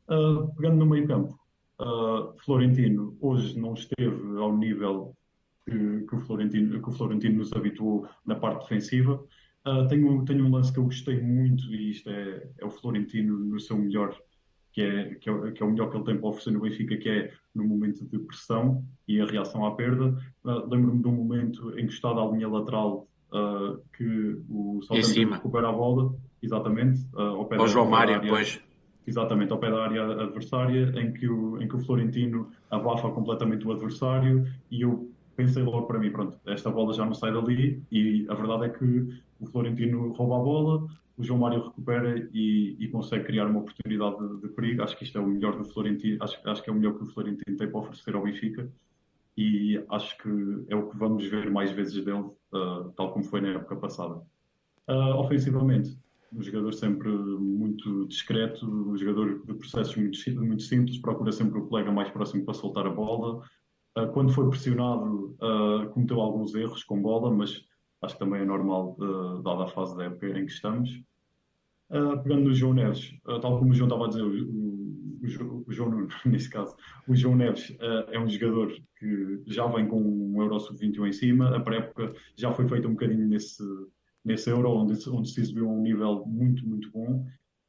Uh, 0.09 0.55
pegando 0.55 0.77
no 0.77 0.87
meio 0.87 1.07
campo, 1.07 1.39
uh, 1.81 2.33
Florentino 2.45 3.17
hoje 3.21 3.59
não 3.59 3.75
esteve 3.75 4.39
ao 4.39 4.57
nível 4.57 5.17
que, 5.65 6.07
que, 6.09 6.15
o 6.15 6.21
Florentino, 6.21 6.81
que 6.81 6.89
o 6.89 6.93
Florentino 6.93 7.39
nos 7.39 7.53
habituou 7.53 8.09
na 8.25 8.37
parte 8.37 8.63
defensiva. 8.63 9.23
Uh, 9.67 9.87
tenho, 9.89 10.25
tenho 10.25 10.47
um 10.47 10.51
lance 10.51 10.73
que 10.73 10.79
eu 10.79 10.85
gostei 10.85 11.21
muito, 11.21 11.65
e 11.75 11.91
isto 11.91 12.09
é, 12.09 12.49
é 12.59 12.65
o 12.65 12.71
Florentino 12.71 13.37
no 13.37 13.59
seu 13.59 13.77
melhor 13.77 14.17
que 14.77 14.83
é, 14.83 15.15
que 15.15 15.31
é, 15.31 15.53
que, 15.53 15.63
é, 15.63 15.67
o 15.67 15.71
melhor 15.71 15.91
que 15.91 15.97
ele 15.97 16.05
tem 16.05 16.19
para 16.19 16.29
oferecer 16.29 16.51
no 16.51 16.61
Benfica, 16.61 16.97
que 16.99 17.09
é 17.09 17.33
no 17.55 17.65
momento 17.65 18.05
de 18.05 18.19
pressão 18.19 18.85
e 19.09 19.19
a 19.21 19.25
reação 19.25 19.65
à 19.65 19.75
perda. 19.75 20.17
Uh, 20.45 20.69
Lembro-me 20.69 21.01
de 21.01 21.09
um 21.09 21.13
momento 21.13 21.81
encostado 21.81 22.21
à 22.21 22.31
linha 22.31 22.47
lateral 22.47 23.09
uh, 23.33 23.81
que 23.97 24.39
o 24.49 24.81
Southampton 24.83 25.35
recupera 25.35 25.69
a 25.69 25.73
bola, 25.73 26.15
exatamente, 26.43 27.01
uh, 27.15 27.21
ao 27.21 27.45
pé 27.47 27.57
da, 27.57 27.67
João 27.67 27.89
Mário, 27.89 28.15
área, 28.15 28.25
depois. 28.25 28.61
Exatamente, 29.07 29.53
ao 29.53 29.59
pé 29.59 29.71
da 29.71 29.83
área 29.83 30.23
adversária, 30.23 30.93
em 31.01 31.13
que, 31.13 31.29
o, 31.29 31.63
em 31.63 31.69
que 31.69 31.77
o 31.77 31.79
Florentino 31.79 32.51
abafa 32.71 33.09
completamente 33.11 33.67
o 33.67 33.73
adversário 33.73 34.47
e 34.71 34.83
eu 34.83 35.11
pensei 35.37 35.63
logo 35.63 35.87
para 35.87 35.99
mim, 35.99 36.11
pronto, 36.11 36.39
esta 36.47 36.71
bola 36.71 36.93
já 36.95 37.05
não 37.05 37.15
sai 37.15 37.33
dali 37.33 37.81
e 37.93 38.27
a 38.29 38.35
verdade 38.35 38.65
é 38.65 38.69
que 38.71 39.21
o 39.39 39.47
Florentino 39.47 40.13
rouba 40.13 40.37
a 40.37 40.39
bola, 40.39 40.87
o 41.17 41.23
João 41.23 41.41
Mário 41.41 41.63
recupera 41.63 42.29
e, 42.33 42.77
e 42.79 42.89
consegue 42.89 43.25
criar 43.25 43.47
uma 43.47 43.61
oportunidade 43.61 44.17
de, 44.19 44.41
de, 44.41 44.49
perigo. 44.49 44.83
Acho 44.83 44.97
que 44.97 45.05
isto 45.05 45.17
é 45.19 45.21
o 45.21 45.27
melhor 45.27 45.57
do 45.57 45.65
Florentino, 45.65 46.17
acho, 46.23 46.39
acho 46.45 46.63
que 46.63 46.71
é 46.71 46.73
o 46.73 46.77
melhor 46.77 46.95
que 46.95 47.05
o 47.05 47.07
Florentino 47.07 47.57
tem 47.57 47.69
para 47.69 47.79
oferecer 47.79 48.15
ao 48.15 48.23
Benfica 48.23 48.69
e 49.37 49.79
acho 49.91 50.17
que 50.19 50.65
é 50.69 50.75
o 50.75 50.89
que 50.89 50.97
vamos 50.97 51.27
ver 51.27 51.51
mais 51.51 51.71
vezes 51.71 52.03
dele, 52.03 52.25
uh, 52.57 52.93
tal 52.97 53.13
como 53.13 53.25
foi 53.25 53.41
na 53.41 53.49
época 53.49 53.77
passada. 53.77 54.21
Uh, 54.89 55.15
ofensivamente, 55.19 55.99
um 56.33 56.43
jogador 56.43 56.73
sempre 56.73 57.09
muito 57.09 58.07
discreto, 58.07 58.67
um 58.67 58.97
jogador 58.97 59.45
de 59.47 59.55
processos 59.55 59.97
muito, 59.97 60.19
muito 60.45 60.63
simples, 60.63 60.99
procura 60.99 61.33
sempre 61.33 61.59
o 61.59 61.67
colega 61.67 61.91
mais 61.93 62.11
próximo 62.11 62.45
para 62.45 62.55
soltar 62.55 62.87
a 62.87 62.91
bola. 62.91 63.43
Uh, 63.97 64.07
quando 64.13 64.33
foi 64.33 64.49
pressionado, 64.49 65.37
cometeu 65.93 66.21
alguns 66.21 66.55
erros 66.55 66.85
com 66.85 67.01
bola, 67.01 67.31
mas 67.31 67.65
acho 68.03 68.15
que 68.15 68.21
também 68.21 68.43
é 68.43 68.45
normal, 68.45 68.97
dada 69.43 69.65
a 69.65 69.69
fase 69.69 69.97
da 69.97 70.05
época 70.05 70.39
em 70.39 70.45
que 70.45 70.53
estamos. 70.53 71.03
Pegando 71.89 72.45
no 72.45 72.55
João 72.55 72.75
Neves, 72.75 73.15
tal 73.25 73.59
como 73.59 73.71
o 73.71 73.75
João 73.75 73.89
estava 73.89 74.05
a 74.05 74.09
dizer, 74.09 74.23
o, 74.23 74.29
o, 74.29 75.56
o 75.67 75.73
João 75.73 75.91
Nuno, 75.91 76.09
nesse 76.25 76.49
caso, 76.49 76.75
o 77.07 77.15
João 77.15 77.37
Neves 77.37 77.71
uh, 77.71 78.11
é 78.11 78.19
um 78.19 78.29
jogador 78.29 78.73
que 78.99 79.43
já 79.47 79.67
vem 79.67 79.87
com 79.87 80.01
um 80.01 80.41
Euro 80.41 80.61
Sub-21 80.61 81.09
em 81.09 81.13
cima, 81.13 81.57
a 81.57 81.61
pré-época 81.61 82.15
já 82.37 82.53
foi 82.53 82.69
feita 82.69 82.89
um 82.89 82.93
bocadinho 82.93 83.27
nesse, 83.27 83.63
nesse 84.25 84.51
Euro, 84.51 84.71
onde, 84.71 85.09
onde 85.11 85.29
se 85.29 85.41
exibiu 85.41 85.69
um 85.69 85.83
nível 85.83 86.25
muito, 86.27 86.67
muito 86.67 86.91
bom, 86.91 87.27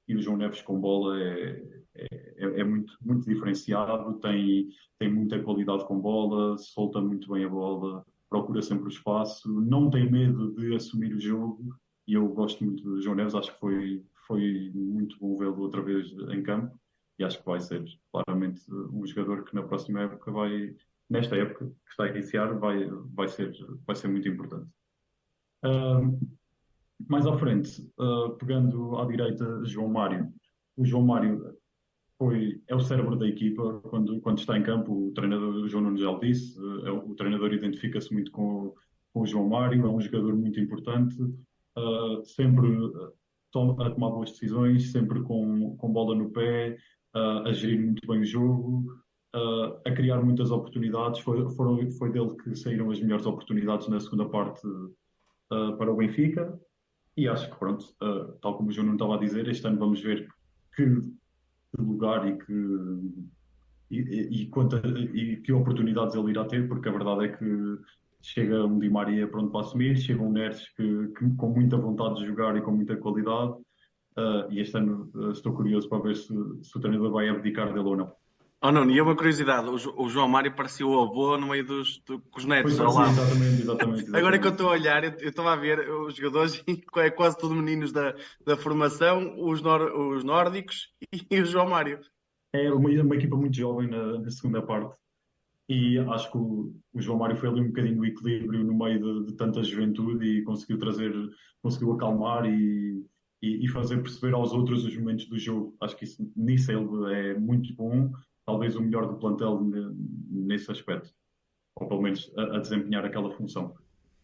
e 0.07 0.15
o 0.15 0.21
João 0.21 0.37
Neves 0.37 0.61
com 0.61 0.79
bola 0.79 1.19
é, 1.21 1.61
é, 1.95 2.61
é, 2.61 2.63
muito, 2.63 2.93
muito 3.01 3.25
diferenciado, 3.25 4.19
tem, 4.19 4.69
tem 4.97 5.13
muita 5.13 5.41
qualidade 5.41 5.85
com 5.85 5.99
bola, 5.99 6.57
solta 6.57 7.01
muito 7.01 7.33
bem 7.33 7.43
a 7.43 7.49
bola, 7.49 8.05
procura 8.29 8.61
sempre 8.61 8.85
o 8.85 8.89
espaço, 8.89 9.49
não 9.61 9.89
tem 9.89 10.09
medo 10.09 10.53
de 10.55 10.75
assumir 10.75 11.13
o 11.13 11.19
jogo. 11.19 11.75
E 12.07 12.13
eu 12.13 12.25
gosto 12.29 12.63
muito 12.63 12.81
do 12.83 13.01
João 13.01 13.17
Neves, 13.17 13.35
acho 13.35 13.53
que 13.53 13.59
foi, 13.59 14.01
foi 14.25 14.71
muito 14.73 15.17
bom 15.19 15.35
vê-lo 15.37 15.59
outra 15.59 15.81
vez 15.81 16.09
em 16.31 16.41
campo 16.41 16.73
e 17.19 17.23
acho 17.23 17.39
que 17.39 17.45
vai 17.45 17.59
ser 17.59 17.83
claramente 18.11 18.61
um 18.71 19.05
jogador 19.05 19.43
que 19.43 19.55
na 19.55 19.63
próxima 19.63 20.01
época 20.01 20.31
vai, 20.31 20.75
nesta 21.09 21.35
época 21.35 21.65
que 21.65 21.91
está 21.91 22.03
a 22.03 22.09
iniciar, 22.09 22.53
vai, 22.59 22.89
vai, 23.13 23.27
ser, 23.27 23.51
vai 23.85 23.95
ser 23.95 24.07
muito 24.07 24.27
importante. 24.27 24.69
Uh, 25.65 26.19
mais 27.09 27.25
à 27.25 27.37
frente, 27.37 27.81
uh, 27.99 28.35
pegando 28.37 28.97
à 28.97 29.05
direita 29.05 29.65
João 29.65 29.87
Mário, 29.87 30.31
o 30.75 30.85
João 30.85 31.05
Mário 31.05 31.57
foi, 32.17 32.61
é 32.67 32.75
o 32.75 32.79
cérebro 32.79 33.15
da 33.15 33.27
equipa 33.27 33.79
quando, 33.81 34.19
quando 34.21 34.39
está 34.39 34.57
em 34.57 34.63
campo. 34.63 35.07
O 35.07 35.13
treinador 35.13 35.55
o 35.55 35.67
João 35.67 35.83
Nunes 35.83 36.01
já 36.01 36.13
disse, 36.19 36.57
é, 36.85 36.91
o 36.91 37.15
treinador 37.15 37.53
identifica-se 37.53 38.11
muito 38.13 38.31
com, 38.31 38.73
com 39.13 39.21
o 39.21 39.25
João 39.25 39.47
Mário, 39.47 39.85
é 39.85 39.89
um 39.89 40.01
jogador 40.01 40.35
muito 40.35 40.59
importante. 40.59 41.15
uh, 41.21 42.23
sempre 42.25 42.67
a 43.55 43.89
tomar 43.89 44.09
boas 44.09 44.31
decisões, 44.31 44.91
sempre 44.91 45.21
com, 45.23 45.75
com 45.77 45.91
bola 45.91 46.15
no 46.15 46.29
pé, 46.29 46.77
uh, 47.17 47.47
a 47.47 47.51
gerir 47.51 47.79
muito 47.79 48.05
bem 48.07 48.21
o 48.21 48.25
jogo, 48.25 49.01
uh, 49.35 49.79
a 49.85 49.91
criar 49.91 50.21
muitas 50.21 50.51
oportunidades. 50.51 51.19
Foi, 51.21 51.49
foram, 51.55 51.89
foi 51.91 52.11
dele 52.11 52.35
que 52.35 52.55
saíram 52.55 52.91
as 52.91 53.01
melhores 53.01 53.25
oportunidades 53.25 53.87
na 53.87 53.99
segunda 53.99 54.27
parte 54.29 54.65
uh, 54.67 55.77
para 55.77 55.91
o 55.91 55.95
Benfica. 55.95 56.59
E 57.15 57.27
acho 57.27 57.49
que, 57.49 57.57
pronto, 57.57 57.83
tal 58.43 58.55
como 58.55 58.69
o 58.69 58.71
João 58.71 58.85
não 58.85 58.93
estava 58.93 59.15
a 59.15 59.19
dizer, 59.19 59.47
este 59.47 59.65
ano 59.65 59.79
vamos 59.79 59.99
ver 59.99 60.27
que 60.75 61.01
lugar 61.79 62.27
e 62.27 62.37
que, 62.37 62.53
e, 63.89 63.97
e, 63.97 64.43
e, 64.43 65.33
e 65.33 65.37
que 65.37 65.51
oportunidades 65.51 66.13
ele 66.13 66.29
irá 66.29 66.45
ter, 66.45 66.67
porque 66.67 66.87
a 66.87 66.91
verdade 66.91 67.25
é 67.25 67.29
que 67.29 67.79
chega 68.21 68.63
um 68.65 68.77
Di 68.77 68.87
Maria 68.87 69.27
pronto 69.27 69.51
para 69.51 69.61
assumir, 69.61 69.97
chega 69.97 70.21
um 70.21 70.31
Neres 70.31 70.69
que, 70.75 71.07
que, 71.17 71.29
com 71.37 71.49
muita 71.49 71.77
vontade 71.77 72.19
de 72.19 72.27
jogar 72.27 72.55
e 72.55 72.61
com 72.61 72.71
muita 72.71 72.95
qualidade. 72.97 73.55
Uh, 74.17 74.51
e 74.51 74.59
este 74.59 74.75
ano 74.75 75.11
uh, 75.13 75.31
estou 75.31 75.53
curioso 75.53 75.87
para 75.87 75.99
ver 75.99 76.15
se, 76.15 76.33
se, 76.63 76.75
o 76.75 76.81
treinador 76.81 77.11
vai 77.11 77.29
abdicar 77.29 77.71
dele 77.71 77.87
ou 77.87 77.95
não. 77.95 78.11
Oh 78.59 78.71
não, 78.71 78.89
e 78.89 78.99
uma 78.99 79.15
curiosidade, 79.15 79.67
o, 79.69 79.75
o, 79.75 80.09
João 80.09 80.27
Mário 80.27 80.55
parecia 80.55 80.87
o 80.87 80.99
avô 80.99 81.37
no 81.37 81.49
meio 81.49 81.63
dos, 81.63 82.01
do, 82.03 82.19
com 82.19 82.39
os 82.39 82.45
netos 82.45 82.75
pois, 82.75 82.95
lado. 82.95 83.11
Exatamente, 83.11 83.61
exatamente, 83.61 84.01
exatamente. 84.01 84.09
Agora 84.17 84.39
que 84.39 84.47
eu 84.47 84.51
estou 84.51 84.69
a 84.69 84.71
olhar, 84.71 85.03
eu, 85.03 85.11
eu 85.19 85.29
estava 85.29 85.53
a 85.53 85.55
ver 85.55 85.87
os 85.87 86.15
jogadores, 86.15 86.63
é 86.95 87.09
quase 87.11 87.37
todos 87.37 87.55
meninos 87.55 87.91
da, 87.91 88.15
da 88.43 88.57
formação, 88.57 89.35
os, 89.37 89.61
nor, 89.61 89.81
os 89.81 90.23
nórdicos 90.23 90.91
e 91.29 91.39
o 91.39 91.45
João 91.45 91.69
Mário. 91.69 91.99
É 92.51 92.73
uma, 92.73 92.89
uma 92.89 93.15
equipa 93.15 93.35
muito 93.35 93.55
jovem 93.55 93.87
na, 93.87 94.17
na 94.17 94.31
segunda 94.31 94.63
parte 94.63 94.97
e 95.69 95.99
acho 95.99 96.31
que 96.31 96.37
o, 96.37 96.73
o, 96.93 97.01
João 97.01 97.19
Mário 97.19 97.35
foi 97.35 97.49
ali 97.49 97.61
um 97.61 97.67
bocadinho 97.67 97.97
do 97.97 98.05
equilíbrio 98.05 98.63
no 98.63 98.73
meio 98.73 98.99
de, 98.99 99.31
de 99.31 99.37
tanta 99.37 99.61
juventude 99.61 100.25
e 100.25 100.41
conseguiu 100.43 100.79
trazer, 100.79 101.13
conseguiu 101.61 101.91
acalmar 101.91 102.45
e, 102.45 103.05
e, 103.41 103.65
e, 103.65 103.67
fazer 103.67 104.01
perceber 104.01 104.33
aos 104.33 104.53
outros 104.53 104.83
os 104.83 104.97
momentos 104.97 105.25
do 105.25 105.37
jogo. 105.37 105.75
Acho 105.81 105.95
que 105.95 106.05
isso, 106.05 106.31
nisso 106.35 106.71
ele 106.71 107.13
é 107.13 107.37
muito 107.37 107.73
bom, 107.75 108.11
talvez 108.45 108.75
o 108.75 108.81
melhor 108.81 109.07
do 109.07 109.17
plantel 109.17 109.61
nesse 110.29 110.71
aspecto, 110.71 111.13
ou 111.75 111.87
pelo 111.87 112.01
menos 112.01 112.31
a, 112.37 112.57
a 112.57 112.59
desempenhar 112.59 113.05
aquela 113.05 113.31
função. 113.31 113.75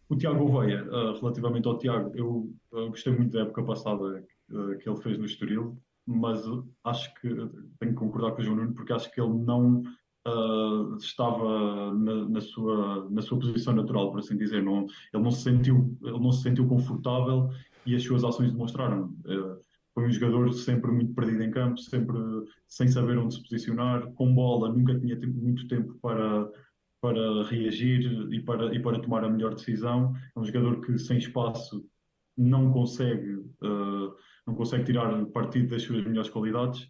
O 0.09 0.15
Tiago 0.15 0.43
Oveia, 0.45 0.83
uh, 0.85 1.19
relativamente 1.19 1.67
ao 1.67 1.77
Tiago, 1.77 2.11
eu 2.15 2.53
uh, 2.71 2.89
gostei 2.89 3.13
muito 3.13 3.31
da 3.31 3.41
época 3.41 3.63
passada 3.63 4.23
uh, 4.51 4.77
que 4.77 4.89
ele 4.89 5.01
fez 5.01 5.17
no 5.17 5.25
Estoril, 5.25 5.77
mas 6.05 6.43
acho 6.83 7.13
que 7.15 7.29
tenho 7.79 7.93
que 7.93 7.93
concordar 7.93 8.31
com 8.31 8.41
o 8.41 8.43
João 8.43 8.57
Nuno, 8.57 8.73
porque 8.73 8.91
acho 8.91 9.11
que 9.11 9.21
ele 9.21 9.33
não 9.33 9.83
uh, 10.27 10.95
estava 10.97 11.93
na, 11.93 12.29
na, 12.29 12.41
sua, 12.41 13.09
na 13.09 13.21
sua 13.21 13.39
posição 13.39 13.73
natural, 13.73 14.11
por 14.11 14.19
assim 14.19 14.37
dizer. 14.37 14.61
Não, 14.61 14.87
ele, 15.13 15.23
não 15.23 15.31
se 15.31 15.43
sentiu, 15.43 15.97
ele 16.01 16.19
não 16.19 16.31
se 16.31 16.43
sentiu 16.43 16.67
confortável 16.67 17.49
e 17.85 17.95
as 17.95 18.03
suas 18.03 18.23
ações 18.23 18.51
demonstraram. 18.51 19.05
Uh, 19.25 19.57
foi 19.93 20.07
um 20.07 20.11
jogador 20.11 20.51
sempre 20.53 20.91
muito 20.91 21.13
perdido 21.13 21.43
em 21.43 21.51
campo, 21.51 21.79
sempre 21.79 22.17
sem 22.67 22.87
saber 22.87 23.17
onde 23.17 23.35
se 23.35 23.41
posicionar, 23.43 24.11
com 24.13 24.33
bola, 24.33 24.73
nunca 24.73 24.99
tinha 24.99 25.19
tempo, 25.19 25.37
muito 25.37 25.67
tempo 25.67 25.93
para, 26.01 26.49
para 26.99 27.43
reagir 27.43 28.03
e 28.31 28.41
para, 28.41 28.73
e 28.73 28.79
para 28.79 28.99
tomar 28.99 29.23
a 29.23 29.29
melhor 29.29 29.53
decisão. 29.53 30.13
É 30.35 30.39
um 30.39 30.45
jogador 30.45 30.81
que, 30.81 30.97
sem 30.97 31.19
espaço, 31.19 31.85
não 32.35 32.71
consegue, 32.71 33.35
uh, 33.35 34.15
não 34.47 34.55
consegue 34.55 34.85
tirar 34.85 35.25
partido 35.27 35.69
das 35.69 35.83
suas 35.83 36.03
melhores 36.03 36.29
qualidades. 36.29 36.87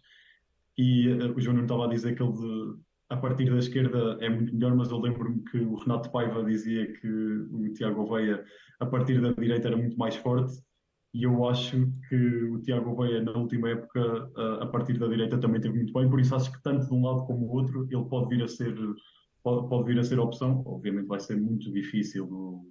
E 0.78 1.08
uh, 1.08 1.36
o 1.36 1.40
João 1.40 1.56
não 1.56 1.64
estava 1.64 1.84
a 1.84 1.88
dizer 1.88 2.16
que 2.16 2.22
ele 2.22 2.32
a 3.10 3.16
partir 3.18 3.50
da 3.50 3.58
esquerda 3.58 4.16
é 4.20 4.30
muito 4.30 4.54
melhor, 4.54 4.74
mas 4.74 4.90
eu 4.90 4.98
lembro-me 4.98 5.44
que 5.44 5.58
o 5.58 5.74
Renato 5.76 6.10
Paiva 6.10 6.42
dizia 6.42 6.90
que 6.90 7.06
o 7.06 7.72
Tiago 7.74 8.00
Oveia 8.00 8.42
a 8.80 8.86
partir 8.86 9.20
da 9.20 9.30
direita 9.32 9.68
era 9.68 9.76
muito 9.76 9.96
mais 9.98 10.16
forte 10.16 10.54
e 11.14 11.22
eu 11.22 11.48
acho 11.48 11.88
que 12.08 12.44
o 12.44 12.60
Tiago 12.60 12.90
Oveia 12.90 13.22
na 13.22 13.32
última 13.32 13.70
época 13.70 14.30
a 14.60 14.66
partir 14.66 14.98
da 14.98 15.06
direita 15.06 15.38
também 15.38 15.60
teve 15.60 15.76
muito 15.76 15.92
bem, 15.92 16.10
por 16.10 16.20
isso 16.20 16.34
acho 16.34 16.52
que 16.52 16.62
tanto 16.62 16.86
de 16.86 16.92
um 16.92 17.06
lado 17.06 17.24
como 17.24 17.46
do 17.46 17.52
outro 17.52 17.86
ele 17.88 18.04
pode 18.04 18.28
vir 18.28 18.42
a 18.42 18.48
ser 18.48 18.74
pode, 19.42 19.68
pode 19.68 19.84
vir 19.84 19.98
a 20.00 20.04
ser 20.04 20.18
opção, 20.18 20.62
obviamente 20.66 21.06
vai 21.06 21.20
ser 21.20 21.40
muito 21.40 21.70
difícil 21.70 22.26
o, 22.26 22.66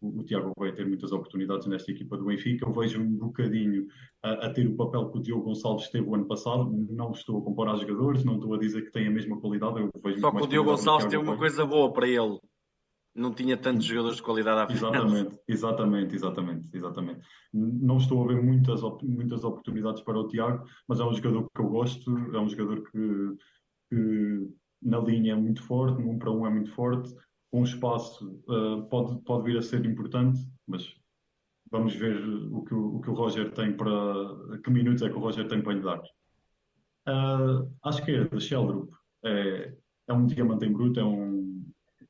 o 0.00 0.24
Tiago 0.24 0.52
vai 0.56 0.72
ter 0.72 0.86
muitas 0.86 1.12
oportunidades 1.12 1.66
nesta 1.66 1.90
equipa 1.90 2.16
do 2.16 2.24
Benfica. 2.24 2.64
Eu 2.66 2.72
vejo 2.72 3.00
um 3.00 3.18
bocadinho 3.18 3.86
a, 4.22 4.46
a, 4.46 4.52
ter 4.52 4.66
o 4.66 4.74
papel 4.74 5.10
que 5.10 5.18
o 5.18 5.22
Diogo 5.22 5.44
Gonçalves 5.44 5.88
teve 5.90 6.08
o 6.08 6.14
ano 6.14 6.26
passado. 6.26 6.70
Não 6.90 7.12
estou 7.12 7.38
a 7.38 7.42
comparar 7.42 7.76
jogadores, 7.76 8.24
não 8.24 8.36
estou 8.36 8.54
a 8.54 8.58
dizer 8.58 8.82
que 8.82 8.92
tem 8.92 9.06
a 9.06 9.10
mesma 9.10 9.38
qualidade. 9.38 9.78
Eu 9.78 9.90
vejo 10.02 10.20
Só 10.20 10.30
que 10.30 10.42
o 10.42 10.46
Diogo 10.46 10.70
Gonçalves 10.70 11.06
tem 11.06 11.18
uma 11.18 11.36
coisa 11.36 11.66
boa 11.66 11.92
para 11.92 12.08
ele. 12.08 12.38
Não 13.14 13.34
tinha 13.34 13.56
tantos 13.56 13.84
jogadores 13.84 14.18
de 14.18 14.22
qualidade 14.22 14.60
à 14.60 14.66
frente. 14.66 14.78
Exatamente, 14.78 15.40
exatamente, 15.48 16.14
exatamente, 16.14 16.76
exatamente. 16.76 17.20
Não 17.52 17.96
estou 17.96 18.22
a 18.22 18.28
ver 18.28 18.42
muitas, 18.42 18.80
muitas 19.02 19.42
oportunidades 19.42 20.00
para 20.02 20.18
o 20.18 20.28
Tiago, 20.28 20.64
mas 20.86 21.00
é 21.00 21.04
um 21.04 21.12
jogador 21.12 21.48
que 21.52 21.60
eu 21.60 21.68
gosto, 21.68 22.10
é 22.34 22.40
um 22.40 22.48
jogador 22.48 22.82
que, 22.88 23.36
que 23.88 24.48
na 24.82 24.98
linha 24.98 25.32
é 25.32 25.36
muito 25.36 25.62
forte, 25.62 26.00
no 26.00 26.10
um 26.10 26.18
para 26.18 26.30
um 26.30 26.46
é 26.46 26.50
muito 26.50 26.70
forte, 26.72 27.12
com 27.50 27.64
espaço 27.64 28.40
uh, 28.48 28.88
pode, 28.88 29.20
pode 29.24 29.44
vir 29.44 29.58
a 29.58 29.62
ser 29.62 29.84
importante, 29.84 30.38
mas 30.66 30.94
vamos 31.70 31.94
ver 31.94 32.16
o 32.52 32.62
que 32.62 32.74
o, 32.74 32.96
o, 32.96 33.00
que 33.00 33.10
o 33.10 33.14
Roger 33.14 33.52
tem 33.52 33.76
para. 33.76 33.92
que 34.62 34.70
minutos 34.70 35.02
é 35.02 35.08
que 35.08 35.16
o 35.16 35.20
Roger 35.20 35.48
tem 35.48 35.60
para 35.60 35.74
lhe 35.74 35.82
dar. 35.82 36.00
Uh, 37.08 37.68
à 37.82 37.90
esquerda, 37.90 38.38
Sheldrup 38.38 38.92
é, 39.24 39.74
é 40.08 40.12
um 40.12 40.26
diamante 40.26 40.64
em 40.64 40.72
bruto, 40.72 41.00
é 41.00 41.04
um, 41.04 41.64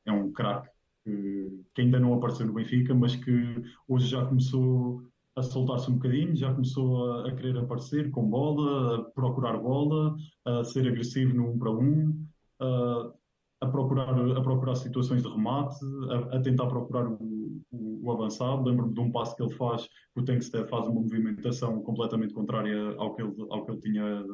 é 0.05 0.13
um 0.13 0.31
craque 0.31 0.70
que, 1.11 1.65
que, 1.75 1.83
ainda 1.83 1.99
não 1.99 2.15
apareceu 2.15 2.47
no 2.47 2.53
Benfica, 2.53 2.95
mas 2.95 3.17
que 3.17 3.63
hoje 3.89 4.09
já 4.09 4.25
começou 4.25 5.03
a 5.37 5.43
soltar-se 5.43 5.91
um 5.91 5.95
bocadinho, 5.95 6.35
já 6.37 6.53
começou 6.53 7.13
a, 7.13 7.29
a, 7.29 7.35
querer 7.35 7.59
aparecer 7.59 8.11
com 8.11 8.29
bola, 8.29 8.99
a 8.99 9.05
procurar 9.11 9.59
bola, 9.59 10.17
a 10.45 10.65
ser 10.65 10.87
agressivo 10.87 11.35
no 11.35 11.51
um 11.51 11.59
para 11.59 11.71
um. 11.71 12.27
Uh, 12.61 13.21
a 13.63 13.67
procurar, 13.67 14.09
a 14.09 14.41
procurar 14.41 14.75
situações 14.75 15.23
de 15.23 15.29
remate, 15.29 15.77
a, 16.11 16.37
a 16.37 16.41
tentar 16.41 16.67
procurar 16.67 17.07
o, 17.07 17.63
o, 17.71 18.07
o 18.07 18.11
avançado. 18.11 18.63
Lembro-me 18.65 18.95
de 18.95 19.01
um 19.01 19.13
passo 19.13 19.37
que 19.37 19.43
ele 19.43 19.53
faz, 19.55 19.87
o 20.15 20.23
Tankstead 20.23 20.69
faz 20.69 20.87
uma 20.87 21.01
movimentação 21.01 21.83
completamente 21.83 22.33
contrária 22.33 22.95
ao 22.97 23.15
que 23.15 23.23
ele, 23.23 23.35
ao 23.51 23.65
que 23.65 23.73
ele 23.73 23.81
tinha, 23.81 24.25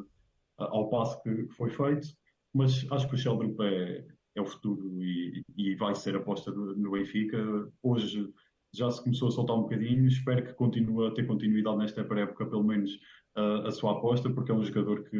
ao 0.57 0.89
passo 0.89 1.21
que, 1.21 1.43
que 1.43 1.53
foi 1.55 1.69
feito. 1.69 2.07
Mas 2.53 2.85
acho 2.89 3.07
que 3.09 3.15
o 3.15 3.17
Sheldrup 3.17 3.59
é, 3.61 4.05
é 4.37 4.41
o 4.41 4.45
futuro 4.45 5.03
e, 5.03 5.43
e 5.57 5.75
vai 5.75 5.95
ser 5.95 6.15
aposta 6.15 6.51
no 6.51 6.91
Benfica. 6.91 7.37
Hoje 7.81 8.29
já 8.73 8.89
se 8.91 9.01
começou 9.03 9.29
a 9.29 9.31
soltar 9.31 9.55
um 9.55 9.63
bocadinho, 9.63 10.07
espero 10.07 10.45
que 10.45 10.53
continue 10.53 11.07
a 11.07 11.11
ter 11.11 11.25
continuidade 11.25 11.77
nesta 11.77 12.01
época, 12.01 12.45
pelo 12.45 12.63
menos 12.63 12.99
a 13.35 13.71
sua 13.71 13.93
aposta, 13.93 14.29
porque 14.29 14.51
é 14.51 14.55
um 14.55 14.63
jogador 14.63 15.03
que 15.03 15.17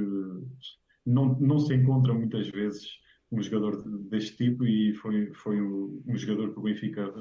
não, 1.06 1.40
não 1.40 1.60
se 1.60 1.74
encontra 1.74 2.14
muitas 2.14 2.50
vezes 2.50 2.88
um 3.32 3.42
jogador 3.42 3.84
deste 4.10 4.38
tipo 4.38 4.66
e 4.66 4.94
foi, 4.96 5.32
foi 5.34 5.62
um, 5.62 6.02
um 6.08 6.16
jogador 6.16 6.54
que 6.54 6.60
o 6.60 6.64
Benfica 6.64 7.14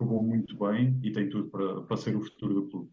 jogou 0.00 0.22
muito 0.22 0.56
bem 0.56 0.98
e 1.02 1.10
tem 1.10 1.28
tudo 1.28 1.48
para, 1.50 1.82
para 1.82 1.96
ser 1.96 2.16
o 2.16 2.22
futuro 2.22 2.54
do 2.54 2.68
clube. 2.68 2.90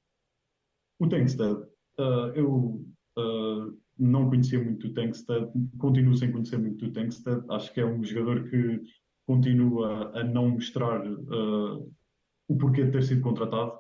O 0.99 1.07
Tankstead, 1.07 1.61
uh, 1.99 2.31
eu 2.33 2.85
uh, 3.17 3.77
não 3.97 4.29
conhecia 4.29 4.63
muito 4.63 4.87
o 4.87 4.93
Tankstead, 4.93 5.49
continuo 5.77 6.15
sem 6.15 6.31
conhecer 6.31 6.57
muito 6.57 6.85
o 6.85 6.91
Tankstead, 6.91 7.43
acho 7.49 7.73
que 7.73 7.79
é 7.79 7.85
um 7.85 8.03
jogador 8.03 8.49
que 8.49 8.81
continua 9.25 10.11
a 10.19 10.23
não 10.23 10.49
mostrar 10.49 11.05
uh, 11.05 11.91
o 12.47 12.57
porquê 12.57 12.83
de 12.85 12.91
ter 12.91 13.03
sido 13.03 13.21
contratado, 13.21 13.73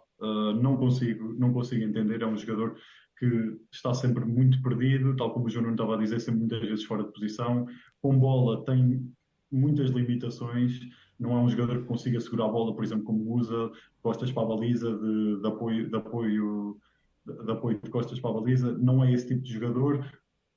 não, 0.61 0.77
consigo, 0.77 1.33
não 1.37 1.51
consigo 1.53 1.83
entender, 1.83 2.21
é 2.21 2.25
um 2.25 2.37
jogador 2.37 2.77
que 3.17 3.57
está 3.71 3.93
sempre 3.93 4.25
muito 4.25 4.61
perdido, 4.61 5.15
tal 5.15 5.33
como 5.33 5.45
o 5.45 5.49
João 5.49 5.71
estava 5.71 5.95
a 5.95 5.99
dizer, 5.99 6.19
sempre 6.19 6.41
muitas 6.41 6.61
vezes 6.61 6.85
fora 6.85 7.03
de 7.03 7.11
posição. 7.13 7.65
Com 8.01 8.17
bola 8.19 8.63
tem 8.65 9.09
muitas 9.51 9.89
limitações, 9.91 10.79
não 11.19 11.31
é 11.37 11.41
um 11.41 11.49
jogador 11.49 11.81
que 11.81 11.87
consiga 11.87 12.19
segurar 12.19 12.45
a 12.45 12.51
bola, 12.51 12.75
por 12.75 12.83
exemplo, 12.83 13.05
como 13.05 13.35
usa, 13.35 13.71
costas 14.01 14.31
para 14.31 14.43
a 14.43 14.47
baliza, 14.47 14.91
de, 14.97 15.39
de 15.39 15.47
apoio, 15.47 15.89
de, 15.89 15.95
apoio, 15.95 16.77
de, 17.25 17.51
apoio 17.51 17.79
de 17.81 17.89
costas 17.89 18.19
para 18.19 18.31
a 18.31 18.33
baliza, 18.33 18.77
não 18.77 19.03
é 19.03 19.11
esse 19.11 19.27
tipo 19.27 19.41
de 19.41 19.53
jogador. 19.53 20.05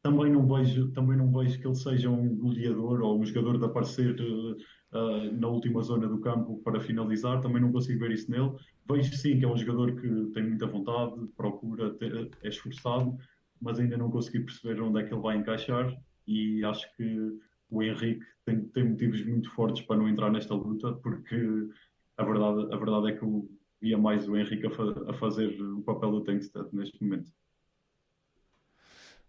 Também 0.03 0.31
não 0.31 0.47
vejo, 0.47 0.91
também 0.93 1.17
não 1.17 1.33
vejo 1.33 1.61
que 1.61 1.67
ele 1.67 1.75
seja 1.75 2.09
um 2.09 2.37
goleador 2.37 3.01
ou 3.01 3.21
um 3.21 3.25
jogador 3.25 3.59
de 3.59 3.65
aparecer 3.65 4.17
uh, 4.21 5.37
na 5.39 5.49
última 5.49 5.83
zona 5.83 6.07
do 6.07 6.21
campo 6.21 6.61
para 6.63 6.81
finalizar, 6.81 7.41
também 7.41 7.61
não 7.61 7.73
consigo 7.73 8.01
ver 8.01 8.13
isso 8.13 8.31
nele. 8.31 8.53
Vejo 8.89 9.15
sim 9.17 9.39
que 9.39 9.45
é 9.45 9.49
um 9.49 9.57
jogador 9.57 10.01
que 10.01 10.27
tem 10.33 10.49
muita 10.49 10.67
vontade, 10.67 11.15
procura, 11.37 11.91
ter, 11.95 12.31
é 12.43 12.49
esforçado, 12.49 13.17
mas 13.61 13.81
ainda 13.81 13.97
não 13.97 14.11
consegui 14.11 14.41
perceber 14.41 14.81
onde 14.81 15.01
é 15.01 15.05
que 15.05 15.13
ele 15.13 15.21
vai 15.21 15.37
encaixar 15.37 15.93
e 16.27 16.65
acho 16.65 16.95
que 16.97 17.39
o 17.71 17.83
Henrique 17.83 18.25
tem, 18.45 18.61
tem 18.69 18.89
motivos 18.89 19.25
muito 19.27 19.51
fortes 19.51 19.83
para 19.83 19.97
não 19.97 20.09
entrar 20.09 20.31
nesta 20.31 20.55
luta, 20.55 20.93
porque 20.95 21.69
a 22.17 22.25
verdade, 22.25 22.73
a 22.73 22.77
verdade 22.77 23.09
é 23.09 23.13
que 23.13 23.23
eu 23.23 23.49
via 23.81 23.99
mais 23.99 24.29
o 24.29 24.37
Henrique 24.37 24.67
a, 24.67 24.71
fa 24.71 25.11
a 25.11 25.15
fazer 25.15 25.61
o 25.61 25.83
papel 25.83 26.11
do 26.13 26.25
Tankstead 26.25 26.69
neste 26.73 27.03
momento. 27.03 27.31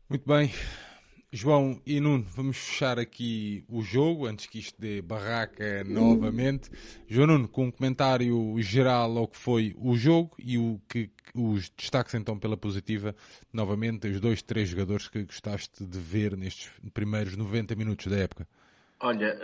Muito 0.09 0.27
bem. 0.27 0.51
João 1.31 1.79
e 1.85 1.99
Nuno, 1.99 2.25
vamos 2.35 2.57
fechar 2.57 2.97
aqui 2.97 3.63
o 3.69 3.83
jogo 3.83 4.25
antes 4.25 4.47
que 4.47 4.57
isto 4.57 4.81
dê 4.81 4.99
barraca 4.99 5.83
novamente. 5.83 6.71
João 7.07 7.27
Nuno, 7.27 7.47
com 7.47 7.65
um 7.65 7.71
comentário 7.71 8.59
geral 8.59 9.15
ao 9.15 9.27
que 9.27 9.37
foi 9.37 9.75
o 9.77 9.95
jogo 9.95 10.35
e 10.39 10.57
o 10.57 10.81
que 10.89 11.11
os 11.35 11.69
destaques 11.69 12.15
então 12.15 12.39
pela 12.39 12.57
positiva, 12.57 13.15
novamente, 13.53 14.07
os 14.07 14.19
dois, 14.19 14.41
três 14.41 14.69
jogadores 14.69 15.07
que 15.07 15.23
gostaste 15.23 15.85
de 15.85 15.99
ver 15.99 16.35
nestes 16.35 16.71
primeiros 16.95 17.37
90 17.37 17.75
minutos 17.75 18.07
da 18.07 18.17
época. 18.17 18.47
Olha, 19.01 19.39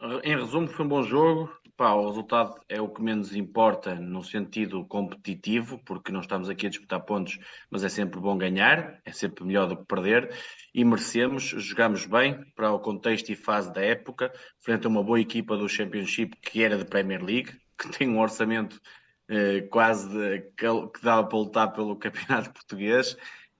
uh, 0.00 0.20
em 0.24 0.34
resumo, 0.34 0.66
foi 0.66 0.86
um 0.86 0.88
bom 0.88 1.02
jogo. 1.02 1.52
Pá, 1.78 1.92
o 1.92 2.08
resultado 2.08 2.60
é 2.68 2.80
o 2.80 2.88
que 2.88 3.00
menos 3.00 3.36
importa 3.36 3.94
no 3.94 4.20
sentido 4.24 4.84
competitivo, 4.84 5.78
porque 5.86 6.10
não 6.10 6.18
estamos 6.18 6.50
aqui 6.50 6.66
a 6.66 6.70
disputar 6.70 7.00
pontos, 7.04 7.38
mas 7.70 7.84
é 7.84 7.88
sempre 7.88 8.18
bom 8.18 8.36
ganhar, 8.36 9.00
é 9.04 9.12
sempre 9.12 9.44
melhor 9.44 9.68
do 9.68 9.76
que 9.76 9.84
perder. 9.84 10.34
E 10.74 10.84
merecemos, 10.84 11.44
jogamos 11.44 12.04
bem 12.04 12.42
para 12.56 12.72
o 12.72 12.80
contexto 12.80 13.30
e 13.30 13.36
fase 13.36 13.72
da 13.72 13.80
época, 13.80 14.32
frente 14.58 14.86
a 14.86 14.90
uma 14.90 15.04
boa 15.04 15.20
equipa 15.20 15.56
do 15.56 15.68
Championship 15.68 16.36
que 16.42 16.64
era 16.64 16.76
de 16.76 16.84
Premier 16.84 17.22
League, 17.24 17.52
que 17.78 17.88
tem 17.96 18.08
um 18.08 18.18
orçamento 18.18 18.80
eh, 19.28 19.60
quase 19.70 20.08
de, 20.08 20.40
que, 20.56 20.66
que 20.92 21.00
dava 21.00 21.28
para 21.28 21.38
lutar 21.38 21.72
pelo 21.72 21.94
Campeonato 21.94 22.50
Português 22.58 23.16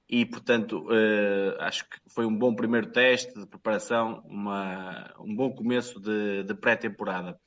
e, 0.08 0.24
portanto, 0.24 0.86
uh, 0.86 1.60
acho 1.60 1.84
que 1.88 1.98
foi 2.08 2.24
um 2.24 2.34
bom 2.34 2.54
primeiro 2.54 2.90
teste 2.90 3.38
de 3.38 3.46
preparação, 3.46 4.22
uma, 4.24 5.12
um 5.20 5.36
bom 5.36 5.52
começo 5.52 6.00
de, 6.00 6.44
de 6.44 6.54
pré-temporada. 6.54 7.38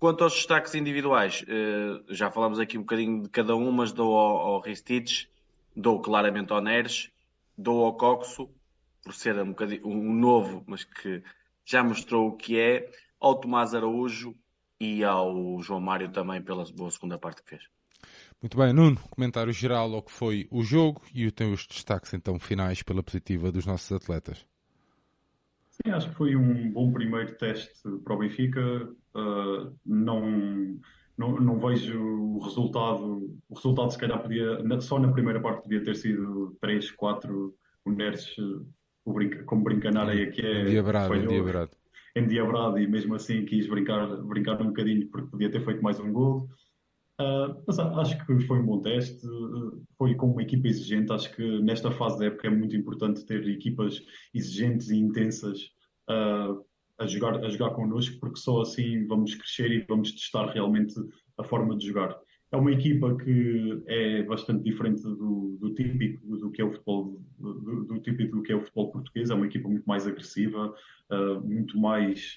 Quanto 0.00 0.24
aos 0.24 0.32
destaques 0.32 0.74
individuais, 0.74 1.42
uh, 1.42 2.02
já 2.08 2.30
falamos 2.30 2.58
aqui 2.58 2.78
um 2.78 2.80
bocadinho 2.80 3.22
de 3.22 3.28
cada 3.28 3.54
um, 3.54 3.70
mas 3.70 3.92
dou 3.92 4.16
ao, 4.16 4.36
ao 4.38 4.60
Ristich, 4.60 5.28
dou 5.76 6.00
claramente 6.00 6.50
ao 6.54 6.62
Neres, 6.62 7.10
dou 7.56 7.84
ao 7.84 7.94
Coxo, 7.94 8.48
por 9.04 9.12
ser 9.12 9.36
um, 9.38 9.54
um 9.84 10.14
novo, 10.14 10.64
mas 10.66 10.84
que 10.84 11.22
já 11.66 11.84
mostrou 11.84 12.28
o 12.28 12.32
que 12.36 12.58
é, 12.58 12.90
ao 13.20 13.38
Tomás 13.38 13.74
Araújo 13.74 14.34
e 14.80 15.04
ao 15.04 15.60
João 15.60 15.82
Mário 15.82 16.10
também 16.10 16.40
pela 16.40 16.64
boa 16.72 16.90
segunda 16.90 17.18
parte 17.18 17.42
que 17.42 17.50
fez. 17.50 17.62
Muito 18.40 18.56
bem, 18.56 18.72
Nuno, 18.72 18.98
comentário 19.10 19.52
geral 19.52 19.94
ao 19.94 20.02
que 20.02 20.12
foi 20.12 20.48
o 20.50 20.62
jogo 20.62 21.02
e 21.14 21.26
os 21.26 21.66
destaques 21.66 22.14
então 22.14 22.38
finais 22.38 22.82
pela 22.82 23.02
positiva 23.02 23.52
dos 23.52 23.66
nossos 23.66 23.92
atletas. 23.92 24.46
Sim, 25.84 25.92
acho 25.92 26.08
que 26.10 26.14
foi 26.14 26.36
um 26.36 26.70
bom 26.70 26.92
primeiro 26.92 27.34
teste 27.36 27.70
para 28.04 28.14
o 28.14 28.18
Benfica. 28.18 28.88
Uh, 29.14 29.74
não, 29.84 30.78
não, 31.16 31.40
não 31.40 31.58
vejo 31.58 31.98
o 32.00 32.38
resultado. 32.40 33.30
O 33.48 33.54
resultado, 33.54 33.90
se 33.90 33.98
calhar, 33.98 34.22
podia, 34.22 34.80
só 34.80 34.98
na 34.98 35.12
primeira 35.12 35.40
parte, 35.40 35.62
podia 35.62 35.82
ter 35.82 35.96
sido 35.96 36.56
3, 36.60 36.90
4 36.92 37.54
o 37.84 37.90
Neres, 37.90 38.36
o 39.04 39.12
brinca, 39.12 39.42
como 39.44 39.64
brinca 39.64 39.90
na 39.90 40.02
areia 40.02 40.30
que 40.30 40.44
é. 40.44 40.62
Endiabrado, 40.62 41.14
endiabrado. 41.14 41.70
Endiabrado 42.14 42.78
e 42.78 42.86
mesmo 42.86 43.14
assim 43.14 43.44
quis 43.44 43.66
brincar, 43.66 44.06
brincar 44.22 44.60
um 44.60 44.66
bocadinho 44.66 45.08
porque 45.08 45.30
podia 45.30 45.50
ter 45.50 45.64
feito 45.64 45.82
mais 45.82 45.98
um 45.98 46.12
gol. 46.12 46.48
Uh, 47.20 47.62
mas 47.66 47.78
acho 47.78 48.24
que 48.24 48.40
foi 48.46 48.60
um 48.60 48.64
bom 48.64 48.80
teste, 48.80 49.26
foi 49.98 50.14
com 50.14 50.30
uma 50.30 50.42
equipa 50.42 50.68
exigente. 50.68 51.12
Acho 51.12 51.30
que 51.36 51.60
nesta 51.60 51.90
fase 51.90 52.18
da 52.18 52.26
época 52.26 52.46
é 52.46 52.50
muito 52.50 52.74
importante 52.74 53.26
ter 53.26 53.46
equipas 53.46 54.00
exigentes 54.32 54.88
e 54.88 54.96
intensas 54.96 55.70
uh, 56.08 56.64
a, 56.98 57.06
jogar, 57.06 57.44
a 57.44 57.50
jogar 57.50 57.70
connosco, 57.72 58.18
porque 58.18 58.40
só 58.40 58.62
assim 58.62 59.06
vamos 59.06 59.34
crescer 59.34 59.70
e 59.70 59.84
vamos 59.86 60.12
testar 60.12 60.46
realmente 60.46 60.94
a 61.36 61.44
forma 61.44 61.76
de 61.76 61.88
jogar. 61.88 62.18
É 62.52 62.56
uma 62.56 62.72
equipa 62.72 63.14
que 63.18 63.82
é 63.86 64.22
bastante 64.22 64.64
diferente 64.64 65.02
do, 65.02 65.58
do 65.60 65.74
típico 65.74 66.38
do 66.38 66.50
que 66.50 66.62
é 66.62 66.64
o 66.64 66.72
futebol 66.72 67.20
do, 67.38 67.84
do, 67.84 68.00
típico 68.00 68.36
do 68.36 68.42
que 68.42 68.52
é 68.52 68.56
o 68.56 68.60
futebol 68.62 68.90
português. 68.90 69.28
É 69.28 69.34
uma 69.34 69.46
equipa 69.46 69.68
muito 69.68 69.84
mais 69.86 70.06
agressiva, 70.06 70.74
muito 71.44 71.78
mais 71.78 72.34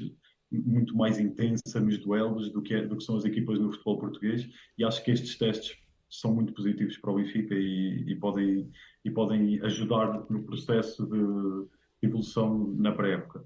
muito 0.60 0.96
mais 0.96 1.20
intensa 1.20 1.80
nos 1.80 1.98
duelos 1.98 2.52
do 2.52 2.62
que, 2.62 2.74
é, 2.74 2.86
do 2.86 2.98
que 2.98 3.04
são 3.04 3.16
as 3.16 3.26
equipas 3.26 3.60
no 3.60 3.72
futebol 3.72 4.00
português 4.00 4.48
e 4.78 4.84
acho 4.84 5.04
que 5.04 5.12
estes 5.12 5.38
testes 5.38 5.78
são 6.10 6.34
muito 6.34 6.54
positivos 6.54 6.98
para 6.98 7.12
o 7.12 7.16
Benfica 7.16 7.56
e, 7.56 8.04
e 8.08 8.16
podem, 8.16 8.70
e 9.04 9.10
podem 9.10 9.60
ajudar 9.62 10.26
no 10.30 10.44
processo 10.44 11.06
de 11.08 12.06
evolução 12.06 12.74
na 12.78 12.92
pré-época. 12.92 13.46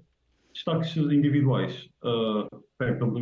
Destaques 0.52 0.96
individuais. 0.96 1.88
Uh, 2.02 2.48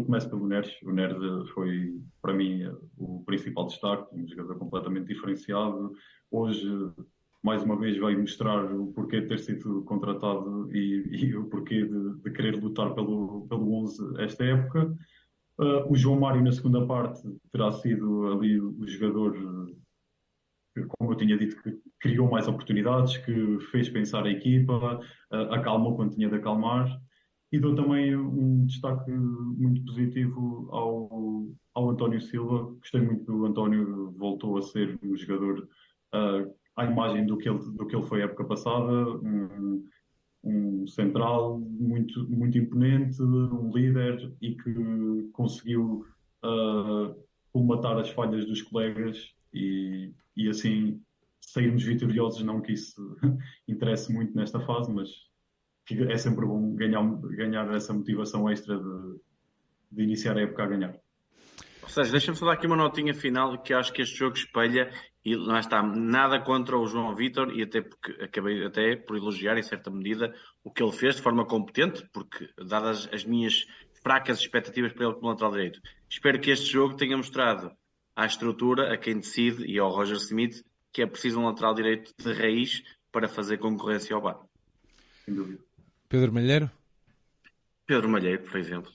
começo 0.04 0.28
pelo 0.28 0.46
Neres. 0.46 0.74
O 0.82 0.92
Neres 0.92 1.48
foi, 1.50 2.00
para 2.22 2.34
mim, 2.34 2.62
o 2.96 3.22
principal 3.24 3.66
destaque, 3.66 4.14
um 4.14 4.26
jogador 4.26 4.58
completamente 4.58 5.06
diferenciado. 5.06 5.92
Hoje 6.30 6.68
mais 7.46 7.62
uma 7.62 7.76
vez 7.76 7.96
veio 7.96 8.18
mostrar 8.18 8.64
o 8.74 8.88
porquê 8.88 9.20
de 9.20 9.28
ter 9.28 9.38
sido 9.38 9.82
contratado 9.84 10.68
e, 10.74 11.04
e 11.12 11.36
o 11.36 11.44
porquê 11.44 11.84
de, 11.84 12.14
de, 12.20 12.30
querer 12.32 12.60
lutar 12.60 12.92
pelo, 12.92 13.46
pelo 13.48 13.72
11 13.84 14.20
esta 14.20 14.44
época. 14.44 14.92
Uh, 15.56 15.88
o 15.88 15.94
João 15.94 16.18
Mário, 16.18 16.42
na 16.42 16.50
segunda 16.50 16.84
parte, 16.84 17.22
terá 17.52 17.70
sido 17.70 18.32
ali 18.32 18.60
o 18.60 18.84
jogador, 18.88 19.32
que, 20.74 20.82
como 20.88 21.12
eu 21.12 21.16
tinha 21.16 21.38
dito, 21.38 21.62
que 21.62 21.78
criou 22.00 22.28
mais 22.28 22.48
oportunidades, 22.48 23.16
que 23.18 23.60
fez 23.70 23.88
pensar 23.88 24.26
a 24.26 24.30
equipa, 24.30 25.00
uh, 25.32 25.54
acalmou 25.54 25.94
quando 25.94 26.16
tinha 26.16 26.28
de 26.28 26.34
acalmar. 26.34 27.00
E 27.52 27.60
dou 27.60 27.76
também 27.76 28.16
um 28.16 28.66
destaque 28.66 29.08
muito 29.08 29.84
positivo 29.84 30.68
ao, 30.72 31.46
ao 31.74 31.90
António 31.90 32.20
Silva. 32.20 32.74
Gostei 32.80 33.00
muito 33.00 33.24
do 33.24 33.46
António, 33.46 34.10
voltou 34.18 34.58
a 34.58 34.62
ser 34.62 34.98
um 35.00 35.16
jogador 35.16 35.60
uh, 36.12 36.65
à 36.76 36.84
imagem 36.84 37.26
do 37.26 37.38
que 37.38 37.48
ele, 37.48 37.58
do 37.58 37.86
que 37.86 37.96
ele 37.96 38.06
foi 38.06 38.22
a 38.22 38.24
época 38.26 38.44
passada, 38.44 38.92
um, 38.92 39.84
um 40.44 40.86
central 40.86 41.58
muito, 41.58 42.28
muito 42.28 42.58
imponente, 42.58 43.20
um 43.22 43.70
líder 43.72 44.32
e 44.40 44.54
que 44.54 45.30
conseguiu 45.32 46.04
uh, 46.44 47.16
colmatar 47.52 47.98
as 47.98 48.10
falhas 48.10 48.44
dos 48.44 48.62
colegas 48.62 49.34
e, 49.52 50.12
e 50.36 50.48
assim 50.48 51.00
sairmos 51.40 51.82
vitoriosos, 51.82 52.42
não 52.42 52.60
que 52.60 52.72
isso 52.72 53.16
interesse 53.66 54.12
muito 54.12 54.36
nesta 54.36 54.60
fase, 54.60 54.92
mas 54.92 55.08
é 55.90 56.18
sempre 56.18 56.44
bom 56.44 56.74
ganhar, 56.74 57.02
ganhar 57.30 57.72
essa 57.74 57.94
motivação 57.94 58.50
extra 58.50 58.76
de, 58.76 59.20
de 59.92 60.02
iniciar 60.02 60.36
a 60.36 60.42
época 60.42 60.64
a 60.64 60.66
ganhar. 60.66 60.94
Ou 61.82 61.88
seja, 61.88 62.10
deixa-me 62.10 62.36
só 62.36 62.46
dar 62.46 62.52
aqui 62.52 62.66
uma 62.66 62.76
notinha 62.76 63.14
final 63.14 63.62
que 63.62 63.72
acho 63.72 63.92
que 63.92 64.02
este 64.02 64.16
jogo 64.18 64.36
espelha 64.36 64.90
e 65.26 65.34
lá 65.34 65.58
está, 65.58 65.82
nada 65.82 66.38
contra 66.38 66.78
o 66.78 66.86
João 66.86 67.12
Vitor 67.12 67.52
e 67.52 67.64
até 67.64 67.80
porque 67.80 68.12
acabei 68.22 68.64
até 68.64 68.94
por 68.94 69.16
elogiar 69.16 69.58
em 69.58 69.62
certa 69.62 69.90
medida 69.90 70.32
o 70.62 70.70
que 70.70 70.80
ele 70.80 70.92
fez 70.92 71.16
de 71.16 71.22
forma 71.22 71.44
competente, 71.44 72.08
porque 72.12 72.48
dadas 72.56 73.08
as 73.12 73.24
minhas 73.24 73.66
fracas 74.04 74.38
expectativas 74.38 74.92
para 74.92 75.06
ele 75.06 75.14
como 75.14 75.26
lateral 75.26 75.50
direito, 75.50 75.80
espero 76.08 76.38
que 76.38 76.52
este 76.52 76.70
jogo 76.70 76.94
tenha 76.94 77.16
mostrado 77.16 77.72
à 78.14 78.24
estrutura, 78.24 78.94
a 78.94 78.96
quem 78.96 79.16
decide 79.18 79.66
e 79.66 79.80
ao 79.80 79.90
Roger 79.90 80.16
Smith 80.18 80.64
que 80.92 81.02
é 81.02 81.06
preciso 81.06 81.40
um 81.40 81.46
lateral 81.46 81.74
direito 81.74 82.14
de 82.16 82.32
raiz 82.32 82.84
para 83.10 83.26
fazer 83.26 83.58
concorrência 83.58 84.14
ao 84.14 84.22
bar. 84.22 84.38
Sem 85.24 85.34
dúvida. 85.34 85.60
Pedro 86.08 86.32
Malheiro? 86.32 86.70
Pedro 87.84 88.08
Malheiro, 88.08 88.44
por 88.44 88.60
exemplo. 88.60 88.92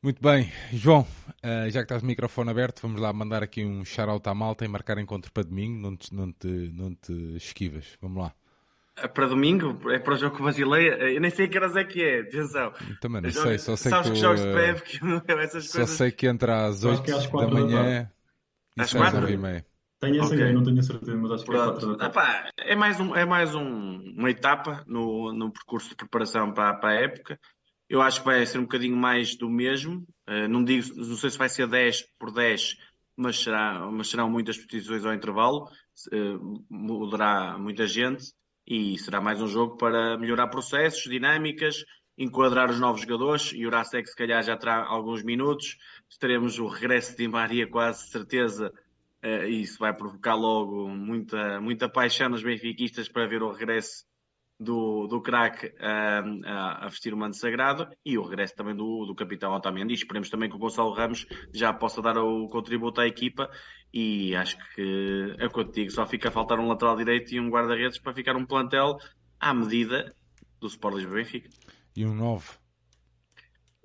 Muito 0.00 0.22
bem, 0.22 0.52
João, 0.72 1.00
uh, 1.02 1.68
já 1.70 1.80
que 1.80 1.84
estás 1.86 2.02
o 2.02 2.06
microfone 2.06 2.50
aberto, 2.50 2.80
vamos 2.82 3.00
lá 3.00 3.12
mandar 3.12 3.42
aqui 3.42 3.64
um 3.64 3.84
shout-out 3.84 4.28
à 4.28 4.34
malta 4.34 4.64
e 4.64 4.68
marcar 4.68 4.96
encontro 4.98 5.32
para 5.32 5.42
domingo, 5.42 5.76
não 5.80 5.96
te, 5.96 6.14
não 6.14 6.32
te, 6.32 6.46
não 6.46 6.94
te 6.94 7.12
esquivas, 7.36 7.84
vamos 8.00 8.22
lá. 8.22 8.32
É 8.96 9.06
para 9.08 9.26
domingo? 9.26 9.90
É 9.90 9.98
para 9.98 10.14
o 10.14 10.16
jogo 10.16 10.36
com 10.36 10.42
o 10.42 10.46
Basileia? 10.46 10.92
Eu 11.14 11.20
nem 11.20 11.30
sei 11.30 11.48
que 11.48 11.56
horas 11.56 11.76
é 11.76 11.84
que 11.84 12.02
é, 12.02 12.20
atenção. 12.20 12.72
Também 13.00 13.22
não 13.22 13.30
sei, 13.30 13.58
só 13.58 13.76
sei 13.76 13.92
Sabes 13.92 14.08
que, 14.08 14.14
que 14.14 14.20
jogos 14.20 14.40
de 14.40 14.52
breve, 14.52 14.82
que 14.82 14.98
essas 15.40 15.66
só 15.66 15.72
coisas... 15.72 15.96
sei 15.96 16.12
que 16.12 16.26
entra 16.26 16.66
às 16.66 16.84
8 16.84 17.02
da 17.36 17.48
manhã 17.48 18.10
e 18.76 18.80
Às 18.80 18.90
6 18.90 18.98
quatro? 19.12 19.30
e 19.30 19.36
meia. 19.36 19.66
Tenho 20.00 20.14
essa 20.16 20.26
Ok. 20.26 20.36
ideia, 20.38 20.52
não 20.52 20.62
tenho 20.62 20.78
a 20.78 20.82
certeza, 20.82 21.16
mas 21.16 21.30
acho 21.32 21.44
que 21.44 21.50
é 21.50 21.54
Pronto. 21.54 21.72
4 21.72 21.96
da 21.96 22.08
tarde. 22.10 22.50
É 22.60 22.76
mais, 22.76 23.00
um, 23.00 23.16
é 23.16 23.24
mais 23.24 23.54
um- 23.54 24.00
uma 24.16 24.30
etapa 24.30 24.84
no, 24.86 25.32
no 25.32 25.50
percurso 25.52 25.88
de 25.90 25.96
preparação 25.96 26.52
para, 26.54 26.74
para 26.74 26.90
a 26.90 26.94
época. 27.02 27.38
Eu 27.88 28.02
acho 28.02 28.20
que 28.20 28.26
vai 28.26 28.44
ser 28.44 28.58
um 28.58 28.62
bocadinho 28.62 28.96
mais 28.96 29.36
do 29.36 29.48
mesmo. 29.48 30.06
Eh, 30.26 30.46
não 30.48 30.62
digo, 30.62 30.94
não 30.96 31.16
sei 31.16 31.30
se 31.30 31.38
vai 31.38 31.48
ser 31.48 31.66
10 31.66 32.02
por 32.18 32.32
10, 32.32 32.76
mas, 33.16 33.38
será, 33.38 33.88
mas 33.90 34.08
serão 34.08 34.30
muitas 34.30 34.56
substituições 34.56 35.04
ao 35.04 35.14
intervalo. 35.14 35.68
Eh, 36.12 36.38
mudará 36.68 37.56
muita 37.58 37.86
gente 37.86 38.32
e 38.66 38.98
será 38.98 39.20
mais 39.20 39.40
um 39.40 39.48
jogo 39.48 39.76
para 39.76 40.18
melhorar 40.18 40.48
processos, 40.48 41.02
dinâmicas, 41.04 41.84
enquadrar 42.16 42.70
os 42.70 42.78
novos 42.78 43.00
jogadores. 43.00 43.52
E 43.54 43.64
o 43.64 43.68
Urasek 43.68 44.08
se 44.08 44.16
calhar 44.16 44.42
já 44.42 44.56
terá 44.56 44.84
alguns 44.84 45.22
minutos. 45.22 45.76
Teremos 46.20 46.58
o 46.58 46.66
regresso 46.66 47.16
de 47.16 47.26
Maria 47.26 47.66
quase 47.66 48.08
certeza 48.08 48.72
Uh, 49.22 49.48
e 49.48 49.62
isso 49.62 49.80
vai 49.80 49.92
provocar 49.92 50.36
logo 50.36 50.88
muita, 50.88 51.60
muita 51.60 51.88
paixão 51.88 52.28
nos 52.28 52.42
benfiquistas 52.42 53.08
para 53.08 53.26
ver 53.26 53.42
o 53.42 53.50
regresso 53.50 54.04
do, 54.58 55.06
do 55.06 55.20
craque 55.20 55.66
uh, 55.66 56.46
a, 56.46 56.86
a 56.86 56.88
vestir 56.88 57.14
o 57.14 57.16
manto 57.16 57.36
sagrado 57.36 57.88
e 58.04 58.18
o 58.18 58.22
regresso 58.22 58.56
também 58.56 58.74
do, 58.74 59.06
do 59.06 59.14
capitão 59.14 59.52
Otamendi. 59.52 59.94
Esperemos 59.94 60.28
também 60.28 60.50
que 60.50 60.56
o 60.56 60.58
Gonçalo 60.58 60.92
Ramos 60.92 61.26
já 61.52 61.72
possa 61.72 62.02
dar 62.02 62.18
o 62.18 62.48
contributo 62.48 63.00
à 63.00 63.06
equipa 63.06 63.48
e 63.92 64.34
acho 64.34 64.56
que 64.74 65.36
é 65.38 65.46
o 65.46 65.50
que 65.50 65.60
eu 65.60 65.64
te 65.64 65.80
digo, 65.80 65.90
só 65.92 66.06
fica 66.06 66.28
a 66.28 66.32
faltar 66.32 66.58
um 66.58 66.66
lateral 66.66 66.96
direito 66.96 67.32
e 67.32 67.40
um 67.40 67.48
guarda-redes 67.48 67.98
para 67.98 68.12
ficar 68.12 68.36
um 68.36 68.44
plantel 68.44 68.98
à 69.38 69.54
medida 69.54 70.14
do 70.60 70.66
Sport 70.66 70.96
Lisboa 70.96 71.16
Benfica. 71.16 71.48
E 71.96 72.04
um 72.04 72.14
9. 72.14 72.48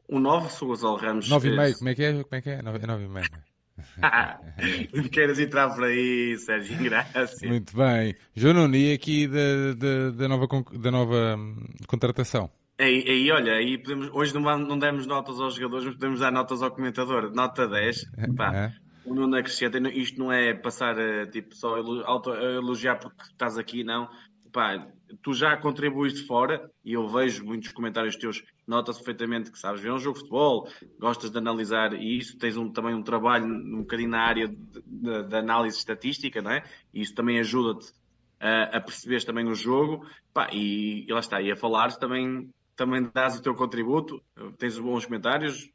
Um 0.09 0.19
9, 0.19 0.49
sou 0.49 0.67
o 0.67 0.71
Gonçalo 0.71 0.97
Ramos. 0.97 1.29
9,5, 1.29 1.77
como 1.77 1.89
é 1.89 1.95
que 1.95 2.03
é? 2.03 2.23
Como 2.23 2.35
é 2.35 2.41
que 2.41 2.49
é? 2.49 2.61
9,5. 2.61 3.52
Não 4.93 5.03
queiras 5.05 5.39
entrar 5.39 5.69
por 5.73 5.83
aí, 5.83 6.37
Sérgio 6.37 6.77
Graça. 6.83 7.47
Muito 7.47 7.75
bem. 7.75 8.15
João 8.35 8.53
Nuno, 8.53 8.75
e 8.75 8.93
aqui 8.93 9.27
da, 9.27 9.73
da, 9.77 10.11
da 10.11 10.27
nova, 10.27 10.47
da 10.73 10.91
nova 10.91 11.35
hum, 11.37 11.65
contratação? 11.87 12.49
Aí, 12.77 13.03
aí, 13.07 13.31
olha, 13.31 13.53
aí 13.53 13.77
podemos, 13.77 14.09
hoje 14.11 14.33
não, 14.33 14.41
não 14.57 14.79
demos 14.79 15.05
notas 15.05 15.39
aos 15.39 15.55
jogadores, 15.55 15.85
mas 15.85 15.95
podemos 15.95 16.19
dar 16.19 16.31
notas 16.31 16.61
ao 16.61 16.71
comentador. 16.71 17.31
Nota 17.33 17.67
10. 17.67 18.05
Pá, 18.35 18.55
é. 18.55 18.73
O 19.05 19.13
Nuno 19.13 19.35
acrescenta, 19.35 19.77
isto 19.89 20.19
não 20.19 20.31
é 20.31 20.53
passar 20.53 20.97
eh, 20.97 21.25
tipo, 21.25 21.53
só 21.53 21.77
elogiar 21.77 22.95
porque 22.95 23.21
estás 23.23 23.57
aqui, 23.57 23.83
não. 23.83 24.09
Pá, 24.51 24.87
tu 25.21 25.33
já 25.33 25.55
contribuíste 25.57 26.25
fora 26.25 26.69
e 26.83 26.93
eu 26.93 27.07
vejo 27.07 27.45
muitos 27.45 27.71
comentários 27.71 28.15
teus, 28.15 28.43
notas 28.67 28.97
perfeitamente 28.97 29.51
que 29.51 29.59
sabes 29.59 29.81
ver 29.81 29.91
um 29.91 29.97
jogo 29.97 30.15
de 30.15 30.21
futebol, 30.21 30.69
gostas 30.99 31.31
de 31.31 31.37
analisar 31.37 31.93
isso, 31.93 32.37
tens 32.37 32.57
um, 32.57 32.71
também 32.71 32.93
um 32.93 33.03
trabalho 33.03 33.45
um 33.45 33.81
bocadinho 33.81 34.09
na 34.09 34.21
área 34.21 34.47
de, 34.47 34.81
de, 34.85 35.23
de 35.23 35.35
análise 35.35 35.77
estatística, 35.77 36.41
não 36.41 36.51
é? 36.51 36.63
E 36.93 37.01
isso 37.01 37.13
também 37.13 37.39
ajuda-te 37.39 37.91
a, 38.39 38.77
a 38.77 38.81
perceberes 38.81 39.23
também 39.23 39.47
o 39.47 39.55
jogo, 39.55 40.05
pá, 40.33 40.49
e, 40.51 41.05
e 41.07 41.13
lá 41.13 41.19
está, 41.19 41.41
e 41.41 41.51
a 41.51 41.55
falar 41.55 41.93
também, 41.97 42.49
também 42.75 43.09
dás 43.13 43.37
o 43.37 43.41
teu 43.41 43.55
contributo, 43.55 44.21
tens 44.57 44.77
bons 44.77 45.05
comentários, 45.05 45.69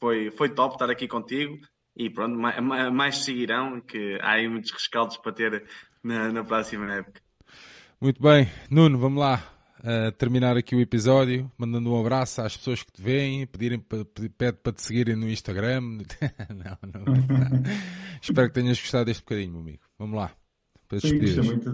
foi, 0.00 0.30
foi 0.30 0.48
top 0.48 0.74
estar 0.74 0.90
aqui 0.90 1.08
contigo. 1.08 1.58
E 1.96 2.10
pronto, 2.10 2.36
mais, 2.36 2.92
mais 2.92 3.18
seguirão, 3.18 3.80
que 3.80 4.18
há 4.20 4.32
aí 4.32 4.48
muitos 4.48 4.72
rescaldos 4.72 5.16
para 5.16 5.32
ter 5.32 5.64
na, 6.02 6.32
na 6.32 6.42
próxima 6.42 6.92
época. 6.92 7.23
Muito 8.04 8.22
bem, 8.22 8.46
Nuno, 8.70 8.98
vamos 8.98 9.18
lá 9.18 9.42
uh, 9.78 10.12
terminar 10.12 10.58
aqui 10.58 10.76
o 10.76 10.80
episódio, 10.82 11.50
mandando 11.56 11.90
um 11.90 11.98
abraço 11.98 12.42
às 12.42 12.54
pessoas 12.54 12.82
que 12.82 12.92
te 12.92 13.00
veem, 13.00 13.46
pedirem 13.46 13.80
pede 13.80 14.58
para 14.62 14.72
te 14.74 14.82
seguirem 14.82 15.16
no 15.16 15.26
Instagram. 15.26 15.80
não, 16.52 16.78
não, 16.82 17.02
não. 17.02 17.62
Espero 18.20 18.48
que 18.48 18.60
tenhas 18.60 18.78
gostado 18.78 19.06
deste 19.06 19.22
bocadinho, 19.22 19.52
meu 19.52 19.62
amigo. 19.62 19.78
Vamos 19.98 20.16
lá. 20.18 20.30
Para 20.86 21.00
Sim, 21.00 21.18
gostei 21.18 21.44
muito. 21.44 21.70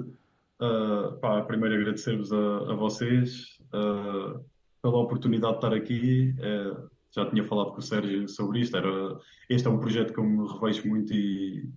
Uh, 0.61 1.19
pá, 1.21 1.43
primeiro 1.43 1.75
agradecer-vos 1.75 2.33
a, 2.33 2.37
a 2.37 2.75
vocês 2.77 3.59
uh, 3.75 4.39
pela 4.81 4.99
oportunidade 4.99 5.55
de 5.55 5.59
estar 5.59 5.75
aqui. 5.75 6.37
Uh, 6.39 6.89
já 7.11 7.29
tinha 7.29 7.43
falado 7.43 7.73
com 7.73 7.79
o 7.79 7.83
Sérgio 7.83 8.29
sobre 8.29 8.61
isto. 8.61 8.77
Era, 8.77 9.19
este 9.49 9.67
é 9.67 9.71
um 9.71 9.81
projeto 9.81 10.13
que 10.13 10.21
eu 10.21 10.25
me 10.25 10.47
revejo 10.47 10.87
muito 10.87 11.13
e, 11.13 11.69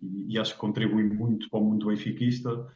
e, 0.00 0.32
e 0.32 0.38
acho 0.38 0.54
que 0.54 0.58
contribui 0.58 1.04
muito 1.04 1.50
para 1.50 1.60
o 1.60 1.64
mundo 1.64 1.88
benfiquista. 1.88 2.66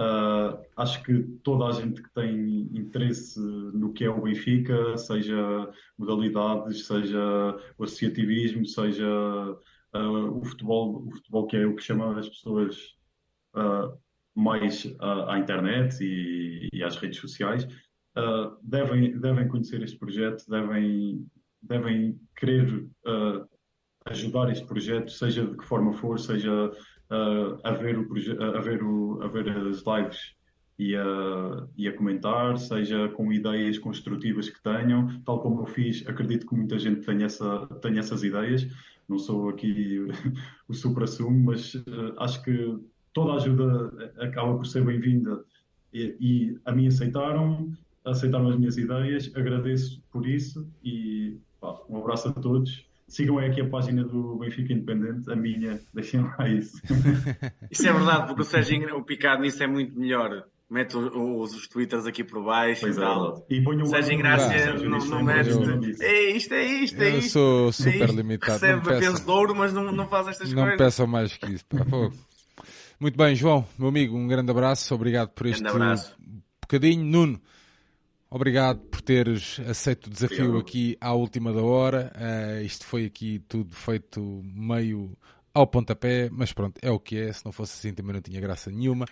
Uh, 0.00 0.56
acho 0.78 1.02
que 1.02 1.22
toda 1.44 1.66
a 1.66 1.72
gente 1.72 2.02
que 2.02 2.10
tem 2.14 2.70
interesse 2.72 3.38
no 3.38 3.92
que 3.92 4.04
é 4.04 4.08
o 4.08 4.22
Benfica, 4.22 4.96
seja 4.96 5.70
modalidades, 5.98 6.86
seja 6.86 7.20
o 7.76 7.84
associativismo, 7.84 8.64
seja 8.64 9.06
uh, 9.06 10.38
o 10.38 10.42
futebol, 10.42 11.06
o 11.06 11.10
futebol 11.10 11.46
que 11.46 11.56
é 11.58 11.66
o 11.66 11.76
que 11.76 11.82
chama 11.82 12.18
as 12.18 12.30
pessoas 12.30 12.78
uh, 13.54 13.94
mais 14.34 14.90
à 15.28 15.38
internet 15.38 16.02
e, 16.02 16.70
e, 16.72 16.82
às 16.82 16.96
redes 16.96 17.20
sociais, 17.20 17.66
devem, 18.62 19.18
devem 19.18 19.48
conhecer 19.48 19.82
este 19.82 19.98
projeto, 19.98 20.48
devem, 20.48 21.26
devem 21.60 22.18
querer 22.36 22.88
ajudar 24.06 24.50
este 24.50 24.64
projeto, 24.64 25.10
seja 25.10 25.44
de 25.44 25.56
que 25.56 25.64
forma 25.64 25.92
for, 25.92 26.18
seja 26.18 26.70
uh, 27.10 27.58
a, 27.62 27.72
ver 27.72 27.98
o, 27.98 28.06
a, 28.56 28.60
ver 28.60 28.82
o, 28.82 29.22
a 29.22 29.28
ver 29.28 29.50
as 29.50 29.82
lives 29.84 30.34
e 30.78 30.96
a, 30.96 31.66
e 31.76 31.88
a 31.88 31.96
comentar, 31.96 32.56
seja 32.58 33.08
com 33.10 33.32
ideias 33.32 33.78
construtivas 33.78 34.48
que 34.48 34.62
tenham, 34.62 35.20
tal 35.24 35.40
como 35.40 35.62
eu 35.62 35.66
fiz, 35.66 36.06
acredito 36.08 36.46
que 36.46 36.54
muita 36.54 36.78
gente 36.78 37.04
tenha, 37.04 37.26
essa, 37.26 37.66
tenha 37.82 38.00
essas 38.00 38.22
ideias. 38.22 38.66
Não 39.08 39.18
sou 39.18 39.48
aqui 39.48 40.06
o 40.68 40.72
supra-sumo, 40.72 41.46
mas 41.46 41.74
uh, 41.74 42.14
acho 42.18 42.42
que 42.42 42.78
toda 43.12 43.32
a 43.32 43.36
ajuda 43.36 44.12
acaba 44.18 44.56
por 44.56 44.66
ser 44.66 44.84
bem-vinda 44.84 45.44
e, 45.92 46.16
e, 46.20 46.58
a 46.64 46.72
mim 46.72 46.86
aceitaram, 46.86 47.72
aceitaram 48.04 48.48
as 48.48 48.56
minhas 48.56 48.78
ideias, 48.78 49.30
agradeço 49.34 50.02
por 50.12 50.26
isso 50.26 50.66
e 50.82 51.36
pá, 51.60 51.80
um 51.88 51.98
abraço 51.98 52.28
a 52.28 52.32
todos 52.32 52.88
Sigam 53.10 53.38
aqui 53.40 53.60
a 53.60 53.68
página 53.68 54.04
do 54.04 54.36
Benfica 54.36 54.72
Independente, 54.72 55.30
a 55.30 55.34
minha, 55.34 55.80
deixem 55.92 56.20
lá 56.20 56.48
isso. 56.48 56.80
Isso 57.68 57.88
é 57.88 57.92
verdade, 57.92 58.28
porque 58.28 58.42
o 58.42 58.44
Sérgio, 58.44 58.96
o 58.96 59.02
Picado 59.02 59.42
nisso 59.42 59.60
é 59.62 59.66
muito 59.66 59.98
melhor. 59.98 60.44
Mete 60.70 60.96
os, 60.96 61.52
os 61.52 61.66
twitters 61.66 62.06
aqui 62.06 62.22
por 62.22 62.44
baixo 62.44 62.82
pois 62.82 62.96
e 62.96 63.00
é, 63.00 63.02
tal. 63.02 63.44
É, 63.50 63.54
e 63.54 63.64
ponho 63.64 63.82
um 63.82 63.86
Sérgio 63.86 64.14
Ingrácia 64.14 64.74
não, 64.74 64.98
não 64.98 65.24
mete. 65.24 65.50
É 66.00 66.30
isto, 66.30 66.54
é 66.54 66.64
isto, 66.64 67.02
é 67.02 67.10
isto. 67.10 67.38
Eu 67.38 67.70
sou 67.70 67.72
super 67.72 68.10
limitado. 68.10 68.52
Recebe 68.52 68.86
peso 68.86 69.24
de 69.24 69.30
ouro, 69.30 69.56
mas 69.56 69.72
não, 69.72 69.90
não 69.90 70.06
faz 70.06 70.28
estas 70.28 70.52
não 70.52 70.62
coisas. 70.62 70.78
Não 70.78 70.86
peçam 70.86 71.06
mais 71.08 71.36
que 71.36 71.46
isso. 71.50 71.64
Muito 73.00 73.16
bem, 73.16 73.34
João, 73.34 73.66
meu 73.76 73.88
amigo, 73.88 74.16
um 74.16 74.28
grande 74.28 74.52
abraço. 74.52 74.94
Obrigado 74.94 75.30
por 75.30 75.46
este 75.46 75.64
bocadinho. 76.70 77.04
Nuno, 77.04 77.40
Obrigado 78.32 78.78
por 78.82 79.00
teres 79.00 79.58
aceito 79.68 80.06
o 80.06 80.10
desafio 80.10 80.56
aqui 80.56 80.96
à 81.00 81.12
última 81.12 81.52
da 81.52 81.62
hora. 81.62 82.12
Uh, 82.14 82.64
isto 82.64 82.86
foi 82.86 83.04
aqui 83.04 83.40
tudo 83.48 83.74
feito 83.74 84.20
meio 84.44 85.18
ao 85.52 85.66
pontapé, 85.66 86.28
mas 86.30 86.52
pronto, 86.52 86.78
é 86.80 86.92
o 86.92 87.00
que 87.00 87.18
é. 87.18 87.32
Se 87.32 87.44
não 87.44 87.50
fosse 87.50 87.72
assim 87.74 87.92
também 87.92 88.14
não 88.14 88.20
tinha 88.20 88.40
graça 88.40 88.70
nenhuma. 88.70 89.04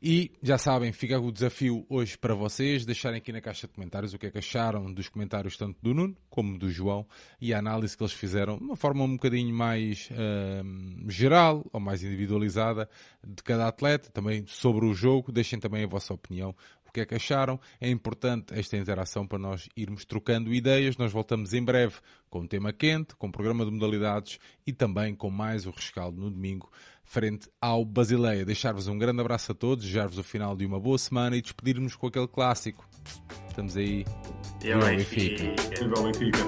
E 0.00 0.32
já 0.42 0.58
sabem, 0.58 0.92
fica 0.92 1.18
o 1.20 1.30
desafio 1.30 1.86
hoje 1.88 2.18
para 2.18 2.34
vocês, 2.34 2.84
deixarem 2.84 3.18
aqui 3.18 3.32
na 3.32 3.40
caixa 3.40 3.68
de 3.68 3.72
comentários 3.72 4.12
o 4.12 4.18
que 4.18 4.26
é 4.26 4.30
que 4.30 4.38
acharam 4.38 4.92
dos 4.92 5.08
comentários 5.08 5.56
tanto 5.56 5.78
do 5.80 5.94
Nuno 5.94 6.16
como 6.28 6.58
do 6.58 6.68
João 6.68 7.06
e 7.40 7.54
a 7.54 7.58
análise 7.60 7.96
que 7.96 8.02
eles 8.02 8.12
fizeram 8.12 8.58
de 8.58 8.64
uma 8.64 8.74
forma 8.74 9.04
um 9.04 9.12
bocadinho 9.12 9.54
mais 9.54 10.08
uh, 10.10 11.10
geral 11.10 11.64
ou 11.72 11.78
mais 11.78 12.02
individualizada 12.02 12.88
de 13.24 13.44
cada 13.44 13.68
atleta, 13.68 14.10
também 14.10 14.44
sobre 14.46 14.86
o 14.86 14.92
jogo. 14.92 15.30
Deixem 15.30 15.60
também 15.60 15.84
a 15.84 15.88
vossa 15.88 16.12
opinião 16.12 16.52
o 16.92 16.94
que 16.94 17.00
é 17.00 17.06
que 17.06 17.14
acharam. 17.14 17.58
É 17.80 17.88
importante 17.88 18.52
esta 18.52 18.76
interação 18.76 19.26
para 19.26 19.38
nós 19.38 19.66
irmos 19.74 20.04
trocando 20.04 20.52
ideias. 20.52 20.98
Nós 20.98 21.10
voltamos 21.10 21.54
em 21.54 21.64
breve 21.64 21.94
com 22.28 22.40
um 22.40 22.46
tema 22.46 22.70
quente, 22.70 23.16
com 23.16 23.28
um 23.28 23.30
programa 23.30 23.64
de 23.64 23.70
modalidades 23.70 24.38
e 24.66 24.74
também 24.74 25.14
com 25.14 25.30
mais 25.30 25.64
o 25.66 25.70
rescaldo 25.70 26.20
no 26.20 26.30
domingo, 26.30 26.70
frente 27.02 27.48
ao 27.58 27.82
Basileia. 27.82 28.44
Deixar-vos 28.44 28.88
um 28.88 28.98
grande 28.98 29.22
abraço 29.22 29.52
a 29.52 29.54
todos, 29.54 29.84
desejar-vos 29.84 30.18
o 30.18 30.22
final 30.22 30.54
de 30.54 30.66
uma 30.66 30.78
boa 30.78 30.98
semana 30.98 31.34
e 31.34 31.40
despedir-nos 31.40 31.96
com 31.96 32.08
aquele 32.08 32.28
clássico. 32.28 32.86
Estamos 33.48 33.74
aí. 33.74 34.04
Eu 34.62 34.78
Benfica. 34.80 35.44
Benfica. 36.02 36.38